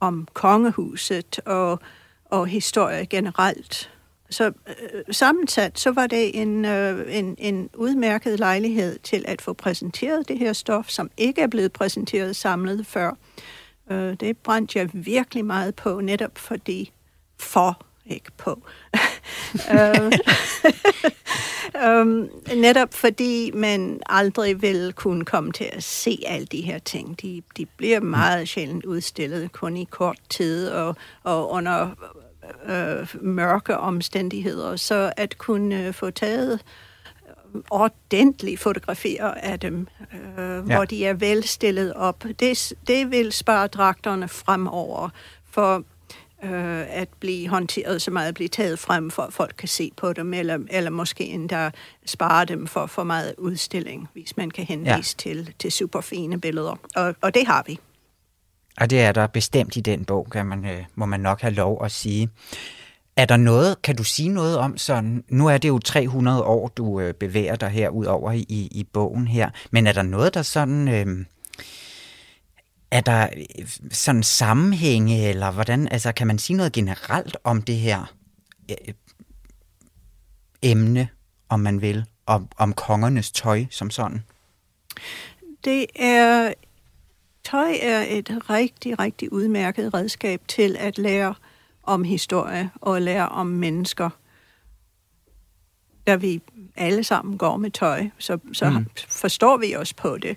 om 0.00 0.28
kongehuset 0.32 1.40
og, 1.46 1.80
og 2.24 2.46
historie 2.46 3.06
generelt. 3.06 3.90
Så 4.30 4.44
øh, 4.46 5.02
sammensat, 5.10 5.78
så 5.78 5.90
var 5.90 6.06
det 6.06 6.40
en, 6.40 6.64
øh, 6.64 7.16
en, 7.18 7.34
en 7.38 7.70
udmærket 7.74 8.38
lejlighed 8.38 8.98
til 8.98 9.24
at 9.28 9.42
få 9.42 9.52
præsenteret 9.52 10.28
det 10.28 10.38
her 10.38 10.52
stof, 10.52 10.88
som 10.88 11.10
ikke 11.16 11.40
er 11.40 11.46
blevet 11.46 11.72
præsenteret 11.72 12.36
samlet 12.36 12.86
før. 12.86 13.16
Øh, 13.90 14.14
det 14.20 14.36
brændte 14.38 14.78
jeg 14.78 14.90
virkelig 14.92 15.44
meget 15.44 15.74
på, 15.74 16.00
netop 16.00 16.38
fordi 16.38 16.92
for 17.38 17.86
ikke 18.06 18.30
på. 18.36 18.62
øh, 19.72 20.12
um, 21.88 22.28
netop 22.56 22.94
fordi 22.94 23.50
man 23.54 24.00
aldrig 24.06 24.62
vil 24.62 24.92
kunne 24.92 25.24
komme 25.24 25.52
til 25.52 25.70
at 25.72 25.82
se 25.82 26.22
alle 26.26 26.46
de 26.46 26.60
her 26.60 26.78
ting. 26.78 27.22
De, 27.22 27.42
de 27.56 27.66
bliver 27.66 28.00
meget 28.00 28.48
sjældent 28.48 28.84
udstillet, 28.84 29.52
kun 29.52 29.76
i 29.76 29.84
kort 29.84 30.18
tid 30.28 30.68
og, 30.68 30.96
og 31.22 31.50
under 31.50 31.90
øh, 32.66 33.22
mørke 33.22 33.78
omstændigheder, 33.78 34.76
så 34.76 35.12
at 35.16 35.38
kunne 35.38 35.86
øh, 35.86 35.94
få 35.94 36.10
taget 36.10 36.60
ordentligt 37.70 38.60
fotografier 38.60 39.26
af 39.26 39.60
dem, 39.60 39.86
øh, 40.12 40.38
ja. 40.38 40.60
hvor 40.60 40.84
de 40.84 41.06
er 41.06 41.14
velstillet 41.14 41.92
op. 41.94 42.24
Det, 42.40 42.72
det 42.86 43.10
vil 43.10 43.32
spare 43.32 43.66
dragterne 43.66 44.28
fremover 44.28 45.08
for 45.50 45.84
øh, 46.44 46.96
at 46.96 47.08
blive 47.20 47.48
håndteret 47.48 48.02
så 48.02 48.10
meget, 48.10 48.28
at 48.28 48.34
blive 48.34 48.48
taget 48.48 48.78
frem, 48.78 49.10
for 49.10 49.22
at 49.22 49.32
folk 49.32 49.54
kan 49.58 49.68
se 49.68 49.92
på 49.96 50.12
dem, 50.12 50.34
eller, 50.34 50.58
eller 50.70 50.90
måske 50.90 51.24
endda 51.24 51.70
spare 52.06 52.44
dem 52.44 52.66
for 52.66 52.86
for 52.86 53.04
meget 53.04 53.34
udstilling, 53.38 54.08
hvis 54.12 54.36
man 54.36 54.50
kan 54.50 54.64
henvise 54.64 54.94
ja. 54.94 55.02
til, 55.32 55.54
til 55.58 55.72
super 55.72 56.00
fine 56.00 56.40
billeder. 56.40 56.76
Og, 56.96 57.14
og 57.20 57.34
det 57.34 57.46
har 57.46 57.64
vi. 57.66 57.78
Og 58.80 58.90
det 58.90 59.00
er 59.00 59.12
der 59.12 59.26
bestemt 59.26 59.76
i 59.76 59.80
den 59.80 60.04
bog, 60.04 60.26
kan 60.32 60.46
man, 60.46 60.64
øh, 60.64 60.84
må 60.94 61.06
man 61.06 61.20
nok 61.20 61.40
have 61.40 61.54
lov 61.54 61.84
at 61.84 61.92
sige. 61.92 62.28
Er 63.16 63.24
der 63.24 63.36
noget, 63.36 63.82
kan 63.82 63.96
du 63.96 64.04
sige 64.04 64.28
noget 64.28 64.58
om 64.58 64.78
sådan, 64.78 65.24
nu 65.28 65.46
er 65.46 65.58
det 65.58 65.68
jo 65.68 65.78
300 65.78 66.42
år, 66.42 66.68
du 66.68 67.00
øh, 67.00 67.14
bevæger 67.14 67.56
dig 67.56 67.68
her 67.68 67.88
ud 67.88 68.06
over 68.06 68.32
i, 68.32 68.68
i 68.70 68.88
bogen 68.92 69.28
her, 69.28 69.50
men 69.70 69.86
er 69.86 69.92
der 69.92 70.02
noget, 70.02 70.34
der 70.34 70.42
sådan, 70.42 70.88
øh, 70.88 71.26
er 72.90 73.00
der 73.00 73.28
øh, 73.58 73.68
sådan 73.90 74.22
sammenhænge, 74.22 75.28
eller 75.28 75.50
hvordan, 75.50 75.88
altså 75.88 76.12
kan 76.12 76.26
man 76.26 76.38
sige 76.38 76.56
noget 76.56 76.72
generelt 76.72 77.36
om 77.44 77.62
det 77.62 77.76
her 77.76 78.14
øh, 78.70 78.94
emne, 80.62 81.08
om 81.48 81.60
man 81.60 81.80
vil, 81.80 82.04
om, 82.26 82.48
om 82.56 82.72
kongernes 82.72 83.30
tøj 83.30 83.64
som 83.70 83.90
sådan? 83.90 84.22
Det 85.64 85.86
er 85.96 86.52
Tøj 87.50 87.72
er 87.82 88.04
et 88.08 88.50
rigtig, 88.50 88.98
rigtig 88.98 89.32
udmærket 89.32 89.94
redskab 89.94 90.40
til 90.48 90.76
at 90.78 90.98
lære 90.98 91.34
om 91.82 92.04
historie 92.04 92.70
og 92.80 93.02
lære 93.02 93.28
om 93.28 93.46
mennesker. 93.46 94.10
Da 96.06 96.16
vi 96.16 96.40
alle 96.76 97.04
sammen 97.04 97.38
går 97.38 97.56
med 97.56 97.70
tøj, 97.70 98.06
så, 98.18 98.38
så 98.52 98.70
mm. 98.70 98.86
forstår 99.08 99.56
vi 99.56 99.76
os 99.76 99.94
på 99.94 100.18
det. 100.18 100.36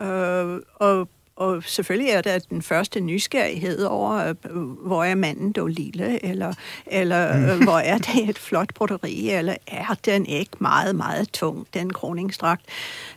Uh, 0.00 0.58
og, 0.74 1.08
og 1.36 1.62
selvfølgelig 1.64 2.10
er 2.10 2.20
der 2.20 2.38
den 2.38 2.62
første 2.62 3.00
nysgerrighed 3.00 3.84
over, 3.84 4.34
uh, 4.50 4.86
hvor 4.86 5.04
er 5.04 5.14
manden 5.14 5.52
dog 5.52 5.68
lille, 5.68 6.24
eller, 6.24 6.54
eller 6.86 7.36
mm. 7.36 7.44
uh, 7.44 7.64
hvor 7.64 7.78
er 7.78 7.98
det 7.98 8.28
et 8.28 8.38
flot 8.38 8.74
broderi, 8.74 9.30
eller 9.30 9.56
er 9.66 9.96
den 10.04 10.26
ikke 10.26 10.56
meget, 10.58 10.96
meget 10.96 11.32
tung, 11.32 11.66
den 11.74 11.92
kroningsdragt? 11.92 12.62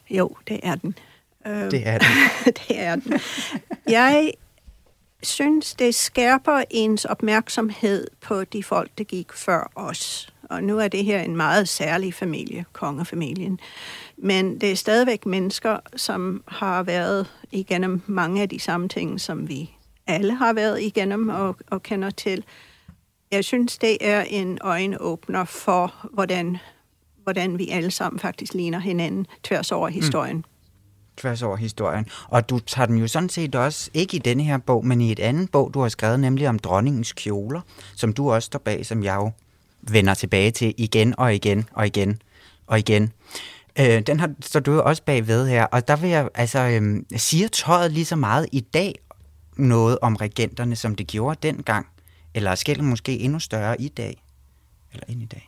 Jo, 0.09 0.35
det 0.47 0.59
er 0.63 0.75
den. 0.75 0.95
Øh, 1.47 1.71
det 1.71 1.87
er 1.87 1.97
den. 1.97 2.07
det 2.67 2.79
er 2.79 2.95
den. 2.95 3.19
Jeg 3.87 4.31
synes, 5.23 5.73
det 5.73 5.95
skærper 5.95 6.63
ens 6.69 7.05
opmærksomhed 7.05 8.07
på 8.21 8.43
de 8.43 8.63
folk, 8.63 8.91
der 8.97 9.03
gik 9.03 9.33
før 9.33 9.71
os. 9.75 10.33
Og 10.43 10.63
nu 10.63 10.79
er 10.79 10.87
det 10.87 11.05
her 11.05 11.21
en 11.21 11.35
meget 11.35 11.69
særlig 11.69 12.13
familie, 12.13 12.65
kongefamilien. 12.73 13.59
Men 14.17 14.61
det 14.61 14.71
er 14.71 14.75
stadigvæk 14.75 15.25
mennesker, 15.25 15.77
som 15.95 16.43
har 16.47 16.83
været 16.83 17.27
igennem 17.51 18.01
mange 18.07 18.41
af 18.41 18.49
de 18.49 18.59
samme 18.59 18.89
ting, 18.89 19.21
som 19.21 19.49
vi 19.49 19.75
alle 20.07 20.33
har 20.35 20.53
været 20.53 20.81
igennem 20.81 21.29
og, 21.29 21.55
og 21.67 21.83
kender 21.83 22.09
til. 22.09 22.43
Jeg 23.31 23.43
synes, 23.43 23.77
det 23.77 23.97
er 24.01 24.21
en 24.21 24.57
øjenåbner 24.61 25.45
for, 25.45 26.09
hvordan, 26.13 26.57
hvordan 27.23 27.57
vi 27.57 27.69
alle 27.69 27.91
sammen 27.91 28.19
faktisk 28.19 28.53
ligner 28.53 28.79
hinanden 28.79 29.27
tværs 29.43 29.71
over 29.71 29.89
historien. 29.89 30.37
Mm 30.37 30.50
tværs 31.21 31.41
over 31.41 31.57
historien. 31.57 32.05
Og 32.27 32.49
du 32.49 32.59
tager 32.59 32.85
den 32.85 32.97
jo 32.97 33.07
sådan 33.07 33.29
set 33.29 33.55
også, 33.55 33.89
ikke 33.93 34.15
i 34.15 34.19
denne 34.19 34.43
her 34.43 34.57
bog, 34.57 34.85
men 34.85 35.01
i 35.01 35.11
et 35.11 35.19
andet 35.19 35.51
bog, 35.51 35.73
du 35.73 35.81
har 35.81 35.89
skrevet, 35.89 36.19
nemlig 36.19 36.49
om 36.49 36.59
dronningens 36.59 37.13
kjoler, 37.13 37.61
som 37.95 38.13
du 38.13 38.31
også 38.31 38.45
står 38.45 38.59
bag, 38.59 38.85
som 38.85 39.03
jeg 39.03 39.15
jo 39.15 39.31
vender 39.81 40.13
tilbage 40.13 40.51
til 40.51 40.73
igen 40.77 41.15
og 41.17 41.35
igen 41.35 41.69
og 41.73 41.87
igen 41.87 42.21
og 42.67 42.79
igen. 42.79 43.11
Øh, 43.79 44.01
den 44.01 44.19
har, 44.19 44.31
står 44.41 44.59
du 44.59 44.73
jo 44.73 44.83
også 44.83 45.03
bagved 45.03 45.47
her, 45.47 45.65
og 45.65 45.87
der 45.87 45.95
vil 45.95 46.09
jeg, 46.09 46.29
altså, 46.33 46.59
øh, 46.59 47.03
siger 47.15 47.47
tøjet 47.47 47.91
lige 47.91 48.05
så 48.05 48.15
meget 48.15 48.49
i 48.51 48.59
dag 48.59 48.95
noget 49.57 49.97
om 50.01 50.15
regenterne, 50.15 50.75
som 50.75 50.95
det 50.95 51.07
gjorde 51.07 51.47
dengang? 51.47 51.87
Eller 52.33 52.51
er 52.51 52.55
skældet 52.55 52.83
måske 52.83 53.19
endnu 53.19 53.39
større 53.39 53.81
i 53.81 53.87
dag? 53.87 54.23
Eller 54.93 55.05
ind 55.07 55.21
i 55.21 55.25
dag? 55.25 55.45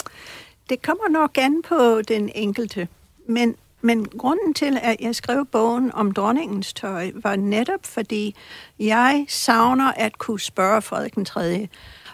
Det 0.69 0.81
kommer 0.81 1.09
nok 1.09 1.37
an 1.37 1.61
på 1.67 2.01
den 2.07 2.29
enkelte. 2.35 2.87
Men 3.27 3.55
men 3.83 4.05
grunden 4.05 4.53
til, 4.53 4.79
at 4.81 4.95
jeg 4.99 5.15
skrev 5.15 5.45
bogen 5.45 5.91
om 5.91 6.11
dronningens 6.11 6.73
tøj, 6.73 7.11
var 7.15 7.35
netop 7.35 7.85
fordi, 7.85 8.35
jeg 8.79 9.25
savner 9.29 9.91
at 9.91 10.17
kunne 10.17 10.39
spørge 10.39 10.81
Frederik 10.81 11.15
den 11.15 11.25
3., 11.25 11.69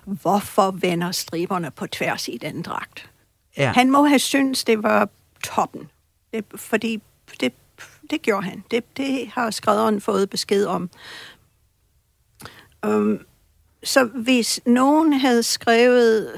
hvorfor 0.06 0.72
vender 0.72 1.12
striberne 1.12 1.72
på 1.72 1.88
tværs 1.88 2.28
i 2.28 2.38
den 2.38 2.62
dragt? 2.62 3.10
Ja. 3.58 3.72
Han 3.72 3.92
må 3.92 4.04
have 4.04 4.20
syntes, 4.20 4.64
det 4.64 4.84
var 4.84 5.10
toppen. 5.44 5.90
Det, 6.34 6.46
fordi 6.56 7.02
det, 7.42 7.54
det 8.10 8.22
gjorde 8.22 8.44
han. 8.44 8.64
Det, 8.72 8.98
det 8.98 9.32
har 9.34 9.52
skredderen 9.52 10.02
fået 10.02 10.30
besked 10.30 10.66
om. 10.66 10.90
Um, 12.88 13.20
så 13.84 14.04
hvis 14.04 14.60
nogen 14.66 15.14
havde 15.14 15.44
skrevet 15.44 16.32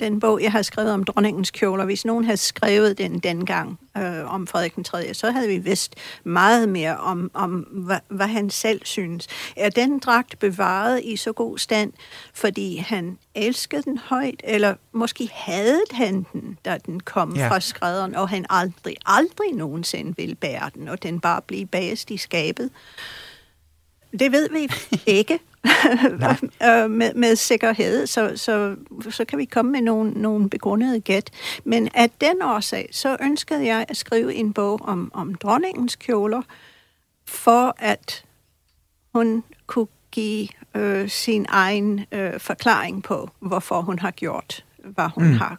den 0.00 0.20
bog, 0.20 0.42
jeg 0.42 0.52
har 0.52 0.62
skrevet 0.62 0.92
om 0.92 1.04
dronningens 1.04 1.50
kjoler, 1.50 1.84
hvis 1.84 2.04
nogen 2.04 2.24
havde 2.24 2.36
skrevet 2.36 2.98
den 2.98 3.18
dengang 3.18 3.78
øh, 3.96 4.34
om 4.34 4.46
Frederik 4.46 4.76
den 4.76 4.84
3., 4.84 5.14
så 5.14 5.30
havde 5.30 5.48
vi 5.48 5.58
vidst 5.58 5.94
meget 6.24 6.68
mere 6.68 6.96
om, 6.96 7.30
om 7.34 7.60
hvad, 7.60 7.98
hvad 8.08 8.26
han 8.26 8.50
selv 8.50 8.80
synes. 8.84 9.26
Er 9.56 9.70
den 9.70 9.98
dragt 9.98 10.38
bevaret 10.38 11.00
i 11.04 11.16
så 11.16 11.32
god 11.32 11.58
stand, 11.58 11.92
fordi 12.34 12.76
han 12.76 13.18
elskede 13.34 13.82
den 13.82 13.98
højt, 13.98 14.40
eller 14.44 14.74
måske 14.92 15.28
havde 15.32 15.80
han 15.90 16.26
den, 16.32 16.58
da 16.64 16.78
den 16.86 17.00
kom 17.00 17.36
ja. 17.36 17.48
fra 17.48 17.60
skrædderen, 17.60 18.14
og 18.14 18.28
han 18.28 18.46
aldrig, 18.50 18.96
aldrig 19.06 19.52
nogensinde 19.52 20.16
ville 20.16 20.34
bære 20.34 20.70
den, 20.74 20.88
og 20.88 21.02
den 21.02 21.20
bare 21.20 21.42
blive 21.42 21.66
bagest 21.66 22.10
i 22.10 22.16
skabet? 22.16 22.70
Det 24.18 24.32
ved 24.32 24.48
vi 24.50 24.68
ikke. 25.06 25.38
Øh, 26.68 26.90
med, 26.90 27.14
med 27.14 27.36
sikkerhed, 27.36 28.06
så, 28.06 28.32
så, 28.36 28.76
så 29.10 29.24
kan 29.24 29.38
vi 29.38 29.44
komme 29.44 29.72
med 29.72 29.80
nogle, 29.80 30.10
nogle 30.10 30.50
begrundede 30.50 31.00
gæt. 31.00 31.30
Men 31.64 31.88
af 31.94 32.10
den 32.20 32.42
årsag, 32.42 32.88
så 32.92 33.16
ønskede 33.20 33.66
jeg 33.66 33.86
at 33.88 33.96
skrive 33.96 34.34
en 34.34 34.52
bog 34.52 34.80
om, 34.82 35.10
om 35.14 35.34
dronningens 35.34 35.96
kjoler, 35.96 36.42
for 37.26 37.74
at 37.78 38.24
hun 39.14 39.44
kunne 39.66 39.86
give 40.10 40.48
øh, 40.74 41.08
sin 41.08 41.46
egen 41.48 42.04
øh, 42.12 42.40
forklaring 42.40 43.02
på, 43.02 43.30
hvorfor 43.40 43.80
hun 43.80 43.98
har 43.98 44.10
gjort, 44.10 44.64
hvad 44.84 45.08
hun 45.14 45.24
mm. 45.24 45.32
har 45.32 45.58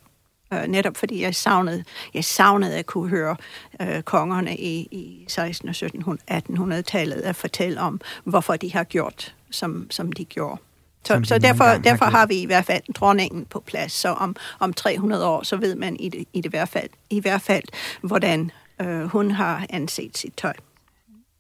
øh, 0.53 0.67
netop 0.67 0.97
fordi 0.97 1.21
jeg 1.21 1.35
savnede, 1.35 1.83
jeg 2.13 2.23
savnede 2.23 2.77
at 2.77 2.85
kunne 2.85 3.09
høre 3.09 3.35
øh, 3.81 4.01
kongerne 4.01 4.57
i, 4.57 4.87
i 4.91 5.25
16. 5.27 5.69
og 5.69 5.75
17. 5.75 6.03
1800-tallet 6.31 7.21
at 7.21 7.35
fortælle 7.35 7.81
om, 7.81 8.01
hvorfor 8.23 8.55
de 8.55 8.73
har 8.73 8.83
gjort, 8.83 9.35
som, 9.53 9.87
som 9.91 10.11
de 10.11 10.25
gjorde. 10.25 10.61
Så, 11.05 11.21
så 11.23 11.37
derfor, 11.37 11.65
derfor 11.83 12.05
har 12.05 12.25
vi 12.25 12.41
i 12.41 12.45
hvert 12.45 12.65
fald 12.65 12.93
dronningen 12.93 13.45
på 13.45 13.59
plads. 13.59 13.91
Så 13.91 14.09
om, 14.09 14.35
om 14.59 14.73
300 14.73 15.25
år, 15.25 15.43
så 15.43 15.57
ved 15.57 15.75
man 15.75 15.95
i 15.95 16.09
det, 16.09 16.25
i 16.33 16.41
det 16.41 16.51
hvert 16.51 16.69
fald, 16.69 16.89
i 17.09 17.19
hvert 17.19 17.41
fald 17.41 17.63
hvordan 18.01 18.51
øh, 18.81 19.03
hun 19.03 19.31
har 19.31 19.65
anset 19.69 20.17
sit 20.17 20.33
tøj. 20.37 20.53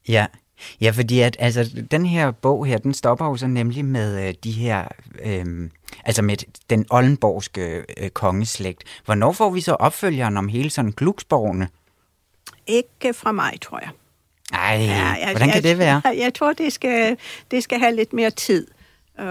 Ja, 0.07 0.25
Ja, 0.81 0.89
fordi 0.89 1.19
at, 1.19 1.37
altså, 1.39 1.85
den 1.91 2.05
her 2.05 2.31
bog 2.31 2.65
her, 2.65 2.77
den 2.77 2.93
stopper 2.93 3.25
jo 3.25 3.37
så 3.37 3.47
nemlig 3.47 3.85
med 3.85 4.27
øh, 4.27 4.33
de 4.43 4.51
her, 4.51 4.87
øh, 5.23 5.69
altså 6.05 6.21
med 6.21 6.37
den 6.69 6.85
oldenborgske 6.89 7.83
øh, 7.97 8.09
kongeslægt. 8.09 8.83
Hvornår 9.05 9.31
får 9.31 9.49
vi 9.49 9.61
så 9.61 9.73
opfølgeren 9.73 10.37
om 10.37 10.47
hele 10.47 10.69
sådan 10.69 10.91
Glucksborgene? 10.91 11.67
Ikke 12.67 13.13
fra 13.13 13.31
mig, 13.31 13.53
tror 13.61 13.79
jeg. 13.79 13.89
Ej, 14.51 14.59
ja, 14.59 14.93
jeg, 14.93 15.27
hvordan 15.31 15.47
kan 15.47 15.55
jeg, 15.55 15.63
det 15.63 15.77
være? 15.77 16.01
Jeg, 16.05 16.17
jeg 16.23 16.33
tror, 16.33 16.53
det 16.53 16.73
skal, 16.73 17.17
det 17.51 17.63
skal 17.63 17.79
have 17.79 17.95
lidt 17.95 18.13
mere 18.13 18.29
tid. 18.29 18.67
Uh, 19.19 19.25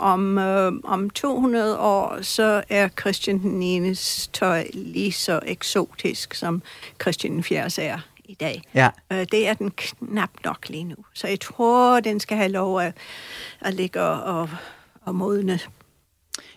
om, 0.00 0.38
uh, 0.38 0.92
om 0.92 1.10
200 1.10 1.78
år, 1.78 2.22
så 2.22 2.62
er 2.68 2.88
Christian 3.00 3.38
den 3.38 3.50
9. 3.50 3.94
tøj 4.32 4.66
lige 4.72 5.12
så 5.12 5.40
eksotisk, 5.46 6.34
som 6.34 6.62
Christian 7.02 7.32
den 7.32 7.42
4. 7.42 7.82
er 7.82 7.98
i 8.24 8.34
dag. 8.34 8.62
Ja. 8.74 8.88
Uh, 9.10 9.16
det 9.16 9.48
er 9.48 9.54
den 9.54 9.70
knap 9.70 10.30
nok 10.44 10.68
lige 10.68 10.84
nu. 10.84 10.96
Så 11.14 11.28
jeg 11.28 11.40
tror, 11.40 12.00
den 12.00 12.20
skal 12.20 12.36
have 12.36 12.48
lov 12.48 12.80
at, 12.80 12.92
at 13.60 13.74
ligge 13.74 14.00
og, 14.00 14.40
og, 14.40 14.50
og 15.00 15.14
modne. 15.14 15.60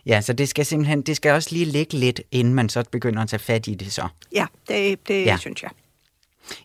Ja, 0.06 0.22
så 0.22 0.34
det 0.34 0.50
skal 0.50 0.66
simpelthen, 0.66 1.02
det 1.02 1.16
skal 1.16 1.32
også 1.32 1.50
lige 1.52 1.66
ligge 1.66 1.98
lidt, 1.98 2.22
inden 2.32 2.54
man 2.54 2.70
så 2.70 2.84
begynder 2.92 3.22
at 3.22 3.30
tage 3.30 3.40
fat 3.40 3.68
i 3.68 3.74
det 3.74 3.94
så. 3.94 4.08
Ja, 4.32 4.46
det, 4.68 5.08
det 5.08 5.26
ja. 5.26 5.38
synes 5.38 5.64
jeg. 5.64 5.72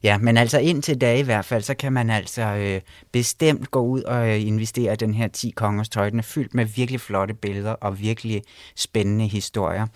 Ja, 0.02 0.18
men 0.18 0.36
altså 0.36 0.58
indtil 0.58 1.00
da 1.00 1.16
i 1.16 1.22
hvert 1.22 1.44
fald, 1.44 1.62
så 1.62 1.74
kan 1.74 1.92
man 1.92 2.10
altså 2.10 2.42
øh, 2.42 2.80
bestemt 3.12 3.70
gå 3.70 3.80
ud 3.80 4.02
og 4.02 4.28
øh, 4.28 4.46
investere 4.46 4.92
i 4.92 4.96
den 4.96 5.14
her 5.14 5.28
10 5.28 5.50
kongers 5.50 5.88
tøj. 5.88 6.10
Den 6.10 6.18
er 6.18 6.22
fyldt 6.22 6.54
med 6.54 6.64
virkelig 6.64 7.00
flotte 7.00 7.34
billeder 7.34 7.72
og 7.72 8.00
virkelig 8.00 8.42
spændende 8.76 9.26
historier. 9.26 9.86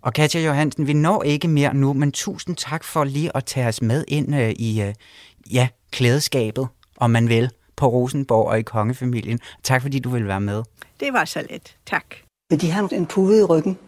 Og 0.00 0.12
Katja 0.12 0.40
Johansen, 0.40 0.86
vi 0.86 0.92
når 0.92 1.22
ikke 1.22 1.48
mere 1.48 1.74
nu, 1.74 1.92
men 1.92 2.12
tusind 2.12 2.56
tak 2.56 2.84
for 2.84 3.04
lige 3.04 3.36
at 3.36 3.44
tage 3.44 3.68
os 3.68 3.82
med 3.82 4.04
ind 4.08 4.34
øh, 4.34 4.50
i 4.50 4.82
øh, 4.82 4.94
ja, 5.52 5.68
klædeskabet, 5.90 6.68
om 6.96 7.10
man 7.10 7.28
vil, 7.28 7.50
på 7.76 7.86
Rosenborg 7.86 8.48
og 8.48 8.58
i 8.58 8.62
kongefamilien. 8.62 9.40
Tak 9.62 9.82
fordi 9.82 9.98
du 9.98 10.10
vil 10.10 10.28
være 10.28 10.40
med. 10.40 10.62
Det 11.00 11.12
var 11.12 11.24
så 11.24 11.42
let. 11.50 11.76
Tak. 11.86 12.04
De 12.60 12.70
har 12.70 12.88
en 12.92 13.06
pude 13.06 13.40
i 13.40 13.42
ryggen. 13.42 13.78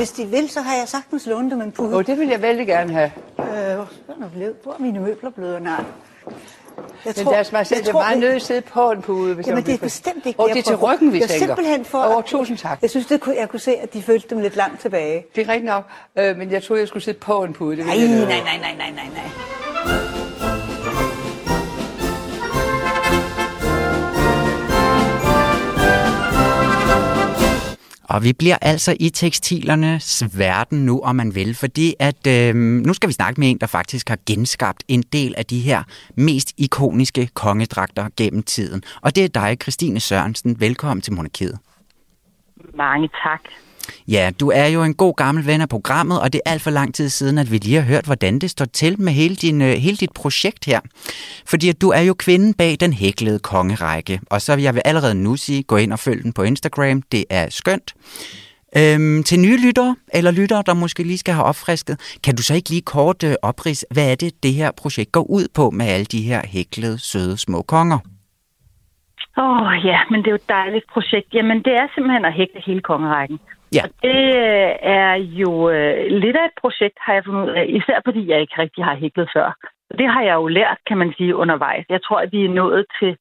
Hvis 0.00 0.10
de 0.10 0.26
vil, 0.26 0.50
så 0.50 0.60
har 0.60 0.76
jeg 0.76 0.88
sagtens 0.88 1.26
lånt 1.26 1.52
dem 1.52 1.60
en 1.60 1.72
pude. 1.72 1.96
Og 1.96 2.06
det 2.06 2.18
vil 2.18 2.28
jeg 2.28 2.42
vældig 2.42 2.66
gerne 2.66 2.92
have. 2.92 3.12
Øh, 3.38 3.44
hvor 4.62 4.72
er 4.72 4.78
mine 4.78 5.00
møbler 5.00 5.30
blevet? 5.30 5.62
Nej. 5.62 5.84
Jeg 7.04 7.14
tror, 7.14 7.36
Men 7.52 7.64
sige, 7.64 7.80
det 7.80 7.88
er 7.88 7.92
meget 7.92 8.18
nødt 8.18 8.34
at 8.34 8.42
sidde 8.42 8.60
på 8.60 8.90
en 8.90 9.02
pude. 9.02 9.34
Hvis 9.34 9.46
Jamen, 9.46 9.64
det 9.64 9.74
er 9.74 9.78
bestemt 9.78 10.26
ikke 10.26 10.40
Og 10.40 10.48
det 10.48 10.58
er 10.58 10.62
til 10.62 10.76
ryggen, 10.76 11.12
vi 11.12 11.18
tænker. 11.20 11.36
simpelthen 11.36 11.84
for... 11.84 12.02
Over, 12.02 12.22
tusind 12.22 12.58
tak. 12.58 12.78
Jeg 12.82 12.90
synes, 12.90 13.06
det 13.06 13.20
kunne, 13.20 13.36
jeg 13.36 13.48
kunne 13.48 13.60
se, 13.60 13.76
at 13.76 13.94
de 13.94 14.02
følte 14.02 14.28
dem 14.30 14.38
lidt 14.38 14.56
langt 14.56 14.80
tilbage. 14.80 15.26
Det 15.34 15.46
er 15.46 15.48
rigtigt 15.48 15.66
nok, 15.66 15.84
øh, 16.16 16.36
men 16.36 16.50
jeg 16.50 16.62
troede, 16.62 16.80
jeg 16.80 16.88
skulle 16.88 17.02
sidde 17.02 17.18
på 17.18 17.44
en 17.44 17.52
pude. 17.52 17.76
Det 17.76 17.86
nej, 17.86 17.96
nej, 17.96 18.06
nej, 18.06 18.26
nej, 18.26 18.74
nej, 18.76 18.90
nej, 18.90 19.08
nej. 19.84 20.19
Og 28.10 28.24
vi 28.24 28.32
bliver 28.32 28.56
altså 28.62 28.96
i 29.00 29.10
tekstilernes 29.10 30.38
verden 30.38 30.86
nu, 30.86 31.00
om 31.00 31.16
man 31.16 31.34
vil, 31.34 31.54
fordi 31.54 31.94
at 31.98 32.26
øh, 32.26 32.54
nu 32.86 32.94
skal 32.94 33.08
vi 33.08 33.12
snakke 33.12 33.40
med 33.40 33.50
en, 33.50 33.58
der 33.58 33.66
faktisk 33.66 34.08
har 34.08 34.18
genskabt 34.26 34.84
en 34.88 35.02
del 35.02 35.34
af 35.38 35.46
de 35.46 35.60
her 35.60 35.82
mest 36.16 36.52
ikoniske 36.56 37.28
kongedragter 37.34 38.08
gennem 38.16 38.42
tiden. 38.42 38.82
Og 39.00 39.16
det 39.16 39.24
er 39.24 39.28
dig, 39.28 39.56
Christine 39.62 40.00
Sørensen. 40.00 40.60
Velkommen 40.60 41.02
til 41.02 41.12
Monarkiet. 41.12 41.58
Mange 42.74 43.08
tak. 43.08 43.40
Ja, 44.08 44.30
du 44.40 44.50
er 44.50 44.66
jo 44.66 44.82
en 44.82 44.94
god 44.94 45.14
gammel 45.14 45.46
ven 45.46 45.60
af 45.60 45.68
programmet, 45.68 46.20
og 46.20 46.32
det 46.32 46.40
er 46.44 46.50
alt 46.50 46.62
for 46.62 46.70
lang 46.70 46.94
tid 46.94 47.08
siden, 47.08 47.38
at 47.38 47.52
vi 47.52 47.56
lige 47.56 47.76
har 47.76 47.82
hørt, 47.82 48.04
hvordan 48.04 48.38
det 48.38 48.50
står 48.50 48.64
til 48.64 49.00
med 49.00 49.12
hele, 49.12 49.36
din, 49.36 49.62
øh, 49.62 49.68
hele 49.68 49.96
dit 49.96 50.12
projekt 50.12 50.64
her. 50.64 50.80
Fordi 51.46 51.68
at 51.68 51.80
du 51.80 51.88
er 51.88 52.00
jo 52.00 52.14
kvinden 52.14 52.54
bag 52.54 52.76
den 52.80 52.92
hæklede 52.92 53.38
kongerække, 53.38 54.20
og 54.30 54.42
så 54.42 54.54
vil 54.56 54.62
jeg 54.62 54.74
vil 54.74 54.82
allerede 54.84 55.14
nu 55.14 55.36
sige, 55.36 55.62
gå 55.62 55.76
ind 55.76 55.92
og 55.92 55.98
følg 55.98 56.22
den 56.22 56.32
på 56.32 56.42
Instagram, 56.42 57.02
det 57.02 57.24
er 57.30 57.46
skønt. 57.50 57.94
Øhm, 58.76 59.22
til 59.22 59.40
nye 59.40 59.58
lyttere, 59.66 59.96
eller 60.14 60.30
lyttere, 60.30 60.62
der 60.66 60.74
måske 60.74 61.02
lige 61.02 61.18
skal 61.18 61.34
have 61.34 61.44
opfrisket, 61.44 62.18
kan 62.24 62.36
du 62.36 62.42
så 62.42 62.54
ikke 62.54 62.70
lige 62.70 62.82
kort 62.82 63.24
øh, 63.24 63.34
oprids, 63.42 63.84
hvad 63.90 64.10
er 64.10 64.14
det, 64.14 64.42
det 64.42 64.52
her 64.52 64.70
projekt 64.70 65.12
går 65.12 65.30
ud 65.30 65.46
på 65.54 65.70
med 65.70 65.86
alle 65.86 66.04
de 66.04 66.22
her 66.22 66.40
hæklede, 66.46 66.98
søde, 66.98 67.38
små 67.38 67.62
konger? 67.62 67.98
Åh 69.38 69.62
oh, 69.62 69.86
ja, 69.86 69.98
men 70.10 70.18
det 70.20 70.26
er 70.26 70.30
jo 70.30 70.42
et 70.44 70.48
dejligt 70.48 70.86
projekt. 70.92 71.34
Jamen 71.34 71.58
det 71.66 71.72
er 71.80 71.86
simpelthen 71.94 72.24
at 72.24 72.32
hækle 72.32 72.60
hele 72.66 72.80
kongerækken. 72.80 73.38
Ja. 73.76 73.82
Og 73.84 73.90
det 74.02 74.24
øh, 74.46 74.72
er 75.00 75.14
jo 75.14 75.70
øh, 75.70 76.06
lidt 76.22 76.36
af 76.36 76.44
et 76.44 76.56
projekt, 76.60 76.98
har 77.04 77.12
jeg 77.14 77.24
fundet 77.24 77.42
ud 77.48 77.54
af, 77.60 77.66
især 77.68 78.00
fordi 78.04 78.28
jeg 78.30 78.40
ikke 78.40 78.58
rigtig 78.58 78.84
har 78.84 78.94
hæklet 78.94 79.30
før. 79.36 79.48
Det 79.98 80.08
har 80.14 80.22
jeg 80.22 80.34
jo 80.34 80.46
lært, 80.46 80.78
kan 80.86 80.98
man 80.98 81.14
sige, 81.16 81.36
undervejs. 81.36 81.84
Jeg 81.88 82.02
tror, 82.02 82.18
at 82.20 82.32
vi 82.32 82.44
er 82.44 82.48
nået 82.48 82.86
til, 82.98 83.16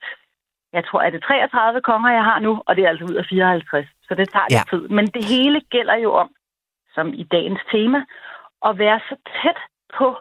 jeg 0.73 0.85
tror, 0.85 0.99
at 1.01 1.13
det 1.13 1.23
er 1.23 1.27
33 1.27 1.81
konger, 1.81 2.11
jeg 2.11 2.23
har 2.23 2.39
nu, 2.39 2.61
og 2.67 2.75
det 2.75 2.83
er 2.83 2.89
altså 2.89 3.05
ud 3.05 3.15
af 3.15 3.25
54. 3.29 3.87
Så 4.07 4.15
det 4.15 4.29
tager 4.29 4.45
ja. 4.49 4.55
lidt 4.55 4.69
tid. 4.69 4.87
Men 4.97 5.05
det 5.07 5.25
hele 5.25 5.61
gælder 5.69 5.95
jo 5.95 6.13
om, 6.13 6.29
som 6.95 7.13
i 7.13 7.23
dagens 7.23 7.61
tema, 7.71 7.99
at 8.67 8.77
være 8.77 8.99
så 9.09 9.15
tæt 9.41 9.59
på 9.97 10.17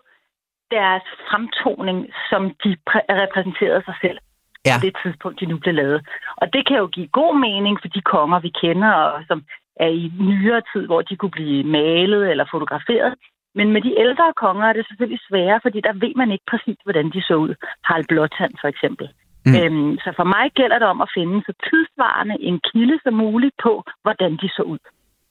deres 0.71 1.07
fremtoning, 1.29 1.99
som 2.31 2.43
de 2.65 2.77
repræsenterede 3.25 3.83
sig 3.85 3.95
selv 4.01 4.19
ja. 4.67 4.75
på 4.75 4.81
det 4.87 4.97
tidspunkt, 5.03 5.41
de 5.41 5.47
nu 5.47 5.57
blev 5.59 5.75
lavet. 5.75 6.01
Og 6.37 6.53
det 6.53 6.67
kan 6.69 6.77
jo 6.77 6.87
give 6.87 7.09
god 7.21 7.35
mening 7.49 7.79
for 7.81 7.89
de 7.89 8.03
konger, 8.03 8.39
vi 8.41 8.53
kender, 8.63 8.93
og 8.93 9.25
som 9.29 9.45
er 9.85 9.91
i 10.03 10.13
nyere 10.31 10.63
tid, 10.73 10.87
hvor 10.87 11.03
de 11.03 11.17
kunne 11.17 11.37
blive 11.39 11.65
malet 11.65 12.31
eller 12.31 12.47
fotograferet. 12.55 13.15
Men 13.59 13.73
med 13.73 13.83
de 13.87 13.93
ældre 14.05 14.33
konger 14.37 14.67
er 14.67 14.73
det 14.73 14.87
selvfølgelig 14.89 15.21
sværere, 15.29 15.61
fordi 15.63 15.79
der 15.81 15.93
ved 16.05 16.15
man 16.21 16.31
ikke 16.35 16.47
præcis, 16.53 16.79
hvordan 16.85 17.07
de 17.15 17.21
så 17.29 17.35
ud. 17.35 17.53
Harald 17.87 18.09
Blåtand 18.09 18.55
for 18.61 18.69
eksempel. 18.75 19.07
Mm. 19.47 19.55
Øhm, 19.57 19.93
så 20.05 20.11
for 20.19 20.27
mig 20.35 20.47
gælder 20.59 20.79
det 20.79 20.89
om 20.95 21.01
at 21.01 21.11
finde 21.17 21.37
så 21.49 21.53
tidsvarende 21.67 22.37
en 22.49 22.61
kilde 22.69 22.97
som 23.05 23.15
muligt 23.15 23.55
på, 23.63 23.73
hvordan 24.05 24.33
de 24.43 24.49
så 24.57 24.63
ud. 24.63 24.83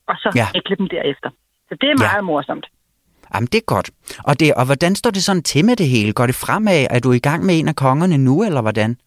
Og 0.10 0.16
så 0.24 0.30
ja. 0.36 0.48
hækle 0.56 0.76
dem 0.82 0.88
derefter. 0.96 1.30
Så 1.70 1.74
det 1.82 1.90
er 1.90 1.98
meget 2.06 2.24
ja. 2.24 2.30
morsomt. 2.32 2.66
Jamen, 3.34 3.48
det 3.52 3.58
er 3.64 3.68
godt. 3.76 3.90
Og, 4.30 4.40
det, 4.40 4.54
og 4.60 4.66
hvordan 4.66 4.96
står 4.96 5.12
det 5.12 5.24
sådan 5.24 5.44
til 5.44 5.66
med 5.66 5.76
det 5.76 5.88
hele? 5.96 6.14
Går 6.14 6.26
det 6.26 6.36
fremad? 6.36 6.88
Er 6.90 7.00
du 7.00 7.12
i 7.12 7.20
gang 7.20 7.46
med 7.46 7.60
en 7.60 7.68
af 7.68 7.76
kongerne 7.76 8.18
nu, 8.18 8.44
eller 8.44 8.62
hvordan? 8.62 8.98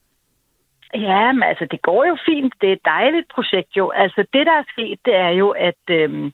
Ja, 0.94 1.32
men 1.32 1.42
altså, 1.42 1.66
det 1.70 1.82
går 1.82 2.04
jo 2.04 2.16
fint. 2.26 2.54
Det 2.60 2.68
er 2.68 2.72
et 2.72 2.84
dejligt 2.84 3.28
projekt 3.34 3.76
jo. 3.76 3.90
Altså, 3.90 4.24
det, 4.32 4.46
der 4.46 4.52
er 4.52 4.64
sket, 4.72 4.98
det 5.04 5.16
er 5.16 5.28
jo, 5.28 5.48
at 5.50 5.82
øhm, 5.90 6.32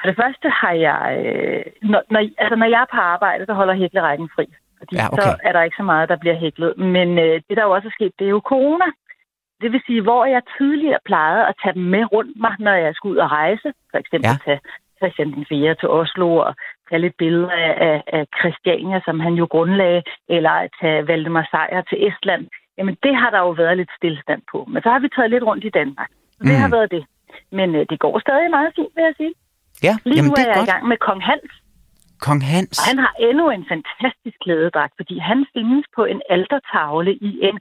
for 0.00 0.06
det 0.08 0.16
første 0.22 0.48
har 0.48 0.72
jeg... 0.72 1.02
Øh, 1.26 1.64
når, 1.82 2.02
når, 2.10 2.20
altså, 2.38 2.56
når 2.56 2.66
jeg 2.66 2.80
er 2.80 2.94
på 2.94 3.00
arbejde, 3.00 3.46
så 3.46 3.52
holder 3.52 3.74
hæklerækken 3.74 4.28
fri. 4.34 4.46
Fordi 4.78 4.96
ja, 4.96 5.06
okay. 5.12 5.22
så 5.22 5.36
er 5.42 5.52
der 5.52 5.62
ikke 5.62 5.76
så 5.76 5.82
meget, 5.82 6.08
der 6.08 6.16
bliver 6.16 6.34
hæklet. 6.34 6.78
Men 6.78 7.18
øh, 7.18 7.40
det, 7.48 7.56
der 7.56 7.64
jo 7.64 7.70
også 7.70 7.88
er 7.88 7.96
sket, 7.98 8.12
det 8.18 8.24
er 8.24 8.30
jo 8.30 8.42
corona. 8.44 8.84
Det 9.60 9.72
vil 9.72 9.82
sige, 9.86 10.02
hvor 10.02 10.24
jeg 10.24 10.42
tidligere 10.58 10.98
plejede 11.04 11.46
at 11.46 11.54
tage 11.62 11.74
dem 11.74 11.82
med 11.82 12.12
rundt 12.12 12.40
mig, 12.40 12.54
når 12.58 12.72
jeg 12.72 12.94
skulle 12.94 13.12
ud 13.12 13.24
og 13.26 13.30
rejse. 13.30 13.72
For 13.90 13.98
eksempel 13.98 14.30
ja. 14.30 14.36
tage 14.44 14.60
Christian 14.98 15.32
den 15.32 15.46
4. 15.48 15.74
til 15.74 15.88
Oslo 15.88 16.36
og 16.36 16.54
tage 16.88 17.00
lidt 17.00 17.16
billeder 17.16 17.50
af, 17.50 17.72
af, 17.88 18.02
af 18.06 18.26
Christiania, 18.38 19.00
som 19.04 19.20
han 19.20 19.34
jo 19.34 19.46
grundlagde, 19.50 20.02
eller 20.28 20.50
at 20.50 20.70
tage 20.80 21.08
Valdemar 21.08 21.46
Sejr 21.50 21.80
til 21.80 22.08
Estland. 22.08 22.46
Jamen, 22.78 22.96
det 23.02 23.16
har 23.16 23.30
der 23.30 23.38
jo 23.38 23.50
været 23.50 23.76
lidt 23.76 23.90
stillestand 23.98 24.42
på. 24.52 24.58
Men 24.72 24.82
så 24.82 24.88
har 24.90 24.98
vi 24.98 25.08
taget 25.16 25.30
lidt 25.30 25.44
rundt 25.44 25.64
i 25.64 25.68
Danmark. 25.80 26.10
Det 26.38 26.54
Mm. 26.54 26.62
har 26.64 26.68
været 26.76 26.90
det. 26.90 27.04
Men 27.58 27.74
øh, 27.74 27.86
det 27.90 27.98
går 28.00 28.18
stadig 28.26 28.50
meget 28.50 28.72
fint, 28.76 28.92
vil 28.96 29.04
jeg 29.08 29.14
sige. 29.16 29.34
Ja, 29.86 29.94
Lige 30.04 30.16
jamen 30.16 30.28
nu 30.30 30.34
det 30.36 30.42
er 30.42 30.44
er 30.44 30.48
jeg 30.48 30.56
godt. 30.58 30.68
i 30.68 30.72
gang 30.72 30.84
med 30.88 30.96
Kong 31.06 31.22
Hans, 31.30 31.50
Kong 32.26 32.42
Hans. 32.52 32.78
og 32.78 32.84
han 32.90 32.98
har 33.04 33.12
endnu 33.28 33.50
en 33.50 33.64
fantastisk 33.72 34.36
klædedragt, 34.44 34.92
fordi 34.96 35.18
han 35.18 35.46
findes 35.54 35.84
på 35.96 36.02
en 36.04 36.20
altertavle 36.30 37.12
i 37.28 37.30
en 37.48 37.56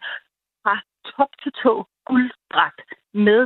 fra 0.64 0.76
top 1.18 1.32
til 1.44 1.52
tå 1.64 1.74
gulddragt 2.10 2.82
med 3.14 3.42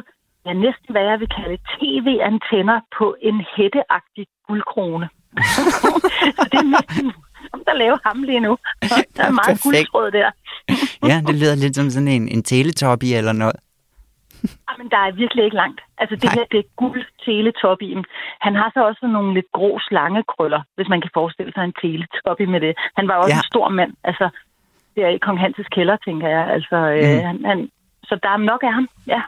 ja, 0.45 0.53
næsten 0.53 0.89
hvad 0.93 1.03
jeg 1.11 1.19
vil 1.19 1.29
kalde 1.39 1.57
tv-antenner 1.75 2.79
på 2.97 3.15
en 3.21 3.37
hætteagtig 3.55 4.25
guldkrone. 4.47 5.09
Så 6.37 6.43
det 6.51 6.59
er 6.65 6.69
næsten 6.77 7.13
som 7.51 7.63
der 7.67 7.73
laver 7.73 7.97
ham 8.05 8.23
lige 8.23 8.39
nu. 8.39 8.57
Der 9.17 9.23
er 9.29 9.31
meget 9.41 9.61
guldtråd 9.63 10.11
der. 10.11 10.29
Ja, 11.09 11.17
det 11.27 11.35
lyder 11.41 11.55
lidt 11.55 11.75
som 11.75 11.89
sådan 11.89 12.07
en, 12.07 12.27
en 12.35 12.43
teletubby 12.43 13.05
eller 13.19 13.33
noget. 13.33 13.55
Men 14.79 14.89
der 14.93 14.97
er 14.97 15.11
virkelig 15.11 15.43
ikke 15.45 15.55
langt. 15.63 15.81
Altså 15.97 16.15
det 16.15 16.23
Nej. 16.23 16.33
her, 16.33 16.43
det 16.51 16.59
er 16.59 16.69
guld 16.75 17.03
teletop 17.25 17.81
i 17.81 17.93
ham. 17.93 18.03
Han 18.45 18.55
har 18.55 18.69
så 18.73 18.79
også 18.89 19.07
nogle 19.07 19.33
lidt 19.33 19.45
grå 19.53 19.79
slangekrøller, 19.87 20.61
hvis 20.75 20.89
man 20.89 21.01
kan 21.01 21.09
forestille 21.13 21.51
sig 21.53 21.63
en 21.63 21.73
teletop 21.81 22.39
med 22.53 22.59
det. 22.65 22.73
Han 22.97 23.07
var 23.07 23.15
også 23.15 23.29
Ja. 23.35 23.37
en 23.39 23.51
stor 23.53 23.69
mand. 23.69 23.93
Altså, 24.03 24.29
det 24.95 25.03
er 25.03 25.07
i 25.09 25.17
Kong 25.17 25.39
Hanses 25.39 25.67
kælder, 25.75 25.97
tænker 26.05 26.27
jeg. 26.27 26.43
Altså, 26.55 26.75
øh, 26.75 27.13
Mm. 27.17 27.25
han, 27.27 27.45
han, 27.45 27.69
så 28.03 28.19
der 28.23 28.29
er 28.29 28.37
nok 28.37 28.63
af 28.63 28.73
ham, 28.73 28.87
ja. 29.07 29.21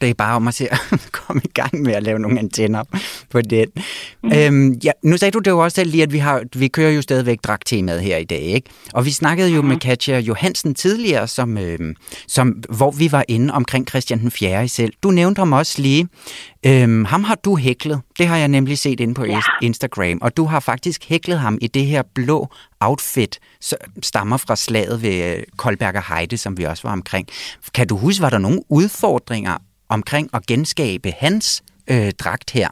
Det 0.00 0.10
er 0.10 0.14
bare 0.14 0.36
om 0.36 0.48
at 0.48 0.54
se 0.54 0.72
at 0.72 1.08
komme 1.12 1.42
i 1.44 1.48
gang 1.54 1.82
med 1.82 1.92
at 1.92 2.02
lave 2.02 2.18
nogle 2.18 2.38
antenner 2.38 2.84
på 3.30 3.40
den. 3.42 3.68
Mm. 4.22 4.32
Øhm, 4.32 4.72
ja, 4.84 4.90
nu 5.02 5.16
sagde 5.16 5.32
du 5.32 5.38
det 5.38 5.50
jo 5.50 5.58
også 5.58 5.74
selv 5.74 5.90
lige, 5.90 6.02
at 6.02 6.12
vi, 6.12 6.18
har, 6.18 6.42
vi 6.56 6.68
kører 6.68 6.90
jo 6.90 7.02
stadigvæk 7.02 7.38
dragtemaet 7.44 8.00
her 8.02 8.16
i 8.16 8.24
dag, 8.24 8.40
ikke? 8.40 8.70
Og 8.94 9.04
vi 9.04 9.10
snakkede 9.10 9.50
jo 9.50 9.62
mm. 9.62 9.68
med 9.68 9.76
Katja 9.76 10.18
Johansen 10.18 10.74
tidligere, 10.74 11.28
som, 11.28 11.58
øhm, 11.58 11.94
som, 12.28 12.48
hvor 12.50 12.90
vi 12.90 13.12
var 13.12 13.24
inde 13.28 13.54
omkring 13.54 13.88
Christian 13.88 14.20
den 14.20 14.30
4. 14.30 14.68
selv. 14.68 14.92
Du 15.02 15.10
nævnte 15.10 15.38
ham 15.38 15.52
også 15.52 15.82
lige. 15.82 16.08
Øhm, 16.66 17.04
ham 17.04 17.24
har 17.24 17.34
du 17.34 17.56
hæklet. 17.56 18.00
Det 18.18 18.26
har 18.26 18.36
jeg 18.36 18.48
nemlig 18.48 18.78
set 18.78 19.00
inde 19.00 19.14
på 19.14 19.24
Ja. 19.24 19.40
Instagram. 19.62 20.18
Og 20.22 20.36
du 20.36 20.44
har 20.44 20.60
faktisk 20.60 21.04
hæklet 21.08 21.38
ham 21.38 21.58
i 21.60 21.66
det 21.66 21.86
her 21.86 22.02
blå 22.14 22.48
outfit, 22.80 23.38
som 23.60 23.78
stammer 24.02 24.36
fra 24.36 24.56
slaget 24.56 25.02
ved 25.02 25.36
øh, 25.36 25.42
Koldberg 25.56 25.94
og 25.96 26.14
Heide, 26.14 26.36
som 26.36 26.58
vi 26.58 26.64
også 26.64 26.82
var 26.82 26.92
omkring. 26.92 27.28
Kan 27.74 27.86
du 27.86 27.96
huske, 27.96 28.22
var 28.22 28.30
der 28.30 28.38
nogle 28.38 28.60
udfordringer 28.68 29.56
omkring 29.90 30.26
at 30.34 30.42
genskabe 30.46 31.08
hans 31.20 31.62
øh, 31.90 32.10
dragt 32.24 32.52
her? 32.52 32.68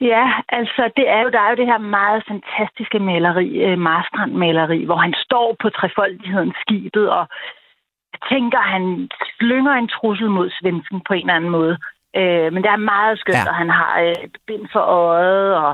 Ja, 0.00 0.24
altså 0.48 0.82
det 0.96 1.08
er 1.08 1.20
jo, 1.22 1.28
der 1.30 1.40
er 1.40 1.50
jo 1.50 1.56
det 1.56 1.66
her 1.66 1.78
meget 1.78 2.22
fantastiske 2.28 2.98
maleri, 2.98 3.48
øh, 3.66 3.78
Marstrand-maleri, 3.78 4.84
hvor 4.84 4.96
han 4.96 5.14
står 5.24 5.56
på 5.62 5.70
trefoldighedens 5.70 6.56
skibet, 6.60 7.10
og 7.10 7.28
tænker, 8.32 8.60
han 8.60 9.08
slynger 9.38 9.72
en 9.72 9.88
trussel 9.88 10.30
mod 10.30 10.50
svensken 10.60 11.00
på 11.06 11.12
en 11.14 11.20
eller 11.20 11.34
anden 11.34 11.50
måde. 11.50 11.78
Øh, 12.16 12.52
men 12.52 12.62
det 12.62 12.70
er 12.70 12.88
meget 12.94 13.18
skønt, 13.18 13.46
Ja. 13.46 13.50
og 13.50 13.54
han 13.54 13.70
har 13.70 14.00
øh, 14.00 14.28
bind 14.46 14.66
for 14.72 14.80
øjet, 14.80 15.54
og, 15.54 15.72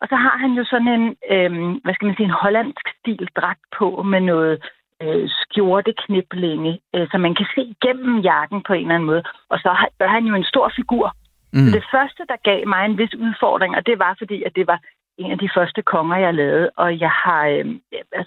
og 0.00 0.06
så 0.08 0.16
har 0.16 0.36
han 0.42 0.50
jo 0.58 0.64
sådan 0.64 0.88
en, 0.98 1.04
øh, 1.32 1.52
hvad 1.84 1.94
skal 1.94 2.06
man 2.06 2.16
sige, 2.16 2.26
en 2.30 2.40
hollandsk 2.42 2.86
stil 2.98 3.28
dragt 3.36 3.64
på 3.78 4.02
med 4.02 4.20
noget 4.20 4.54
øh, 5.02 5.28
skjortekniblinge, 5.40 6.80
øh, 6.94 7.08
så 7.10 7.18
man 7.18 7.34
kan 7.34 7.46
se 7.54 7.62
igennem 7.74 8.18
jakken 8.20 8.62
på 8.66 8.72
en 8.72 8.80
eller 8.80 8.94
anden 8.94 9.06
måde. 9.06 9.22
Og 9.48 9.58
så 9.58 9.68
er 10.00 10.08
han 10.08 10.24
jo 10.24 10.34
en 10.34 10.44
stor 10.44 10.72
figur, 10.76 11.16
Mm. 11.52 11.72
Det 11.76 11.84
første, 11.94 12.22
der 12.28 12.36
gav 12.50 12.68
mig 12.68 12.84
en 12.84 12.98
vis 12.98 13.14
udfordring, 13.14 13.76
og 13.76 13.86
det 13.86 13.98
var 13.98 14.14
fordi, 14.18 14.42
at 14.42 14.52
det 14.56 14.66
var 14.66 14.80
en 15.18 15.30
af 15.30 15.38
de 15.38 15.50
første 15.56 15.82
konger, 15.82 16.16
jeg 16.16 16.34
lavede, 16.34 16.70
og 16.76 17.00
jeg 17.00 17.10
har, 17.10 17.46
øh, 17.46 17.66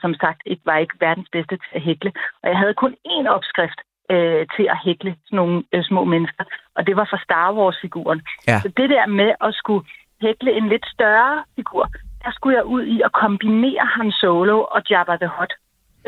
som 0.01 0.13
sagt, 0.13 0.41
ikke, 0.45 0.61
var 0.65 0.77
ikke 0.77 0.95
verdens 0.99 1.29
bedste 1.31 1.55
til 1.55 1.71
at 1.71 1.81
hækle, 1.81 2.11
og 2.43 2.49
jeg 2.49 2.57
havde 2.57 2.73
kun 2.73 2.95
én 3.07 3.27
opskrift 3.27 3.79
øh, 4.11 4.45
til 4.55 4.65
at 4.73 4.77
hækle 4.85 5.15
sådan 5.25 5.37
nogle 5.37 5.63
øh, 5.73 5.83
små 5.83 6.03
mennesker, 6.03 6.43
og 6.75 6.87
det 6.87 6.95
var 6.95 7.07
fra 7.09 7.23
Star 7.23 7.53
Wars-figuren. 7.53 8.21
Ja. 8.47 8.59
Så 8.59 8.67
det 8.77 8.89
der 8.89 9.05
med 9.05 9.31
at 9.41 9.53
skulle 9.53 9.85
hækle 10.21 10.51
en 10.51 10.69
lidt 10.69 10.85
større 10.95 11.43
figur, 11.55 11.89
der 12.23 12.31
skulle 12.31 12.57
jeg 12.57 12.65
ud 12.65 12.83
i 12.83 13.01
at 13.01 13.11
kombinere 13.11 13.85
Han 13.85 14.11
Solo 14.11 14.57
og 14.61 14.81
Jabba 14.89 15.15
the 15.15 15.31
Hutt, 15.37 15.53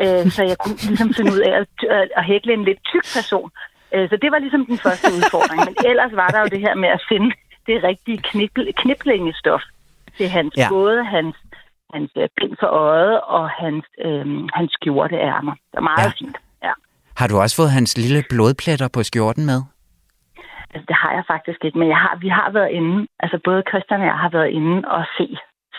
øh, 0.02 0.30
så 0.36 0.42
jeg 0.50 0.56
kunne 0.62 0.76
ligesom 0.90 1.14
finde 1.14 1.32
ud 1.32 1.38
af 1.48 1.54
at, 1.60 1.66
at, 2.16 2.24
hækle 2.24 2.52
en 2.52 2.64
lidt 2.64 2.80
tyk 2.92 3.06
person. 3.16 3.50
Øh, 3.94 4.08
Så 4.10 4.16
det 4.22 4.30
var 4.32 4.38
ligesom 4.38 4.66
den 4.66 4.78
første 4.78 5.06
udfordring. 5.16 5.60
Men 5.68 5.74
ellers 5.90 6.12
var 6.22 6.28
der 6.28 6.40
jo 6.40 6.46
det 6.54 6.60
her 6.60 6.74
med 6.74 6.88
at 6.88 7.02
finde 7.08 7.30
det 7.66 7.82
rigtige 7.84 8.20
knipl- 8.28 8.72
kniplingestof 8.82 9.62
til 10.16 10.28
hans, 10.28 10.52
Ja. 10.56 10.68
både 10.68 11.04
hans, 11.04 11.36
hans 11.94 12.10
øh, 12.16 12.28
bind 12.36 12.56
for 12.60 12.66
øjet 12.66 13.20
og 13.20 13.50
hans, 13.50 13.84
øh, 14.04 14.26
hans 14.54 14.72
skjorteærmer. 14.72 15.52
Det 15.70 15.76
er 15.82 15.86
meget 15.92 16.04
ja. 16.04 16.12
fint. 16.20 16.36
Ja. 16.62 16.72
Har 17.16 17.26
du 17.28 17.36
også 17.38 17.56
fået 17.56 17.70
hans 17.70 17.98
lille 17.98 18.24
blodpletter 18.30 18.88
på 18.88 19.02
skjorten 19.02 19.46
med? 19.46 19.60
Altså, 20.74 20.84
det 20.88 20.96
har 21.02 21.12
jeg 21.12 21.24
faktisk 21.26 21.64
ikke, 21.64 21.78
men 21.78 21.88
jeg 21.88 21.96
har, 21.96 22.16
vi 22.20 22.28
har 22.28 22.50
været 22.50 22.70
inde, 22.70 23.06
altså 23.20 23.38
både 23.44 23.62
Christian 23.68 24.00
og 24.00 24.06
jeg 24.06 24.18
har 24.24 24.30
været 24.38 24.50
inde 24.58 24.88
og 24.88 25.04
se, 25.18 25.26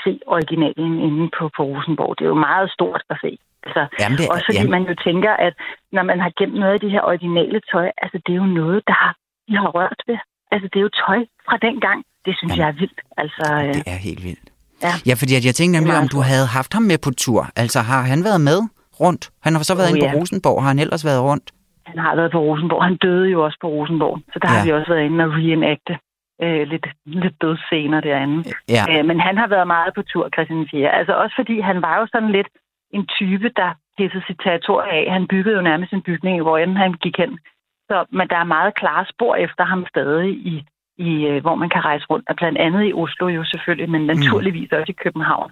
se 0.04 0.20
originalen 0.28 1.00
inde 1.08 1.30
på, 1.40 1.50
på 1.58 1.64
Rosenborg. 1.64 2.16
Det 2.18 2.26
er 2.26 2.30
jo 2.30 2.46
meget 2.50 2.72
stort 2.72 3.02
at 3.10 3.18
se. 3.22 3.38
Altså, 3.66 3.82
Jamen, 4.02 4.18
det 4.18 4.26
også 4.34 4.46
fordi 4.48 4.58
jamen. 4.58 4.72
man 4.76 4.84
jo 4.90 4.96
tænker, 5.08 5.32
at 5.48 5.54
når 5.92 6.04
man 6.12 6.20
har 6.26 6.32
gemt 6.40 6.56
noget 6.62 6.74
af 6.74 6.80
det 6.80 6.92
her 6.96 7.02
originale 7.12 7.60
tøj, 7.72 7.88
altså 8.04 8.18
det 8.26 8.32
er 8.36 8.40
jo 8.44 8.50
noget, 8.62 8.80
der 8.90 8.96
har, 9.04 9.14
de 9.48 9.54
har 9.62 9.70
rørt 9.78 10.02
ved. 10.08 10.18
Altså 10.54 10.68
det 10.72 10.78
er 10.80 10.86
jo 10.88 10.94
tøj 11.06 11.20
fra 11.48 11.58
den 11.68 11.76
gang. 11.88 12.00
Det 12.26 12.34
synes 12.38 12.52
Jamen. 12.52 12.60
jeg 12.62 12.68
er 12.74 12.78
vildt. 12.84 13.00
Altså, 13.24 13.44
øh, 13.64 13.74
Det 13.78 13.84
er 13.96 14.00
helt 14.10 14.24
vildt. 14.28 14.48
ja. 14.86 14.94
Ja, 15.10 15.14
fordi 15.22 15.34
at 15.40 15.46
jeg 15.48 15.54
tænkte 15.56 15.74
nemlig, 15.80 15.96
om 16.04 16.08
du 16.16 16.20
havde 16.32 16.48
haft 16.58 16.72
ham 16.74 16.84
med 16.92 16.98
på 17.06 17.12
tur. 17.24 17.42
Altså, 17.64 17.80
har 17.90 18.02
han 18.12 18.20
været 18.30 18.42
med 18.50 18.60
rundt? 19.04 19.24
Han 19.46 19.52
har 19.56 19.64
så 19.70 19.76
været 19.80 19.90
Oh, 19.90 19.96
inde 19.96 20.02
på 20.06 20.12
ja. 20.12 20.18
Rosenborg. 20.20 20.58
Har 20.64 20.70
han 20.74 20.80
ellers 20.86 21.04
været 21.10 21.22
rundt? 21.30 21.48
Han 21.92 21.98
har 22.06 22.14
været 22.20 22.32
på 22.32 22.40
Rosenborg. 22.48 22.84
Han 22.90 22.96
døde 23.06 23.28
jo 23.36 23.40
også 23.48 23.58
på 23.62 23.68
Rosenborg. 23.68 24.16
Så 24.34 24.38
der 24.42 24.48
ja. 24.50 24.54
Har 24.58 24.66
vi 24.66 24.72
også 24.78 24.90
været 24.94 25.06
inde 25.06 25.24
og 25.26 25.32
reenacte 25.40 25.94
øh, 26.44 26.62
lidt, 26.72 26.86
lidt 27.24 27.36
dødsscener 27.42 28.00
derinde. 28.10 28.38
Ja. 28.76 28.84
Øh, 28.92 29.06
men 29.10 29.18
han 29.28 29.36
har 29.42 29.48
været 29.56 29.68
meget 29.68 29.92
på 29.98 30.02
tur, 30.12 30.26
Christian 30.34 30.68
4. 30.72 30.90
Altså 31.00 31.14
også 31.24 31.36
fordi 31.40 31.56
han 31.70 31.78
var 31.88 31.96
jo 32.00 32.06
sådan 32.14 32.32
lidt 32.38 32.50
en 32.98 33.06
type, 33.20 33.50
der 33.56 33.70
pissede 33.98 34.24
sit 34.28 34.40
territorium 34.44 34.90
af. 34.92 35.12
Han 35.12 35.28
byggede 35.28 35.56
jo 35.56 35.62
nærmest 35.62 35.94
en 35.94 36.02
bygning, 36.02 36.42
hvor 36.42 36.58
end 36.58 36.78
han 36.78 36.94
gik 36.94 37.18
hen. 37.18 37.40
Så, 37.90 38.06
men 38.12 38.28
der 38.32 38.38
er 38.38 38.44
meget 38.44 38.76
klare 38.76 39.06
spor 39.14 39.36
efter 39.36 39.64
ham 39.66 39.86
stadig, 39.90 40.30
i, 40.52 40.66
i, 40.98 41.10
øh, 41.30 41.42
hvor 41.42 41.56
man 41.56 41.70
kan 41.70 41.86
rejse 41.86 42.06
rundt. 42.10 42.26
Og 42.30 42.36
blandt 42.36 42.58
andet 42.58 42.84
i 42.90 42.94
Oslo 42.94 43.28
jo 43.28 43.44
selvfølgelig, 43.44 43.90
men 43.90 44.02
naturligvis 44.06 44.72
også 44.72 44.92
i 44.96 45.02
København. 45.04 45.52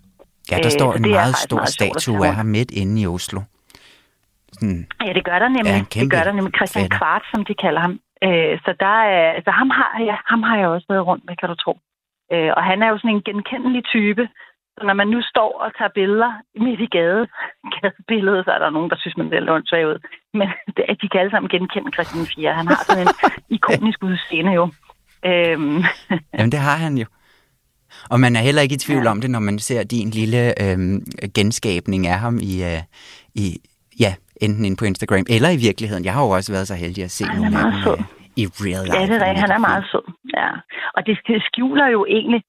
Ja, 0.52 0.58
der 0.58 0.66
Øh, 0.66 0.72
står 0.72 0.94
en 0.94 1.02
meget 1.02 1.36
stor 1.36 1.58
meget 1.58 1.70
statue 1.70 2.28
af 2.28 2.36
ham 2.36 2.46
midt 2.46 2.72
inde 2.72 3.02
i 3.02 3.08
Oslo. 3.08 3.42
Sådan, 4.54 4.88
Ja, 5.06 5.14
det 5.14 5.24
gør 5.26 5.40
der 5.40 5.48
nemlig. 5.48 5.80
Ja, 5.80 5.84
kæmpe 5.96 6.04
det 6.04 6.12
gør 6.12 6.24
der 6.24 6.32
nemlig. 6.38 6.54
Christian 6.56 6.84
fætter. 6.84 6.98
Kvart, 6.98 7.24
som 7.34 7.46
de 7.46 7.54
kalder 7.54 7.82
ham. 7.86 7.94
Øh, 8.24 8.60
så 8.66 8.72
der 8.80 8.96
er, 9.16 9.32
altså 9.38 9.52
ham 9.52 9.70
har, 9.70 9.90
ja, 10.10 10.16
ham 10.32 10.44
har 10.44 10.58
jeg 10.58 10.68
også 10.68 10.86
været 10.90 11.08
rundt 11.08 11.24
med, 11.28 11.36
kan 11.36 11.50
du 11.50 11.56
tro. 11.56 11.74
Øh, 12.34 12.52
og 12.58 12.64
han 12.70 12.78
er 12.84 12.90
jo 12.92 12.98
sådan 12.98 13.16
en 13.16 13.22
genkendelig 13.30 13.84
type. 13.86 14.24
Så 14.78 14.82
når 14.88 14.94
man 14.94 15.08
nu 15.08 15.20
står 15.22 15.52
og 15.64 15.70
tager 15.78 15.92
billeder 16.00 16.32
midt 16.66 16.82
i 16.88 16.90
gade, 16.98 17.28
gadebilledet, 17.76 18.46
så 18.46 18.52
er 18.52 18.60
der 18.60 18.70
nogen, 18.70 18.90
der 18.90 18.98
synes, 19.00 19.18
man 19.18 19.30
ser 19.30 19.40
lidt 19.40 19.50
åndssvagt 19.50 19.86
ud. 19.92 20.00
Men 20.40 20.48
det, 20.76 20.84
de 21.02 21.10
kan 21.10 21.20
alle 21.22 21.32
sammen 21.32 21.50
genkende 21.50 21.92
Christian 21.96 22.26
4. 22.36 22.54
Han 22.54 22.68
har 22.68 22.80
sådan 22.88 23.04
en 23.08 23.14
ikonisk 23.58 24.04
udseende 24.04 24.54
jo. 24.60 24.64
Øhm, 25.26 25.84
jamen, 26.34 26.52
det 26.56 26.60
har 26.68 26.78
han 26.86 26.98
jo. 26.98 27.06
Og 28.10 28.20
man 28.20 28.36
er 28.36 28.40
heller 28.40 28.62
ikke 28.62 28.76
i 28.76 28.84
tvivl 28.86 29.04
ja. 29.04 29.12
om 29.12 29.22
det, 29.22 29.30
når 29.30 29.40
man 29.40 29.60
ser 29.60 29.84
din 29.84 30.10
lille 30.10 30.42
øhm, 30.64 31.06
genskabning 31.36 32.08
af 32.08 32.20
ham 32.20 32.36
i, 32.52 32.54
øh, 32.70 32.82
i, 33.36 33.46
ja, 34.00 34.12
enten 34.42 34.66
inde 34.66 34.78
på 34.78 34.86
Instagram 34.86 35.26
eller 35.30 35.50
i 35.50 35.58
virkeligheden. 35.68 36.06
Jeg 36.06 36.14
har 36.14 36.24
jo 36.24 36.30
også 36.30 36.52
været 36.52 36.68
så 36.68 36.76
heldig 36.76 37.04
at 37.04 37.12
se 37.12 37.26
Han 37.26 37.36
nogle 37.38 37.58
af 37.60 37.64
dem 37.64 37.92
øh, 37.92 38.00
i 38.42 38.44
real 38.66 38.84
life. 38.86 38.98
ja, 38.98 39.06
det 39.10 39.16
er 39.22 39.26
rigtigt. 39.26 39.46
Han 39.46 39.52
er 39.52 39.68
meget 39.70 39.86
sød. 39.92 40.06
Ja. 40.38 40.50
Og 40.96 41.02
det 41.06 41.42
skjuler 41.48 41.88
jo 41.88 42.06
egentlig, 42.18 42.42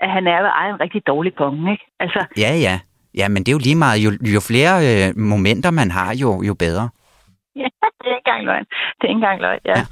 at 0.00 0.10
han 0.10 0.26
er, 0.26 0.30
er 0.32 0.74
en 0.74 0.80
rigtig 0.80 1.02
dårlig 1.06 1.32
konge, 1.36 1.72
ikke? 1.72 1.84
Altså, 2.00 2.24
Ja, 2.36 2.54
ja. 2.56 2.78
Ja, 3.14 3.28
men 3.28 3.36
det 3.42 3.48
er 3.48 3.52
jo 3.52 3.58
lige 3.58 3.74
meget. 3.74 3.98
Jo, 4.04 4.10
jo 4.34 4.40
flere 4.40 4.74
øh, 5.08 5.18
momenter 5.18 5.70
man 5.70 5.90
har, 5.90 6.14
jo, 6.14 6.42
jo 6.42 6.54
bedre. 6.54 6.88
ja, 7.56 7.60
det 8.00 8.06
er 8.10 8.16
ikke 8.16 8.22
engang 8.26 8.44
løgn. 8.44 8.64
Det 8.64 9.02
er 9.04 9.08
ikke 9.08 9.16
engang 9.16 9.40
løgn, 9.40 9.60
ja. 9.64 9.78
Ja. 9.78 9.84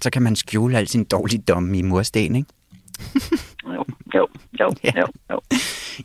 Så 0.00 0.10
kan 0.10 0.22
man 0.22 0.36
skjule 0.36 0.78
al 0.78 0.88
sin 0.88 1.04
dårligdomme 1.04 1.78
i 1.78 1.82
mursten, 1.82 2.36
ikke? 2.36 2.48
Jo, 3.74 3.84
jo, 4.14 4.26
jo, 4.60 4.70
Ja. 4.84 4.90
jo, 4.96 5.06
jo. 5.30 5.40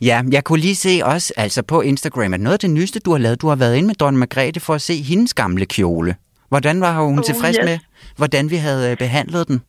Ja, 0.02 0.22
jeg 0.32 0.44
kunne 0.44 0.60
lige 0.60 0.74
se 0.74 1.00
også 1.04 1.32
altså 1.36 1.62
på 1.62 1.80
Instagram, 1.80 2.34
at 2.34 2.40
noget 2.40 2.52
af 2.52 2.58
det 2.58 2.70
nyeste, 2.70 3.00
du 3.00 3.10
har 3.10 3.18
lavet, 3.18 3.42
du 3.42 3.48
har 3.48 3.56
været 3.56 3.76
inde 3.76 3.86
med 3.86 3.94
Dronning 3.94 4.18
Margrethe 4.18 4.60
for 4.60 4.74
at 4.74 4.80
se 4.82 5.02
hendes 5.02 5.34
gamle 5.34 5.66
kjole. 5.66 6.16
Hvordan 6.48 6.80
var 6.80 7.02
hun 7.04 7.18
Oh, 7.18 7.24
tilfreds 7.24 7.56
yes. 7.60 7.64
med, 7.64 7.78
hvordan 8.16 8.50
vi 8.50 8.56
havde 8.56 8.90
øh, 8.90 8.96
behandlet 8.96 9.48
den? 9.48 9.62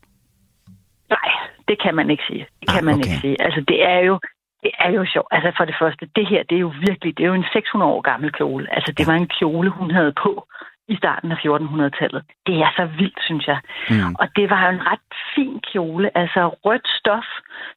Det 1.68 1.82
kan 1.84 1.96
man 1.96 2.10
ikke 2.10 2.24
sige. 2.28 2.46
Det 2.60 2.70
kan 2.70 2.78
Ah, 2.80 2.86
man 2.86 2.94
okay. 2.96 3.04
ikke 3.06 3.22
sige. 3.22 3.42
Altså, 3.46 3.62
det 3.68 3.80
er 3.94 4.00
jo 4.00 4.20
det 4.64 4.72
er 4.80 4.90
jo 4.92 5.06
sjovt. 5.14 5.28
Altså, 5.32 5.52
for 5.58 5.66
det 5.66 5.76
første, 5.82 6.04
det 6.16 6.28
her, 6.28 6.44
det 6.50 6.56
er 6.56 6.60
jo 6.60 6.74
virkelig, 6.88 7.18
det 7.18 7.24
er 7.24 7.28
jo 7.28 7.34
en 7.34 7.46
600 7.54 7.92
år 7.92 8.02
gammel 8.02 8.32
kjole. 8.32 8.76
Altså, 8.76 8.92
det 8.98 9.08
var 9.08 9.14
en 9.14 9.28
kjole, 9.40 9.70
hun 9.70 9.92
havde 9.92 10.14
på 10.24 10.48
i 10.88 10.96
starten 10.96 11.32
af 11.32 11.36
1400-tallet. 11.36 12.24
Det 12.48 12.56
er 12.66 12.72
så 12.78 12.86
vildt, 13.00 13.20
synes 13.22 13.48
jeg. 13.48 13.60
Mm. 13.90 14.16
Og 14.20 14.28
det 14.36 14.50
var 14.50 14.66
jo 14.66 14.70
en 14.78 14.86
ret 14.92 15.06
fin 15.36 15.60
kjole, 15.72 16.18
altså 16.18 16.42
rødt 16.66 16.88
stof, 17.00 17.28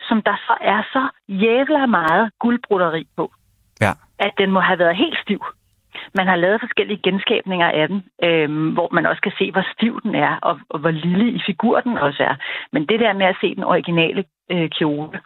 som 0.09 0.23
der 0.23 0.37
så 0.47 0.55
er 0.61 0.83
så 0.93 1.03
jævla 1.29 1.87
meget 1.87 2.31
guldbroderi 2.41 3.07
på, 3.17 3.33
Ja. 3.81 3.93
at 4.19 4.33
den 4.39 4.51
må 4.51 4.61
have 4.61 4.79
været 4.79 4.97
helt 4.97 5.19
stiv. 5.25 5.45
Man 6.15 6.27
har 6.27 6.37
lavet 6.37 6.61
forskellige 6.61 7.01
genskabninger 7.03 7.69
af 7.81 7.89
den, 7.89 8.05
øhm, 8.25 8.69
hvor 8.77 8.89
man 8.93 9.07
også 9.07 9.23
kan 9.23 9.33
se, 9.39 9.53
hvor 9.53 9.65
stiv 9.75 10.01
den 10.03 10.15
er, 10.15 10.33
og, 10.43 10.59
og 10.71 10.79
hvor 10.79 10.91
lille 10.91 11.31
i 11.39 11.41
figur 11.47 11.81
den 11.81 11.99
også 11.99 12.23
er. 12.23 12.35
Men 12.73 12.87
det 12.87 13.01
der 13.01 13.13
med 13.13 13.27
at 13.27 13.37
se 13.41 13.55
den 13.55 13.65
originale 13.65 14.25
øh, 14.53 14.69
kjole, 14.79 15.19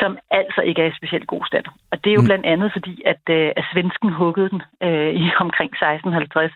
som 0.00 0.18
altså 0.30 0.60
ikke 0.60 0.82
er 0.82 0.86
i 0.86 0.96
specielt 1.00 1.26
god 1.26 1.44
stand. 1.46 1.64
Og 1.92 2.04
det 2.04 2.10
er 2.10 2.14
jo 2.14 2.20
Mm. 2.20 2.26
blandt 2.30 2.46
andet 2.46 2.72
fordi, 2.72 3.02
at, 3.06 3.22
øh, 3.30 3.50
at 3.56 3.64
svensken 3.72 4.10
huggede 4.12 4.50
den 4.50 4.62
øh, 4.82 5.10
i 5.22 5.24
omkring 5.40 5.70
1650. 5.70 6.52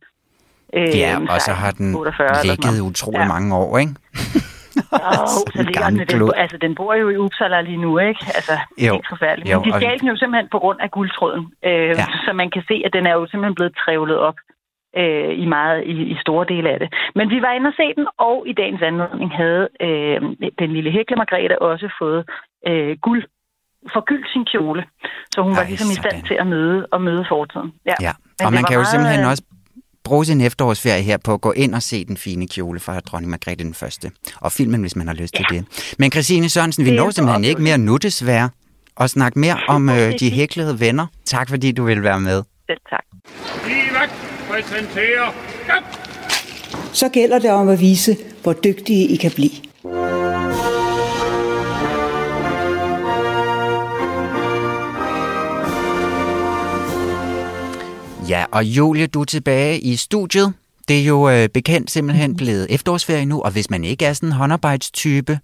Øh, 0.75 0.99
Ja, 1.03 1.11
og 1.35 1.41
så 1.47 1.53
har 1.63 1.71
den 1.71 1.89
1648 1.95 2.29
eller 2.29 2.55
sådan 2.55 2.73
ligget 2.75 2.89
utrolig 2.91 3.19
Ja. 3.27 3.29
mange 3.35 3.51
år, 3.63 3.79
ikke? 3.79 3.95
Åh, 4.93 5.27
så 5.57 5.63
ligger 5.67 5.89
den, 5.91 5.99
den, 5.99 6.31
altså, 6.37 6.57
den 6.65 6.75
bor 6.75 6.95
jo 6.95 7.09
i 7.09 7.17
Uppsala 7.17 7.61
lige 7.61 7.77
nu, 7.87 7.99
ikke? 7.99 8.25
Altså, 8.39 8.53
Jo. 8.87 8.93
helt 8.93 9.07
forfærdeligt. 9.09 9.51
Jo, 9.53 9.59
Men 9.61 9.73
de 9.73 9.79
stjal 9.79 9.99
den 10.01 10.09
jo 10.09 10.17
simpelthen 10.17 10.49
på 10.53 10.59
grund 10.59 10.79
af 10.81 10.91
guldtråden. 10.91 11.45
Øh, 11.65 11.73
Ja. 12.01 12.07
Så 12.27 12.31
man 12.33 12.51
kan 12.51 12.63
se, 12.69 12.83
at 12.87 12.93
den 12.93 13.07
er 13.07 13.15
jo 13.19 13.27
simpelthen 13.31 13.55
blevet 13.55 13.75
trævlet 13.85 14.19
op 14.19 14.35
øh, 14.97 15.33
i 15.45 15.47
meget 15.57 15.79
i, 15.85 15.95
i 16.13 16.17
store 16.21 16.45
dele 16.53 16.69
af 16.71 16.79
det. 16.79 16.89
Men 17.15 17.31
vi 17.31 17.39
var 17.43 17.53
inde 17.53 17.69
og 17.69 17.75
se 17.81 17.87
den, 17.99 18.07
og 18.19 18.37
i 18.51 18.53
dagens 18.53 18.83
anledning 18.83 19.31
havde 19.37 19.69
øh, 19.87 20.21
den 20.59 20.71
lille 20.77 20.91
Hækle 20.91 21.17
Margrethe 21.17 21.63
også 21.63 21.89
fået 22.01 22.21
øh, 22.69 22.97
guld 23.07 23.23
forgyldt 23.93 24.29
sin 24.33 24.45
kjole. 24.45 24.85
Så 25.33 25.43
hun 25.43 25.53
Ej, 25.53 25.59
var 25.59 25.65
ligesom 25.69 25.91
i 25.91 25.95
stand 26.03 26.13
sådan. 26.17 26.27
til 26.29 26.35
at 26.43 26.47
møde 26.47 26.87
og 26.93 27.01
møde 27.03 27.25
fortiden. 27.29 27.73
Ja. 27.91 27.95
Ja, 28.07 28.11
og 28.11 28.51
det 28.51 28.53
man 28.59 28.65
kan 28.65 28.75
jo 28.75 28.79
meget, 28.79 28.87
simpelthen 28.95 29.21
øh, 29.25 29.31
også 29.31 29.43
bruge 30.07 30.25
sin 30.25 30.41
efterårsferie 30.41 31.03
her 31.03 31.17
på 31.17 31.35
at 31.35 31.41
gå 31.41 31.53
ind 31.53 31.75
og 31.75 31.83
se 31.83 32.05
den 32.05 32.17
fine 32.17 32.49
kjole 32.49 32.81
fra 32.81 33.01
dronning 33.01 33.31
Margrethe 33.31 33.65
den 33.65 33.75
første. 33.75 34.11
Og 34.41 34.53
filmen, 34.53 34.81
hvis 34.81 34.97
man 34.97 35.07
har 35.07 35.15
lyst 35.15 35.35
til 35.35 35.45
Ja. 35.51 35.57
det. 35.57 35.65
Men 35.99 36.11
Christine 36.11 36.49
Sørensen, 36.49 36.85
vi 36.85 36.91
når 36.91 37.11
simpelthen 37.11 37.45
ikke 37.45 37.63
mere 37.63 37.79
nu 37.79 37.97
desværre 37.97 38.51
og 38.97 39.11
snakke 39.11 39.39
mere 39.39 39.57
om 39.69 39.89
øh, 39.89 40.19
de 40.21 40.31
hæklede 40.31 40.81
venner. 40.81 41.07
Tak 41.27 41.49
fordi 41.49 41.73
du 41.73 41.85
vil 41.85 42.03
være 42.03 42.21
med. 42.21 42.43
Selv 42.67 42.79
tak. 42.91 43.05
Livak 43.69 44.11
præsenterer... 44.51 45.33
Så 46.93 47.09
gælder 47.09 47.39
det 47.39 47.51
om 47.51 47.69
at 47.69 47.81
vise, 47.81 48.17
hvor 48.43 48.53
dygtige 48.53 49.07
I 49.09 49.17
kan 49.17 49.31
blive. 49.31 49.51
Ja, 58.29 58.45
og 58.51 58.65
Julie, 58.65 59.07
du 59.07 59.21
er 59.21 59.25
tilbage 59.25 59.81
i 59.81 59.97
studiet. 59.97 60.53
Det 60.89 61.01
er 61.01 61.05
jo 61.05 61.31
øh, 61.31 61.49
bekendt 61.49 61.91
simpelthen 61.91 62.37
blevet 62.37 62.67
efterårsferie 62.71 63.25
nu, 63.25 63.41
og 63.41 63.51
hvis 63.51 63.71
man 63.71 63.85
ikke 63.85 64.05
er 64.05 64.13
sådan 64.13 64.29
en 64.29 64.33
håndarbejdstype, 64.33 65.39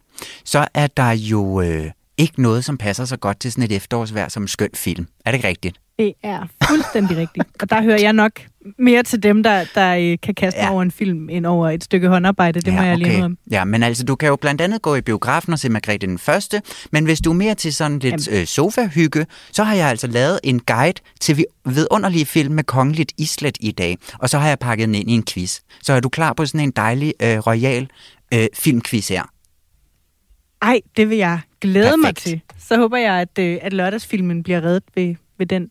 så 0.44 0.66
er 0.74 0.86
der 0.86 1.10
jo 1.10 1.60
øh, 1.60 1.90
ikke 2.18 2.42
noget, 2.42 2.64
som 2.64 2.78
passer 2.78 3.04
så 3.04 3.16
godt 3.16 3.40
til 3.40 3.52
sådan 3.52 3.64
et 3.64 3.72
efterårsvejr 3.72 4.28
som 4.28 4.42
en 4.42 4.48
skøn 4.48 4.70
film. 4.74 5.06
Er 5.24 5.30
det 5.30 5.38
ikke 5.38 5.48
rigtigt? 5.48 5.80
Det 5.98 6.12
er 6.22 6.46
fuldstændig 6.68 7.16
rigtigt. 7.16 7.46
Og 7.60 7.70
der 7.70 7.82
hører 7.82 8.00
jeg 8.00 8.12
nok 8.12 8.32
mere 8.78 9.02
til 9.02 9.22
dem, 9.22 9.42
der, 9.42 9.64
der 9.74 9.96
øh, 9.96 10.18
kan 10.22 10.34
kaste 10.34 10.58
Ja. 10.60 10.64
ja. 10.66 10.72
over 10.72 10.82
en 10.82 10.90
film, 10.90 11.28
end 11.28 11.46
over 11.46 11.70
et 11.70 11.84
stykke 11.84 12.08
håndarbejde. 12.08 12.60
Det 12.60 12.72
må 12.74 12.82
jeg 12.82 12.98
lige 12.98 13.10
have. 13.10 13.36
Ja, 13.50 13.64
men 13.64 13.82
altså, 13.82 14.04
du 14.04 14.16
kan 14.16 14.28
jo 14.28 14.36
blandt 14.36 14.60
andet 14.60 14.82
gå 14.82 14.94
i 14.94 15.00
biografen 15.00 15.52
og 15.52 15.58
se 15.58 15.68
Margrethe 15.68 16.06
den 16.06 16.18
første, 16.18 16.62
men 16.92 17.04
hvis 17.04 17.20
du 17.20 17.30
er 17.30 17.34
mere 17.34 17.54
til 17.54 17.74
sådan 17.74 17.98
lidt 17.98 18.28
øh, 18.32 18.46
sofa-hygge, 18.46 19.26
så 19.52 19.64
har 19.64 19.74
jeg 19.74 19.88
altså 19.88 20.06
lavet 20.06 20.40
en 20.44 20.60
guide 20.60 21.00
til 21.20 21.36
vi- 21.36 21.44
vidunderlige 21.64 22.26
film 22.26 22.54
med 22.54 22.64
kongeligt 22.64 23.12
islet 23.18 23.56
i 23.60 23.70
dag, 23.70 23.98
og 24.18 24.28
så 24.28 24.38
har 24.38 24.48
jeg 24.48 24.58
pakket 24.58 24.86
den 24.86 24.94
ind 24.94 25.10
i 25.10 25.14
en 25.14 25.24
quiz. 25.24 25.60
Så 25.82 25.92
er 25.92 26.00
du 26.00 26.08
klar 26.08 26.32
på 26.32 26.46
sådan 26.46 26.60
en 26.60 26.70
dejlig, 26.70 27.14
øh, 27.22 27.38
royal 27.38 27.90
øh, 28.34 28.46
filmquiz 28.54 29.08
her? 29.08 29.22
Ej, 30.62 30.80
det 30.96 31.10
vil 31.10 31.18
jeg 31.18 31.40
glæde 31.60 31.96
mig 31.96 32.14
Perfekt. 32.14 32.18
til. 32.18 32.40
Så 32.68 32.76
håber 32.76 32.96
jeg, 32.96 33.14
at, 33.14 33.38
øh, 33.38 33.58
at 33.62 33.72
lørdagsfilmen 33.72 34.42
bliver 34.42 34.60
reddet 34.64 34.82
ved, 34.94 35.14
ved 35.38 35.46
den 35.46 35.68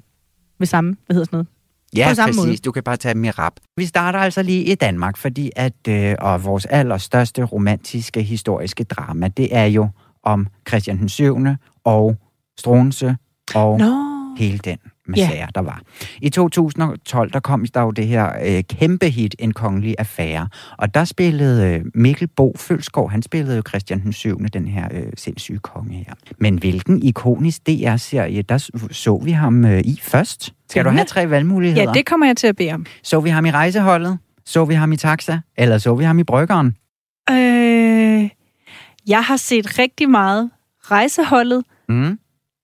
ved 0.60 0.68
samme, 0.68 0.96
hvad 1.06 1.14
hedder 1.14 1.26
sådan 1.26 1.36
noget? 1.38 1.48
Ja, 1.96 2.10
På 2.10 2.16
samme 2.16 2.30
præcis. 2.34 2.46
måde. 2.46 2.58
Du 2.58 2.72
kan 2.72 2.84
bare 2.84 2.98
tage 2.98 3.14
dem 3.14 3.24
i 3.24 3.30
rap. 3.30 3.54
Vi 3.78 3.86
starter 3.86 4.20
altså 4.20 4.44
lige 4.44 4.64
i 4.64 4.76
Danmark, 4.76 5.18
fordi 5.18 5.52
at 5.56 5.88
øh, 5.90 6.16
og 6.20 6.44
vores 6.44 6.66
allerstørste 6.66 7.44
romantiske 7.44 8.22
historiske 8.24 8.84
drama, 8.84 9.28
det 9.28 9.56
er 9.56 9.66
jo 9.66 9.90
om 10.24 10.48
Christian 10.68 10.98
den 10.98 11.10
7. 11.10 11.38
og 11.84 12.18
Struense 12.60 13.16
og 13.56 13.78
Nå. 13.80 13.92
hele 14.38 14.58
den 14.58 14.78
med 15.08 15.18
Ja. 15.18 15.28
sager, 15.28 15.48
der 15.48 15.62
var. 15.62 15.82
I 16.22 16.30
2012, 16.30 17.32
der 17.32 17.40
kom 17.40 17.66
der 17.74 17.82
jo 17.82 17.92
det 17.92 18.08
her 18.08 18.30
øh, 18.46 18.64
kæmpe 18.64 19.10
hit, 19.10 19.36
En 19.40 19.54
Kongelig 19.54 19.96
Affære. 20.00 20.48
Og 20.78 20.94
der 20.94 21.04
spillede 21.06 21.68
øh, 21.76 21.86
Mikkel 21.96 22.28
Bo 22.28 22.56
Følsgaard, 22.58 23.12
han 23.12 23.22
spillede 23.22 23.56
jo 23.56 23.64
Christian 23.68 24.02
den 24.02 24.14
7., 24.14 24.40
den 24.54 24.68
her 24.68 24.88
øh, 24.94 25.04
sindssyge 25.18 25.60
konge 25.60 25.94
her. 25.94 26.14
Men 26.40 26.58
hvilken 26.58 27.04
ikonisk 27.04 27.68
DR-serie, 27.68 28.42
der 28.42 28.70
så 28.92 29.22
vi 29.24 29.32
ham 29.32 29.66
øh, 29.66 29.80
i 29.80 30.00
først? 30.02 30.54
Skal 30.70 30.86
du 30.86 30.90
have 30.90 31.06
tre 31.06 31.30
valgmuligheder? 31.30 31.84
Ja, 31.84 31.94
det 31.94 32.06
kommer 32.06 32.26
jeg 32.26 32.38
til 32.38 32.48
at 32.48 32.56
bede 32.56 32.72
om. 32.74 32.86
Så 33.04 33.20
vi 33.20 33.30
ham 33.30 33.46
i 33.46 33.52
rejseholdet? 33.52 34.18
Så 34.46 34.66
vi 34.66 34.74
ham 34.74 34.92
i 34.92 34.98
taxa? 34.98 35.40
Eller 35.58 35.78
så 35.78 35.96
vi 35.96 36.04
ham 36.04 36.20
i 36.20 36.24
bryggeren? 36.24 36.76
Øh, 37.30 38.30
jeg 39.08 39.24
har 39.24 39.38
set 39.38 39.80
rigtig 39.80 40.10
meget 40.10 40.52
rejseholdet. 40.82 41.64
Mm. 41.90 42.20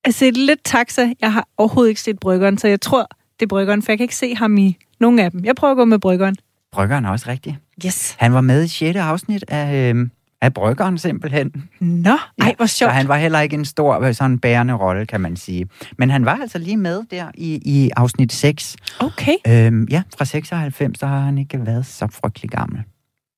Har 0.07 0.11
set 0.11 0.37
lidt 0.37 0.63
taxa. 0.63 1.13
Jeg 1.21 1.33
har 1.33 1.47
overhovedet 1.57 1.89
ikke 1.89 2.01
set 2.01 2.19
bryggeren, 2.19 2.57
så 2.57 2.67
jeg 2.67 2.81
tror, 2.81 3.07
det 3.39 3.45
er 3.45 3.47
bryggeren, 3.47 3.81
for 3.81 3.91
jeg 3.91 3.97
kan 3.97 4.03
ikke 4.03 4.15
se 4.15 4.35
ham 4.35 4.57
i 4.57 4.77
nogen 4.99 5.19
af 5.19 5.31
dem. 5.31 5.45
Jeg 5.45 5.55
prøver 5.55 5.71
at 5.71 5.77
gå 5.77 5.85
med 5.85 5.99
bryggeren. 5.99 6.35
Bryggeren 6.71 7.05
er 7.05 7.09
også 7.09 7.29
rigtig. 7.29 7.57
Yes. 7.85 8.15
Han 8.19 8.33
var 8.33 8.41
med 8.41 8.63
i 8.63 8.67
6. 8.67 8.97
afsnit 8.97 9.43
af, 9.47 9.93
øh, 9.93 10.09
af 10.41 10.53
bryggeren 10.53 10.97
simpelthen. 10.97 11.69
Nå, 11.79 12.17
ej, 12.41 12.53
hvor 12.57 12.65
sjovt. 12.65 12.91
Så 12.91 12.93
han 12.93 13.07
var 13.07 13.17
heller 13.17 13.39
ikke 13.39 13.53
en 13.53 13.65
stor 13.65 13.99
øh, 14.01 14.13
sådan 14.13 14.39
bærende 14.39 14.73
rolle, 14.73 15.05
kan 15.05 15.21
man 15.21 15.35
sige. 15.35 15.67
Men 15.97 16.09
han 16.09 16.25
var 16.25 16.39
altså 16.41 16.57
lige 16.57 16.77
med 16.77 17.03
der 17.11 17.31
i, 17.35 17.61
i 17.65 17.89
afsnit 17.95 18.33
6. 18.33 18.75
Okay. 18.99 19.35
Øhm, 19.47 19.87
ja, 19.91 20.03
fra 20.17 20.25
96, 20.25 20.99
så 20.99 21.07
har 21.07 21.19
han 21.19 21.37
ikke 21.37 21.65
været 21.65 21.85
så 21.85 22.07
frygtelig 22.11 22.51
gammel. 22.51 22.83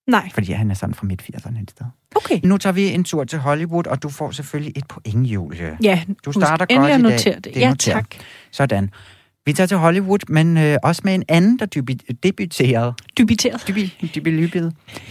Nej, 0.09 0.29
Fordi 0.33 0.51
han 0.51 0.71
er 0.71 0.75
sådan 0.75 0.95
fra 0.95 1.05
midt 1.05 1.21
80'erne 1.21 1.61
et 1.63 1.71
sted. 1.71 1.85
okay. 2.15 2.39
Nu 2.43 2.57
tager 2.57 2.73
vi 2.73 2.87
en 2.93 3.03
tur 3.03 3.23
til 3.23 3.39
Hollywood, 3.39 3.87
og 3.87 4.03
du 4.03 4.09
får 4.09 4.31
selvfølgelig 4.31 4.73
et 4.77 4.87
point, 4.87 5.27
Julie. 5.27 5.77
Ja, 5.83 6.01
Du 6.25 6.31
starter 6.31 6.65
husk 6.69 6.77
godt 6.79 6.99
i 6.99 7.23
dag. 7.25 7.35
det. 7.35 7.45
Det 7.45 7.55
ja, 7.61 7.69
noteret. 7.69 7.95
tak. 7.95 8.05
Sådan. 8.51 8.89
Vi 9.45 9.53
tager 9.53 9.67
til 9.67 9.77
Hollywood, 9.77 10.19
men 10.27 10.57
øh, 10.57 10.77
også 10.83 11.01
med 11.05 11.13
en 11.15 11.23
anden, 11.27 11.59
der 11.59 11.65
dybi- 11.75 12.13
debuterede 12.23 12.93
Dubiteret. 13.19 13.63
dybi, 13.67 14.09
dybi, 14.15 14.29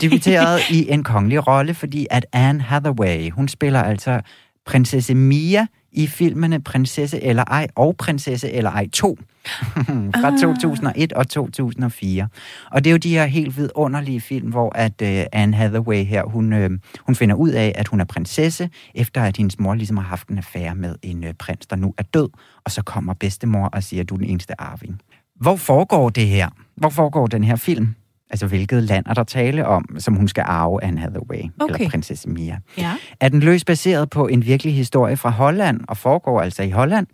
debuteret 0.01 0.61
i 0.77 0.91
en 0.91 1.05
kongelig 1.05 1.47
rolle, 1.49 1.75
fordi 1.75 2.07
at 2.11 2.27
Anne 2.33 2.61
Hathaway, 2.63 3.31
hun 3.31 3.49
spiller 3.49 3.83
altså 3.83 4.21
prinsesse 4.67 5.15
Mia 5.15 5.67
i 5.93 6.07
filmene 6.07 6.61
Prinsesse 6.61 7.23
eller 7.23 7.45
ej 7.45 7.67
og 7.75 7.97
Prinsesse 7.97 8.53
eller 8.53 8.71
ej 8.71 8.89
2 8.93 9.19
fra 10.21 10.37
2001 10.41 11.13
og 11.13 11.29
2004. 11.29 12.29
Og 12.71 12.85
det 12.85 12.91
er 12.91 12.93
jo 12.93 12.99
de 12.99 13.11
her 13.11 13.27
helt 13.27 13.57
vidunderlige 13.57 14.21
film, 14.21 14.49
hvor 14.51 14.73
at 14.77 15.03
uh, 15.03 15.09
Anne 15.33 15.57
Hathaway 15.57 16.05
her, 16.05 16.25
hun, 16.25 16.53
uh, 16.53 16.71
hun 17.01 17.15
finder 17.15 17.35
ud 17.35 17.51
af, 17.51 17.73
at 17.75 17.89
hun 17.89 18.01
er 18.01 18.05
prinsesse, 18.05 18.71
efter 18.95 19.23
at 19.23 19.37
hendes 19.37 19.59
mor 19.59 19.75
ligesom 19.75 19.97
har 19.97 20.05
haft 20.05 20.29
en 20.29 20.39
affære 20.39 20.75
med 20.75 20.95
en 21.03 21.25
uh, 21.25 21.31
prins, 21.39 21.67
der 21.67 21.77
nu 21.77 21.95
er 21.99 22.03
død, 22.03 22.29
og 22.65 22.71
så 22.71 22.83
kommer 22.83 23.15
bedstemor 23.15 23.67
og 23.67 23.83
siger, 23.83 24.03
at 24.03 24.09
du 24.09 24.15
er 24.15 24.19
den 24.19 24.29
eneste 24.29 24.61
arving. 24.61 25.01
Hvor 25.41 25.57
foregår 25.57 26.09
det 26.09 26.27
her? 26.27 26.49
Hvor 26.77 26.89
foregår 26.89 27.27
den 27.27 27.45
her 27.45 27.57
film? 27.57 27.95
Altså, 28.31 28.47
hvilket 28.47 28.83
land 28.83 29.07
er 29.09 29.15
der 29.15 29.25
tale 29.25 29.67
om, 29.67 29.85
som 29.99 30.15
hun 30.15 30.29
skal 30.29 30.45
arve 30.47 30.85
Anne 30.85 31.01
Hathaway, 31.01 31.43
Okay. 31.61 31.75
eller 31.75 31.91
prinsesse 31.91 32.29
Mia? 32.29 32.59
Ja. 32.79 32.93
Er 33.21 33.29
den 33.29 33.41
løst 33.41 33.67
baseret 33.67 34.11
på 34.11 34.27
en 34.27 34.47
virkelig 34.47 34.75
historie 34.75 35.17
fra 35.17 35.31
Holland, 35.31 35.81
og 35.89 35.97
foregår 35.97 36.41
altså 36.41 36.63
i 36.63 36.71
Holland? 36.71 37.07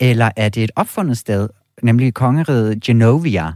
Eller 0.00 0.30
er 0.36 0.48
det 0.48 0.64
et 0.64 0.70
opfundet 0.76 1.18
sted, 1.18 1.48
nemlig 1.82 2.14
kongeriget 2.14 2.82
Genovia? 2.82 3.52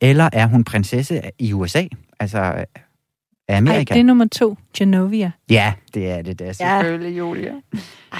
Eller 0.00 0.28
er 0.32 0.46
hun 0.46 0.64
prinsesse 0.64 1.22
i 1.38 1.52
USA, 1.52 1.82
altså 2.20 2.38
af 2.38 2.66
Ej, 3.48 3.56
Amerika? 3.56 3.94
det 3.94 4.00
er 4.00 4.04
nummer 4.04 4.26
to. 4.32 4.56
Genovia. 4.78 5.30
Ja, 5.50 5.72
det 5.94 6.10
er 6.10 6.22
det 6.22 6.38
da 6.38 6.52
selvfølgelig, 6.52 7.12
ja. 7.12 7.18
Julia. 7.18 7.52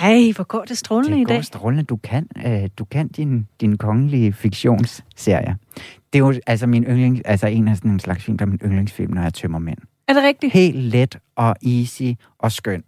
Ej, 0.02 0.32
hvor 0.36 0.44
går 0.44 0.64
det 0.68 0.78
strålende 0.78 1.16
Det 1.16 1.20
i 1.20 1.24
går 1.24 1.34
dag. 1.34 1.44
strålende. 1.44 1.82
Du 1.84 1.96
kan, 1.96 2.26
øh, 2.46 2.68
du 2.78 2.84
kan 2.84 3.08
din, 3.08 3.46
din 3.60 3.78
kongelige 3.78 4.32
fiktionsserie. 4.32 5.56
Det 6.16 6.22
er 6.22 6.26
jo 6.26 6.34
altså, 6.46 6.66
min 6.66 6.84
yndlings, 6.84 7.20
altså 7.24 7.46
en 7.46 7.68
af 7.68 7.76
sådan 7.76 7.90
en 7.90 8.00
slags 8.00 8.24
film, 8.24 8.38
der 8.38 8.44
er 8.44 8.48
min 8.48 8.60
yndlingsfilm, 8.64 9.12
når 9.12 9.22
jeg 9.22 9.34
tømmer 9.34 9.58
mænd. 9.58 9.78
Er 10.08 10.12
det 10.12 10.22
rigtigt? 10.22 10.52
Helt 10.52 10.76
let 10.76 11.18
og 11.36 11.56
easy 11.66 12.02
og 12.38 12.52
skøn. 12.52 12.82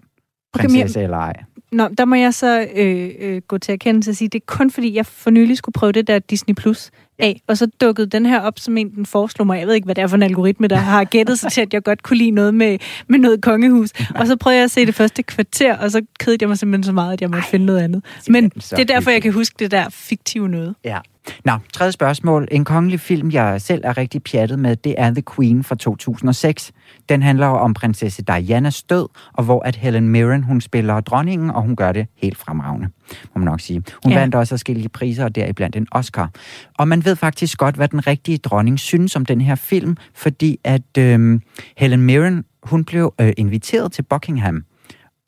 Okay, 0.55 0.68
Prinsesse 0.68 1.03
eller 1.03 1.16
ej. 1.16 1.33
Nå, 1.72 1.89
der 1.99 2.05
må 2.05 2.14
jeg 2.14 2.35
så 2.35 2.66
øh, 2.74 3.11
øh, 3.20 3.43
gå 3.49 3.59
til 3.59 3.72
erkendelse 3.72 4.11
og 4.11 4.14
sige, 4.14 4.29
det 4.29 4.41
er 4.41 4.45
kun 4.47 4.70
fordi, 4.70 4.95
jeg 4.95 5.07
for 5.07 5.31
nylig 5.31 5.57
skulle 5.57 5.72
prøve 5.72 5.93
det 5.93 6.07
der 6.07 6.18
Disney 6.18 6.55
Plus 6.55 6.91
af, 7.18 7.43
og 7.47 7.59
så 7.59 7.66
dukkede 7.81 8.07
den 8.07 8.26
her 8.26 8.41
op, 8.41 8.59
som 8.59 8.76
en 8.76 8.95
den 8.95 9.07
foreslog 9.07 9.47
mig. 9.47 9.59
Jeg 9.59 9.66
ved 9.66 9.74
ikke, 9.74 9.85
hvad 9.85 9.95
det 9.95 10.03
er 10.03 10.07
for 10.07 10.16
en 10.16 10.22
algoritme, 10.22 10.66
der 10.66 10.76
har 10.76 11.05
gættet 11.05 11.39
sig 11.39 11.53
til, 11.53 11.61
at 11.61 11.74
jeg 11.74 11.83
godt 11.83 12.03
kunne 12.03 12.16
lide 12.16 12.31
noget 12.31 12.55
med, 12.55 12.79
med 13.09 13.18
noget 13.18 13.43
kongehus. 13.43 13.91
Og 14.14 14.26
så 14.26 14.37
prøvede 14.37 14.57
jeg 14.57 14.64
at 14.64 14.70
se 14.70 14.87
det 14.87 14.95
første 14.95 15.22
kvarter, 15.22 15.76
og 15.76 15.91
så 15.91 16.03
kedede 16.20 16.39
jeg 16.41 16.49
mig 16.49 16.59
simpelthen 16.59 16.85
så 16.85 16.93
meget, 16.93 17.12
at 17.12 17.20
jeg 17.20 17.31
måtte 17.31 17.49
finde 17.49 17.66
noget 17.66 17.81
andet. 17.81 18.05
Men 18.29 18.49
det 18.49 18.72
er 18.81 18.85
derfor, 18.85 19.11
jeg 19.11 19.22
kan 19.22 19.33
huske 19.33 19.55
det 19.59 19.70
der 19.70 19.89
fiktive 19.89 20.49
noget. 20.49 20.74
Ja. 20.85 20.99
Nå, 21.45 21.53
tredje 21.72 21.93
spørgsmål. 21.93 22.49
En 22.51 22.64
kongelig 22.64 23.01
film, 23.01 23.31
jeg 23.31 23.61
selv 23.61 23.83
er 23.85 23.99
rigtig 23.99 24.22
pjattet 24.22 24.59
med, 24.59 24.76
det 24.76 24.95
er 24.99 25.11
The 25.11 25.22
Queen 25.37 25.64
fra 25.64 25.74
2006. 25.74 26.72
Den 27.09 27.22
handler 27.22 27.47
om 27.47 27.74
prinsesse 27.74 28.22
Dianas 28.22 28.83
død, 28.83 29.09
og 29.33 29.45
hvor 29.45 29.62
at 29.62 29.76
Helen 29.76 30.09
Mirren, 30.09 30.43
hun 30.43 30.61
spiller 30.61 31.01
dronningen, 31.01 31.51
og 31.51 31.62
hun 31.62 31.76
gør 31.76 31.93
det 31.93 32.07
helt 32.16 32.39
fremragende, 32.39 32.89
må 33.35 33.39
man 33.39 33.45
nok 33.45 33.61
sige. 33.61 33.83
Hun 34.05 34.12
ja. 34.12 34.18
vandt 34.18 34.35
også 34.35 34.51
forskellige 34.51 34.89
priser, 34.89 35.24
og 35.24 35.35
deriblandt 35.35 35.76
en 35.76 35.87
Oscar. 35.93 36.31
Og 36.79 36.89
man 36.89 37.05
ved 37.05 37.16
faktisk 37.16 37.59
godt, 37.59 37.74
hvad 37.74 37.89
den 37.89 38.07
rigtige 38.07 38.39
dronning 38.39 38.79
synes 38.79 39.16
om 39.16 39.26
den 39.26 39.41
her 39.41 39.55
film, 39.55 39.97
fordi 40.14 40.59
at 40.64 40.99
øh, 40.99 41.41
Helen 41.76 42.03
Mirren, 42.03 42.45
hun 42.62 42.85
blev 42.85 43.14
øh, 43.20 43.33
inviteret 43.37 43.93
til 43.93 44.03
Buckingham. 44.03 44.64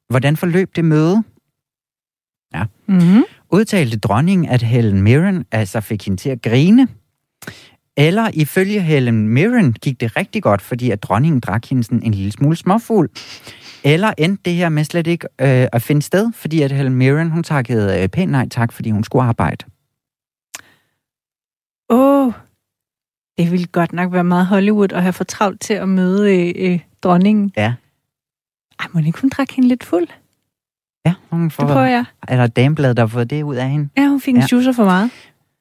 Hvordan 0.09 0.37
forløb 0.37 0.77
det 0.77 0.85
møde? 0.85 1.23
Ja. 2.55 2.65
Mm-hmm. 2.87 3.23
Udtalte 3.53 3.99
dronningen, 3.99 4.49
at 4.49 4.63
Helen 4.63 5.03
Mirren 5.03 5.45
altså 5.53 5.81
fik 5.81 6.05
hende 6.05 6.17
til 6.21 6.31
at 6.31 6.43
grine? 6.43 6.89
Eller 7.97 8.31
ifølge 8.35 8.81
Helen 8.81 9.29
Mirren 9.29 9.73
gik 9.73 10.01
det 10.01 10.17
rigtig 10.17 10.43
godt, 10.43 10.63
fordi 10.63 10.91
at 10.91 11.03
dronningen 11.03 11.41
drak 11.41 11.67
hende 11.67 11.85
sådan 11.85 12.03
en 12.03 12.15
lille 12.15 12.33
smule 12.33 12.57
småfugl? 12.57 13.11
Eller 13.85 14.13
endte 14.19 14.43
det 14.45 14.55
her 14.55 14.69
med 14.69 14.85
slet 14.85 15.07
ikke 15.07 15.29
øh, 15.41 15.67
at 15.73 15.83
finde 15.83 16.03
sted, 16.03 16.33
fordi 16.33 16.63
at 16.63 16.73
Helen 16.73 16.95
Mirren, 16.95 17.31
hun 17.31 17.43
takkede 17.43 18.03
øh, 18.03 18.09
pænt 18.09 18.33
nej 18.33 18.49
tak, 18.49 18.73
fordi 18.73 18.91
hun 18.91 19.05
skulle 19.05 19.25
arbejde? 19.25 19.65
Åh, 21.91 22.27
oh, 22.27 22.33
det 23.39 23.51
ville 23.51 23.67
godt 23.67 23.93
nok 23.93 24.13
være 24.13 24.25
meget 24.25 24.47
Hollywood 24.47 24.93
at 24.93 25.03
have 25.03 25.13
for 25.13 25.25
travlt 25.25 25.61
til 25.61 25.75
at 25.75 25.89
møde 25.89 26.37
øh, 26.37 26.73
øh, 26.73 26.81
dronningen. 27.03 27.53
Ja. 27.57 27.75
Ej, 28.81 28.87
må 28.93 29.01
ikke 29.01 29.21
hun 29.21 29.31
drak 29.31 29.51
hende 29.51 29.69
lidt 29.69 29.85
fuld? 29.85 30.09
Ja, 31.07 31.15
hun 31.31 31.51
får... 31.51 31.65
Det 31.65 31.73
prøver 31.73 31.87
jeg. 31.87 32.05
Eller 32.29 32.47
damebladet, 32.47 32.97
der 32.97 33.03
har 33.03 33.09
fået 33.09 33.31
det 33.31 33.43
ud 33.43 33.55
af 33.55 33.71
hende. 33.71 33.89
Ja, 33.97 34.09
hun 34.09 34.21
fik 34.21 34.35
en 34.35 34.41
ja. 34.41 34.71
for 34.71 34.85
meget. 34.85 35.11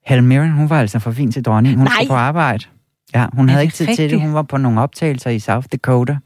Helen 0.05 0.27
Mirren, 0.27 0.51
hun 0.51 0.69
var 0.69 0.79
altså 0.79 0.99
for 0.99 1.11
fin 1.11 1.31
til 1.31 1.45
dronning. 1.45 1.75
Hun 1.75 1.83
Nej. 1.83 1.93
skulle 1.93 2.07
på 2.07 2.13
arbejde. 2.13 2.65
Ja, 3.15 3.25
hun 3.33 3.49
havde 3.49 3.63
ikke 3.63 3.73
tid 3.73 3.87
rigtigt? 3.87 4.09
til 4.09 4.19
det. 4.19 4.25
Hun 4.25 4.33
var 4.33 4.41
på 4.41 4.57
nogle 4.57 4.81
optagelser 4.81 5.29
i 5.29 5.39
South 5.39 5.67
Dakota. 5.71 6.17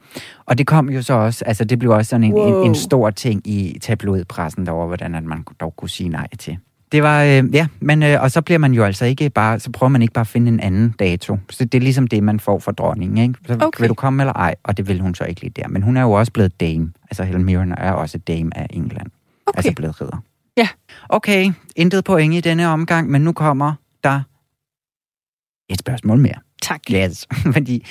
Og 0.46 0.58
det 0.58 0.68
kom 0.68 0.90
jo 0.90 1.02
så 1.02 1.14
også, 1.14 1.46
altså 1.46 1.66
det 1.66 1.80
blev 1.80 1.92
også 1.92 2.10
sådan 2.10 2.24
en, 2.24 2.34
wow. 2.34 2.62
en, 2.62 2.68
en 2.68 2.76
stor 2.76 3.10
ting 3.10 3.48
i 3.48 3.80
tabloidpressen 3.82 4.66
derovre, 4.66 4.88
hvordan 4.88 5.16
at 5.16 5.24
man 5.24 5.46
dog 5.60 5.76
kunne 5.76 5.90
sige 5.90 6.10
nej 6.10 6.28
til. 6.40 6.58
Det 6.94 7.04
var, 7.04 7.24
øh, 7.24 7.56
ja, 7.56 7.68
men, 7.80 8.04
øh, 8.04 8.22
og 8.22 8.32
så 8.32 8.42
bliver 8.42 8.58
man 8.58 8.74
jo 8.74 8.84
altså 8.84 9.06
ikke 9.06 9.30
bare, 9.30 9.60
så 9.60 9.72
prøver 9.72 9.90
man 9.90 10.02
ikke 10.02 10.14
bare 10.14 10.22
at 10.22 10.28
finde 10.28 10.52
en 10.52 10.60
anden 10.60 10.96
dato. 11.00 11.38
Så 11.50 11.66
det 11.66 11.78
er 11.78 11.82
ligesom 11.82 12.08
det, 12.08 12.24
man 12.24 12.40
får 12.40 12.60
fra 12.60 12.72
dronningen, 12.72 13.18
ikke? 13.18 13.36
Så 13.48 13.58
okay. 13.62 13.82
vil 13.82 13.90
du 13.90 13.94
komme 13.94 14.24
eller 14.24 14.34
ej? 14.34 14.56
Og 14.64 14.78
det 14.78 14.88
vil 14.88 15.00
hun 15.02 15.16
så 15.16 15.24
ikke 15.24 15.42
lige 15.42 15.54
der. 15.56 15.68
Men 15.68 15.82
hun 15.82 15.98
er 15.98 16.02
jo 16.02 16.12
også 16.12 16.32
blevet 16.32 16.60
dame. 16.60 16.92
Altså 17.12 17.24
Helen 17.24 17.44
Mirren 17.44 17.72
er 17.72 17.92
også 17.92 18.18
dame 18.18 18.58
af 18.58 18.68
England. 18.70 19.08
Okay. 19.46 19.58
Altså 19.58 19.74
blevet 19.76 20.02
ridder. 20.02 20.24
Ja. 20.58 20.68
Okay, 21.10 21.52
intet 21.76 22.04
point 22.04 22.34
i 22.34 22.42
denne 22.42 22.68
omgang, 22.68 23.10
men 23.10 23.22
nu 23.22 23.32
kommer 23.32 23.74
der 24.04 24.22
et 25.70 25.80
spørgsmål 25.80 26.20
mere. 26.20 26.36
Tak. 26.62 26.82
Yes, 26.92 27.28
fordi 27.54 27.86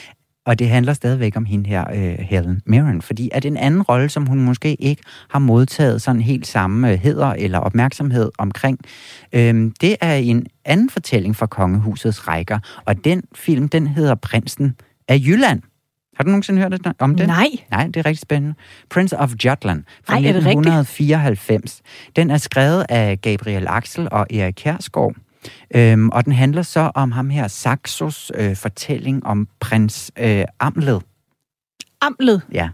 og 0.46 0.58
det 0.58 0.68
handler 0.68 0.92
stadigvæk 0.92 1.36
om 1.36 1.44
hende 1.44 1.68
her, 1.68 1.84
uh, 1.90 2.24
Helen 2.24 2.62
Mirren, 2.66 3.02
fordi 3.02 3.30
at 3.32 3.44
en 3.44 3.56
anden 3.56 3.82
rolle, 3.82 4.08
som 4.08 4.26
hun 4.26 4.40
måske 4.40 4.74
ikke 4.74 5.02
har 5.30 5.38
modtaget 5.38 6.02
sådan 6.02 6.20
helt 6.20 6.46
samme 6.46 6.92
uh, 6.92 6.98
heder 6.98 7.32
eller 7.32 7.58
opmærksomhed 7.58 8.30
omkring, 8.38 8.78
uh, 9.36 9.40
det 9.80 9.96
er 10.00 10.14
en 10.14 10.46
anden 10.64 10.90
fortælling 10.90 11.36
fra 11.36 11.46
Kongehusets 11.46 12.28
rækker, 12.28 12.58
og 12.84 13.04
den 13.04 13.22
film, 13.34 13.68
den 13.68 13.86
hedder 13.86 14.14
Prinsen 14.14 14.76
af 15.08 15.18
Jylland. 15.18 15.62
Har 16.16 16.24
du 16.24 16.30
nogensinde 16.30 16.62
hørt 16.62 16.72
om 16.98 17.14
den? 17.14 17.28
Nej. 17.28 17.48
Nej, 17.70 17.86
det 17.86 17.96
er 17.96 18.06
rigtig 18.06 18.22
spændende. 18.22 18.54
Prince 18.90 19.18
of 19.18 19.32
Jutland 19.44 19.84
fra 20.04 20.14
Ej, 20.14 20.28
1994. 20.28 21.82
Den 22.16 22.30
er 22.30 22.36
skrevet 22.36 22.86
af 22.88 23.20
Gabriel 23.20 23.66
Axel 23.68 24.08
og 24.10 24.26
Erik 24.30 24.54
Kjærsgaard. 24.54 25.14
Øhm, 25.74 26.08
og 26.08 26.24
den 26.24 26.32
handler 26.32 26.62
så 26.62 26.90
om 26.94 27.12
ham 27.12 27.30
her, 27.30 27.48
Saxos 27.48 28.32
øh, 28.34 28.56
fortælling 28.56 29.26
om 29.26 29.48
prins 29.60 30.12
øh, 30.18 30.44
Amled. 30.60 31.00
Amled? 32.00 32.40
Ja. 32.52 32.68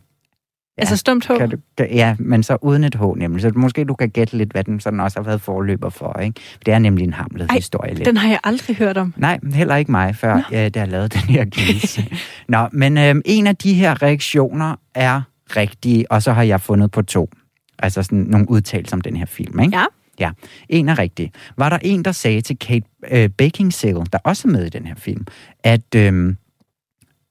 Ja, 0.79 0.83
altså 0.83 0.97
stumt 0.97 1.27
H? 1.27 1.37
Kan 1.39 1.51
du, 1.51 1.57
ja, 1.79 2.16
men 2.19 2.43
så 2.43 2.57
uden 2.62 2.85
et 2.85 2.95
H 2.95 3.03
nemlig. 3.16 3.43
Så 3.43 3.53
måske 3.55 3.85
du 3.85 3.95
kan 3.95 4.11
gætte 4.11 4.37
lidt, 4.37 4.53
hvad 4.53 4.64
den 4.64 4.81
sådan 4.81 5.01
også 5.01 5.19
har 5.19 5.25
været 5.25 5.41
forløber 5.41 5.89
for. 5.89 6.19
Ikke? 6.21 6.41
Det 6.66 6.75
er 6.75 6.79
nemlig 6.79 7.05
en 7.05 7.12
hamlet 7.12 7.53
historie. 7.53 7.95
Lidt. 7.95 8.07
den 8.07 8.16
har 8.16 8.29
jeg 8.29 8.39
aldrig 8.45 8.77
hørt 8.77 8.97
om. 8.97 9.14
Nej, 9.16 9.39
heller 9.55 9.77
ikke 9.77 9.91
mig, 9.91 10.16
før 10.16 10.49
ja, 10.51 10.69
der 10.69 10.81
har 10.81 10.87
lavet 10.87 11.12
den 11.12 11.21
her 11.21 11.45
quiz. 11.53 11.99
Nå, 12.49 12.69
men 12.73 12.99
øhm, 12.99 13.23
en 13.25 13.47
af 13.47 13.57
de 13.57 13.75
her 13.75 14.03
reaktioner 14.03 14.77
er 14.95 15.23
rigtige, 15.57 16.12
og 16.12 16.23
så 16.23 16.33
har 16.33 16.43
jeg 16.43 16.61
fundet 16.61 16.91
på 16.91 17.03
to. 17.03 17.31
Altså 17.79 18.03
sådan 18.03 18.19
nogle 18.19 18.51
udtalelser 18.51 18.97
om 18.97 19.01
den 19.01 19.16
her 19.16 19.27
film. 19.27 19.61
Ikke? 19.61 19.77
Ja. 19.77 19.85
Ja, 20.21 20.31
en 20.69 20.89
er 20.89 20.99
rigtig. 20.99 21.33
Var 21.57 21.69
der 21.69 21.79
en, 21.83 22.05
der 22.05 22.12
sagde 22.12 22.41
til 22.41 22.59
Kate 22.59 22.87
øh, 23.11 23.29
Beckinsale, 23.29 24.05
der 24.12 24.19
også 24.25 24.49
er 24.49 24.53
med 24.53 24.66
i 24.66 24.69
den 24.69 24.87
her 24.87 24.95
film, 24.95 25.27
at, 25.64 25.95
øh, 25.97 26.35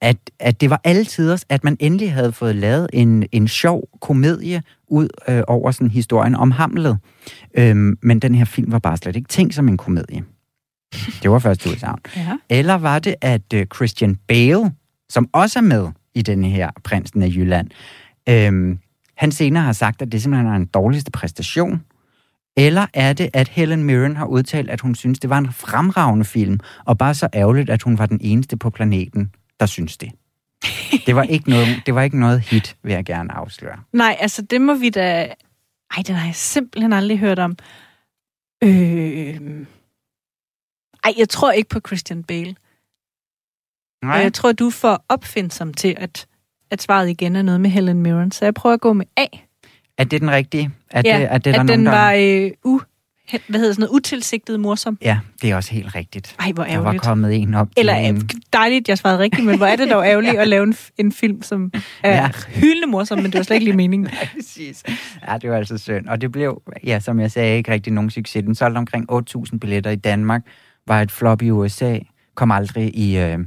at, 0.01 0.17
at 0.39 0.61
det 0.61 0.69
var 0.69 0.81
altid, 0.83 1.37
at 1.49 1.63
man 1.63 1.77
endelig 1.79 2.13
havde 2.13 2.31
fået 2.31 2.55
lavet 2.55 2.89
en, 2.93 3.25
en 3.31 3.47
sjov 3.47 3.89
komedie 4.01 4.63
ud 4.87 5.07
øh, 5.29 5.43
over 5.47 5.71
sådan 5.71 5.91
historien 5.91 6.35
om 6.35 6.51
Hamlet. 6.51 6.97
Øh, 7.57 7.75
men 8.01 8.19
den 8.19 8.35
her 8.35 8.45
film 8.45 8.71
var 8.71 8.79
bare 8.79 8.97
slet 8.97 9.15
ikke 9.15 9.29
tænkt 9.29 9.55
som 9.55 9.67
en 9.67 9.77
komedie. 9.77 10.23
Det 11.23 11.31
var 11.31 11.39
første 11.39 11.69
udsagn. 11.69 11.99
Ja. 12.15 12.37
Eller 12.49 12.73
var 12.73 12.99
det, 12.99 13.15
at 13.21 13.53
øh, 13.53 13.65
Christian 13.75 14.15
Bale, 14.15 14.71
som 15.09 15.29
også 15.33 15.59
er 15.59 15.63
med 15.63 15.87
i 16.15 16.21
den 16.21 16.43
her 16.43 16.71
Prinsen 16.83 17.23
af 17.23 17.27
Jylland, 17.27 17.69
øh, 18.29 18.77
han 19.15 19.31
senere 19.31 19.63
har 19.63 19.73
sagt, 19.73 20.01
at 20.01 20.11
det 20.11 20.21
simpelthen 20.21 20.51
er 20.51 20.55
en 20.55 20.65
dårligste 20.65 21.11
præstation, 21.11 21.81
eller 22.57 22.87
er 22.93 23.13
det, 23.13 23.29
at 23.33 23.47
Helen 23.47 23.83
Mirren 23.83 24.15
har 24.15 24.25
udtalt, 24.25 24.69
at 24.69 24.81
hun 24.81 24.95
synes, 24.95 25.19
det 25.19 25.29
var 25.29 25.37
en 25.37 25.53
fremragende 25.53 26.25
film, 26.25 26.59
og 26.85 26.97
bare 26.97 27.13
så 27.13 27.29
ærgerligt, 27.33 27.69
at 27.69 27.83
hun 27.83 27.97
var 27.97 28.05
den 28.05 28.19
eneste 28.21 28.57
på 28.57 28.69
planeten, 28.69 29.31
der 29.59 29.65
synes 29.65 29.97
det? 29.97 30.11
Det 31.05 31.15
var 31.15 31.23
ikke 31.23 31.49
noget, 31.49 31.67
det 31.85 31.95
var 31.95 32.01
ikke 32.01 32.19
noget 32.19 32.41
hit, 32.41 32.77
vil 32.83 32.93
jeg 32.93 33.05
gerne 33.05 33.33
afsløre. 33.33 33.79
Nej, 33.93 34.17
altså 34.19 34.41
det 34.41 34.61
må 34.61 34.75
vi 34.75 34.89
da... 34.89 35.33
Ej, 35.97 36.03
den 36.07 36.15
har 36.15 36.25
jeg 36.25 36.35
simpelthen 36.35 36.93
aldrig 36.93 37.19
hørt 37.19 37.39
om. 37.39 37.57
Øh... 38.63 39.65
Ej, 41.03 41.13
jeg 41.17 41.29
tror 41.29 41.51
ikke 41.51 41.69
på 41.69 41.79
Christian 41.87 42.23
Bale. 42.23 42.55
Nej. 44.03 44.15
jeg 44.15 44.33
tror, 44.33 44.51
du 44.51 44.69
for 44.69 45.05
opfindsom 45.09 45.73
til, 45.73 45.95
at, 45.97 46.27
at 46.71 46.81
svaret 46.81 47.09
igen 47.09 47.35
er 47.35 47.41
noget 47.41 47.61
med 47.61 47.69
Helen 47.69 48.01
Mirren. 48.01 48.31
Så 48.31 48.45
jeg 48.45 48.53
prøver 48.53 48.73
at 48.73 48.81
gå 48.81 48.93
med 48.93 49.05
A. 49.17 49.25
Er 49.97 50.03
det 50.03 50.21
den 50.21 50.31
rigtige? 50.31 50.71
Er 50.91 51.01
ja, 51.05 51.17
det, 51.19 51.31
er 51.31 51.37
det, 51.37 51.49
at 51.49 51.55
der 51.55 51.63
den 51.63 51.65
nogen, 51.65 51.85
der... 51.85 51.91
var 51.91 52.13
øh, 52.13 52.51
u, 52.63 52.79
hvad 53.47 53.59
hedder 53.59 53.73
sådan 53.73 53.81
noget, 53.81 53.95
utilsigtet 53.95 54.59
morsom. 54.59 54.97
Ja, 55.01 55.19
det 55.41 55.51
er 55.51 55.55
også 55.55 55.71
helt 55.71 55.95
rigtigt. 55.95 56.35
Ej, 56.39 56.51
hvor 56.51 56.63
ærgerligt. 56.63 56.85
Der 56.85 56.91
var 56.91 56.97
kommet 56.97 57.35
en 57.35 57.53
op 57.53 57.67
Eller 57.77 57.95
en... 57.95 58.29
dejligt, 58.53 58.89
jeg 58.89 58.97
svarede 58.97 59.19
rigtigt, 59.19 59.45
men 59.45 59.57
hvor 59.57 59.65
er 59.65 59.75
det 59.75 59.89
dog 59.89 60.05
ærgerligt 60.11 60.35
at 60.35 60.47
lave 60.47 60.63
en, 60.63 60.75
en 60.97 61.11
film, 61.11 61.41
som 61.41 61.71
er 62.03 62.15
ja. 62.15 62.29
hyldende 62.47 62.87
morsom, 62.87 63.17
men 63.17 63.25
det 63.25 63.37
var 63.37 63.43
slet 63.43 63.55
ikke 63.55 63.65
lige 63.65 63.77
meningen. 63.77 64.09
Nej, 64.13 64.29
præcis. 64.35 64.83
Ja, 65.27 65.37
det 65.37 65.49
var 65.49 65.57
altså 65.57 65.77
synd. 65.77 66.07
Og 66.07 66.21
det 66.21 66.31
blev, 66.31 66.61
ja, 66.83 66.99
som 66.99 67.19
jeg 67.19 67.31
sagde, 67.31 67.57
ikke 67.57 67.71
rigtig 67.71 67.93
nogen 67.93 68.09
succes. 68.09 68.43
Den 68.43 68.55
solgte 68.55 68.77
omkring 68.77 69.11
8.000 69.11 69.57
billetter 69.57 69.91
i 69.91 69.95
Danmark, 69.95 70.41
var 70.87 71.01
et 71.01 71.11
flop 71.11 71.41
i 71.41 71.51
USA, 71.51 71.99
kom 72.35 72.51
aldrig 72.51 72.97
i... 72.97 73.17
Øh, 73.17 73.39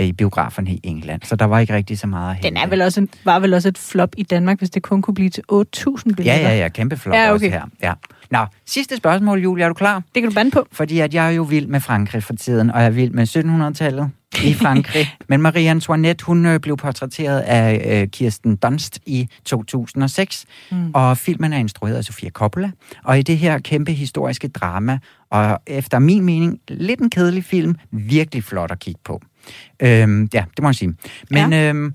i 0.00 0.12
biograferne 0.12 0.70
i 0.70 0.80
England, 0.82 1.20
så 1.24 1.36
der 1.36 1.44
var 1.44 1.58
ikke 1.58 1.74
rigtig 1.74 1.98
så 1.98 2.06
meget 2.06 2.36
at 2.36 2.42
Den 2.42 2.56
er 2.56 2.66
vel 2.66 2.82
også 2.82 3.00
en, 3.00 3.08
var 3.24 3.38
vel 3.38 3.54
også 3.54 3.68
et 3.68 3.78
flop 3.78 4.14
i 4.16 4.22
Danmark, 4.22 4.58
hvis 4.58 4.70
det 4.70 4.82
kun 4.82 5.02
kunne 5.02 5.14
blive 5.14 5.30
til 5.30 5.42
8.000 5.52 5.62
billetter? 6.04 6.22
Ja, 6.22 6.48
ja, 6.48 6.56
ja, 6.56 6.68
kæmpe 6.68 6.96
flop 6.96 7.14
ja, 7.14 7.24
okay. 7.24 7.32
også 7.32 7.48
her. 7.48 7.62
Ja. 7.82 7.92
Nå, 8.30 8.46
sidste 8.66 8.96
spørgsmål, 8.96 9.42
Julie, 9.42 9.64
er 9.64 9.68
du 9.68 9.74
klar? 9.74 10.02
Det 10.14 10.22
kan 10.22 10.30
du 10.30 10.34
bande 10.34 10.50
på. 10.50 10.66
Fordi 10.72 10.98
at 10.98 11.14
jeg 11.14 11.26
er 11.26 11.30
jo 11.30 11.42
vild 11.42 11.66
med 11.66 11.80
Frankrig 11.80 12.22
for 12.22 12.32
tiden, 12.32 12.70
og 12.70 12.80
jeg 12.80 12.86
er 12.86 12.90
vild 12.90 13.10
med 13.10 13.26
1700-tallet 13.26 14.10
i 14.44 14.54
Frankrig. 14.62 15.16
Men 15.28 15.42
Marie 15.42 15.70
Antoinette, 15.70 16.24
hun 16.24 16.46
øh, 16.46 16.60
blev 16.60 16.76
portrætteret 16.76 17.40
af 17.40 18.00
øh, 18.02 18.08
Kirsten 18.08 18.56
Dunst 18.56 18.98
i 19.06 19.28
2006, 19.44 20.46
mm. 20.70 20.90
og 20.94 21.18
filmen 21.18 21.52
er 21.52 21.58
instrueret 21.58 21.94
af 21.94 22.04
Sofia 22.04 22.30
Coppola. 22.30 22.70
Og 23.04 23.18
i 23.18 23.22
det 23.22 23.38
her 23.38 23.58
kæmpe 23.58 23.92
historiske 23.92 24.48
drama, 24.48 24.98
og 25.30 25.58
efter 25.66 25.98
min 25.98 26.24
mening 26.24 26.60
lidt 26.68 27.00
en 27.00 27.10
kedelig 27.10 27.44
film, 27.44 27.74
virkelig 27.90 28.44
flot 28.44 28.70
at 28.70 28.78
kigge 28.78 29.00
på. 29.04 29.20
Øhm, 29.82 30.28
ja, 30.34 30.44
det 30.56 30.62
må 30.62 30.68
jeg 30.68 30.74
sige. 30.74 30.94
Men 31.30 31.52
ja. 31.52 31.68
øhm, 31.68 31.94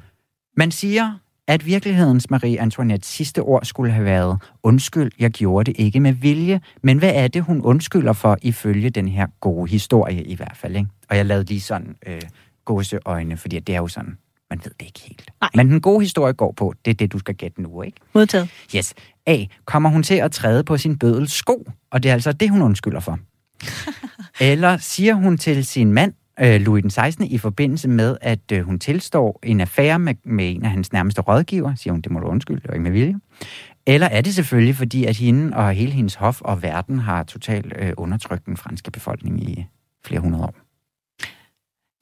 man 0.57 0.71
siger, 0.71 1.13
at 1.47 1.65
virkelighedens 1.65 2.29
Marie 2.29 2.61
Antoinettes 2.61 3.09
sidste 3.09 3.39
ord 3.39 3.65
skulle 3.65 3.91
have 3.91 4.05
været, 4.05 4.41
undskyld, 4.63 5.11
jeg 5.19 5.31
gjorde 5.31 5.71
det 5.71 5.79
ikke 5.79 5.99
med 5.99 6.13
vilje, 6.13 6.61
men 6.81 6.97
hvad 6.97 7.11
er 7.15 7.27
det, 7.27 7.43
hun 7.43 7.61
undskylder 7.61 8.13
for 8.13 8.37
ifølge 8.41 8.89
den 8.89 9.07
her 9.07 9.27
gode 9.39 9.69
historie 9.69 10.23
i 10.23 10.35
hvert 10.35 10.57
fald, 10.57 10.75
ikke? 10.75 10.89
Og 11.09 11.17
jeg 11.17 11.25
lavede 11.25 11.45
lige 11.45 11.61
sådan 11.61 11.95
øh, 12.07 12.21
gåseøjne, 12.65 13.37
fordi 13.37 13.59
det 13.59 13.75
er 13.75 13.79
jo 13.79 13.87
sådan, 13.87 14.17
man 14.49 14.59
ved 14.63 14.71
det 14.79 14.85
ikke 14.85 14.99
helt. 14.99 15.31
Nej. 15.41 15.49
Men 15.55 15.69
den 15.69 15.81
gode 15.81 16.01
historie 16.01 16.33
går 16.33 16.51
på, 16.51 16.73
det 16.85 16.91
er 16.91 16.95
det, 16.95 17.13
du 17.13 17.19
skal 17.19 17.35
gætte 17.35 17.61
nu, 17.61 17.81
ikke? 17.81 17.97
Modtaget. 18.13 18.49
Yes. 18.75 18.93
A. 19.25 19.45
Kommer 19.65 19.89
hun 19.89 20.03
til 20.03 20.15
at 20.15 20.31
træde 20.31 20.63
på 20.63 20.77
sin 20.77 20.99
bødels 20.99 21.31
sko, 21.31 21.67
og 21.91 22.03
det 22.03 22.09
er 22.09 22.13
altså 22.13 22.31
det, 22.31 22.49
hun 22.49 22.61
undskylder 22.61 22.99
for. 22.99 23.19
Eller 24.51 24.77
siger 24.77 25.13
hun 25.13 25.37
til 25.37 25.65
sin 25.65 25.93
mand, 25.93 26.13
øh, 26.39 26.61
Louis 26.61 26.81
den 26.81 26.89
16. 26.89 27.25
i 27.25 27.37
forbindelse 27.37 27.87
med, 27.89 28.17
at 28.21 28.51
øh, 28.51 28.61
hun 28.61 28.79
tilstår 28.79 29.39
en 29.43 29.61
affære 29.61 29.99
med, 29.99 30.15
med 30.23 30.55
en 30.55 30.63
af 30.63 30.69
hans 30.69 30.93
nærmeste 30.93 31.21
rådgiver, 31.21 31.75
siger 31.75 31.93
hun, 31.93 32.01
det 32.01 32.11
må 32.11 32.19
du 32.19 32.27
undskylde, 32.27 32.61
det 32.61 32.67
var 32.67 32.73
ikke 32.73 32.83
med 32.83 32.91
vilje. 32.91 33.15
Eller 33.85 34.07
er 34.07 34.21
det 34.21 34.35
selvfølgelig, 34.35 34.75
fordi 34.75 35.05
at 35.05 35.17
hende 35.17 35.57
og 35.57 35.73
hele 35.73 35.91
hendes 35.91 36.15
hof 36.15 36.41
og 36.41 36.61
verden 36.61 36.99
har 36.99 37.23
totalt 37.23 37.73
øh, 37.79 37.93
undertrykt 37.97 38.45
den 38.45 38.57
franske 38.57 38.91
befolkning 38.91 39.49
i 39.49 39.65
flere 40.05 40.21
hundrede 40.21 40.43
år. 40.43 40.55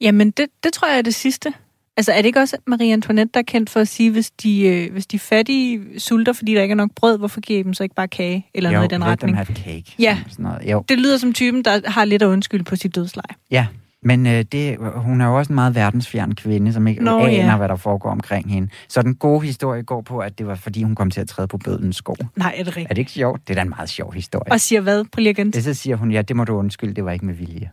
Jamen, 0.00 0.30
det, 0.30 0.46
det 0.64 0.72
tror 0.72 0.88
jeg 0.88 0.98
er 0.98 1.02
det 1.02 1.14
sidste. 1.14 1.52
Altså, 1.96 2.12
er 2.12 2.16
det 2.16 2.26
ikke 2.26 2.40
også 2.40 2.56
Marie 2.66 2.92
Antoinette, 2.92 3.32
der 3.34 3.40
er 3.40 3.44
kendt 3.44 3.70
for 3.70 3.80
at 3.80 3.88
sige, 3.88 4.10
hvis 4.10 4.30
de, 4.30 4.60
øh, 4.60 4.92
hvis 4.92 5.06
de 5.06 5.18
fattige 5.18 6.00
sulter, 6.00 6.32
fordi 6.32 6.54
der 6.54 6.62
ikke 6.62 6.72
er 6.72 6.76
nok 6.76 6.90
brød, 6.96 7.18
hvorfor 7.18 7.40
giver 7.40 7.60
I 7.60 7.62
dem 7.62 7.74
så 7.74 7.82
ikke 7.82 7.94
bare 7.94 8.08
kage? 8.08 8.46
Eller 8.54 8.70
jo, 8.70 8.74
noget 8.74 8.92
i 8.92 8.94
den 8.94 9.04
retning? 9.04 9.36
Them 9.36 9.46
have 9.46 9.56
cake. 9.56 9.94
Ja. 9.98 10.18
Sådan 10.28 10.42
noget. 10.42 10.70
Jo. 10.70 10.84
Det 10.88 10.98
lyder 10.98 11.18
som 11.18 11.32
typen, 11.32 11.64
der 11.64 11.90
har 11.90 12.04
lidt 12.04 12.22
at 12.22 12.26
undskylde 12.26 12.64
på 12.64 12.76
sit 12.76 12.94
dødsleje. 12.94 13.36
Ja, 13.50 13.66
men 14.06 14.26
øh, 14.26 14.44
det, 14.52 14.76
hun 14.94 15.20
er 15.20 15.26
jo 15.26 15.38
også 15.38 15.52
en 15.52 15.54
meget 15.54 15.74
verdensfjern 15.74 16.34
kvinde, 16.34 16.72
som 16.72 16.86
ikke 16.86 17.04
Nå, 17.04 17.18
aner, 17.18 17.32
ja. 17.32 17.56
hvad 17.56 17.68
der 17.68 17.76
foregår 17.76 18.10
omkring 18.10 18.52
hende. 18.52 18.68
Så 18.88 19.02
den 19.02 19.14
gode 19.14 19.46
historie 19.46 19.82
går 19.82 20.00
på, 20.00 20.18
at 20.18 20.38
det 20.38 20.46
var 20.46 20.54
fordi, 20.54 20.82
hun 20.82 20.94
kom 20.94 21.10
til 21.10 21.20
at 21.20 21.28
træde 21.28 21.48
på 21.48 21.58
bødens 21.58 21.96
skov. 21.96 22.16
Nej, 22.36 22.54
er 22.56 22.64
det 22.64 22.76
rigtigt? 22.76 22.90
Er 22.90 22.94
det 22.94 22.98
ikke 22.98 23.10
sjovt? 23.10 23.48
Det 23.48 23.54
er 23.54 23.54
da 23.54 23.62
en 23.62 23.68
meget 23.68 23.88
sjov 23.88 24.12
historie. 24.12 24.52
Og 24.52 24.60
siger 24.60 24.80
hvad? 24.80 25.04
Prøv 25.12 25.20
lige 25.20 25.30
igen. 25.30 25.50
Det 25.50 25.64
så 25.64 25.74
siger 25.74 25.96
hun, 25.96 26.10
ja, 26.10 26.22
det 26.22 26.36
må 26.36 26.44
du 26.44 26.54
undskylde, 26.54 26.94
det 26.94 27.04
var 27.04 27.10
ikke 27.10 27.26
med 27.26 27.34
vilje. 27.34 27.70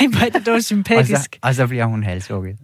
Ej, 0.00 0.06
hvor 0.06 0.20
er 0.26 0.30
det 0.30 0.46
dog 0.46 0.54
Og 0.54 0.60
så, 0.62 0.66
sympatisk. 0.66 1.38
og 1.42 1.54
så 1.54 1.66
bliver 1.66 1.84
hun 1.84 2.02
halshugget. 2.04 2.56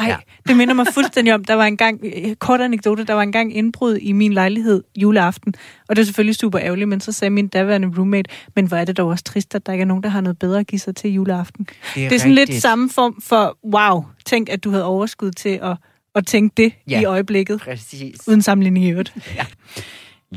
Ej, 0.00 0.06
Ja. 0.06 0.16
det 0.48 0.56
minder 0.56 0.74
mig 0.74 0.86
fuldstændig 0.94 1.34
om, 1.34 1.44
der 1.44 1.54
var 1.54 1.64
en 1.64 1.76
gang, 1.76 2.00
øh, 2.04 2.34
kort 2.34 2.60
anekdote, 2.60 3.04
der 3.04 3.14
var 3.14 3.22
en 3.22 3.32
gang 3.32 3.56
indbrud 3.56 3.96
i 3.96 4.12
min 4.12 4.32
lejlighed 4.32 4.82
juleaften, 4.96 5.54
og 5.88 5.96
det 5.96 6.02
er 6.02 6.06
selvfølgelig 6.06 6.34
super 6.36 6.60
ærgerligt, 6.60 6.88
men 6.88 7.00
så 7.00 7.12
sagde 7.12 7.30
min 7.30 7.48
daværende 7.48 7.88
roommate, 7.98 8.30
men 8.56 8.66
hvor 8.66 8.76
er 8.76 8.84
det 8.84 8.96
dog 8.96 9.08
også 9.08 9.24
trist, 9.24 9.54
at 9.54 9.66
der 9.66 9.72
ikke 9.72 9.82
er 9.82 9.86
nogen, 9.86 10.02
der 10.02 10.08
har 10.08 10.20
noget 10.20 10.38
bedre 10.38 10.60
at 10.60 10.66
give 10.66 10.78
sig 10.78 10.96
til 10.96 11.10
juleaften. 11.12 11.64
Det 11.94 12.04
er, 12.04 12.08
Det 12.08 12.14
er 12.16 12.18
sådan 12.18 12.34
lidt 12.34 12.40
rigtigt. 12.48 12.62
samme 12.62 12.90
form 12.90 13.20
for, 13.22 13.58
wow, 13.74 14.04
tænk, 14.26 14.48
at 14.48 14.64
du 14.64 14.70
havde 14.70 14.84
overskud 14.84 15.30
til 15.30 15.58
at, 15.62 15.76
at 16.14 16.26
tænke 16.26 16.54
det 16.56 16.72
Ja. 16.88 17.00
i 17.00 17.04
øjeblikket, 17.04 17.60
Præcis. 17.60 18.28
uden 18.28 18.42
sammenligning 18.42 18.84
i 18.86 18.90
øvrigt. 18.90 19.14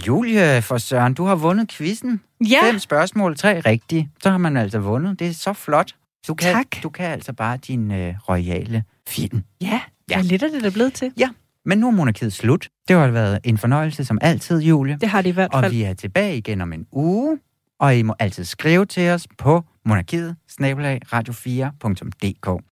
Julie 0.07 0.61
for 0.61 0.77
Søren, 0.77 1.13
du 1.13 1.25
har 1.25 1.35
vundet 1.35 1.71
quizzen. 1.71 2.21
Ja, 2.49 2.59
Fem 2.69 2.79
spørgsmål, 2.79 3.35
tre 3.37 3.59
rigtige. 3.59 4.09
Så 4.23 4.29
har 4.29 4.37
man 4.37 4.57
altså 4.57 4.79
vundet. 4.79 5.19
Det 5.19 5.27
er 5.27 5.33
så 5.33 5.53
flot. 5.53 5.95
Du 6.27 6.33
kan, 6.33 6.53
Tak. 6.53 6.83
Du 6.83 6.89
kan 6.89 7.05
altså 7.05 7.33
bare 7.33 7.57
din 7.57 7.91
øh, 7.91 8.13
royale 8.29 8.83
film. 9.07 9.43
ja, 9.61 9.67
Ja. 9.67 9.81
ja. 10.09 10.15
Hvor 10.15 10.23
lidt 10.23 10.43
er 10.43 10.47
det 10.49 10.63
der 10.63 10.71
blevet 10.71 10.93
til? 10.93 11.13
Men 11.65 11.77
nu 11.77 11.87
er 11.87 11.91
monarkiet 11.91 12.33
slut. 12.33 12.69
Det 12.87 12.95
har 12.95 13.07
været 13.07 13.39
en 13.43 13.57
fornøjelse 13.57 14.05
som 14.05 14.17
altid, 14.21 14.61
Julie. 14.61 14.97
Det 15.01 15.09
har 15.09 15.21
det 15.21 15.29
i 15.29 15.33
hvert 15.33 15.53
Og 15.53 15.63
fald. 15.63 15.71
vi 15.73 15.83
er 15.83 15.93
tilbage 15.93 16.37
igen 16.37 16.61
om 16.61 16.73
en 16.73 16.87
uge. 16.91 17.39
Og 17.79 17.95
I 17.97 18.01
må 18.01 18.15
altid 18.19 18.43
skrive 18.43 18.85
til 18.85 19.09
os 19.09 19.27
på 19.37 19.63
monarkiet 19.85 20.35
radio4.dk. 21.13 22.63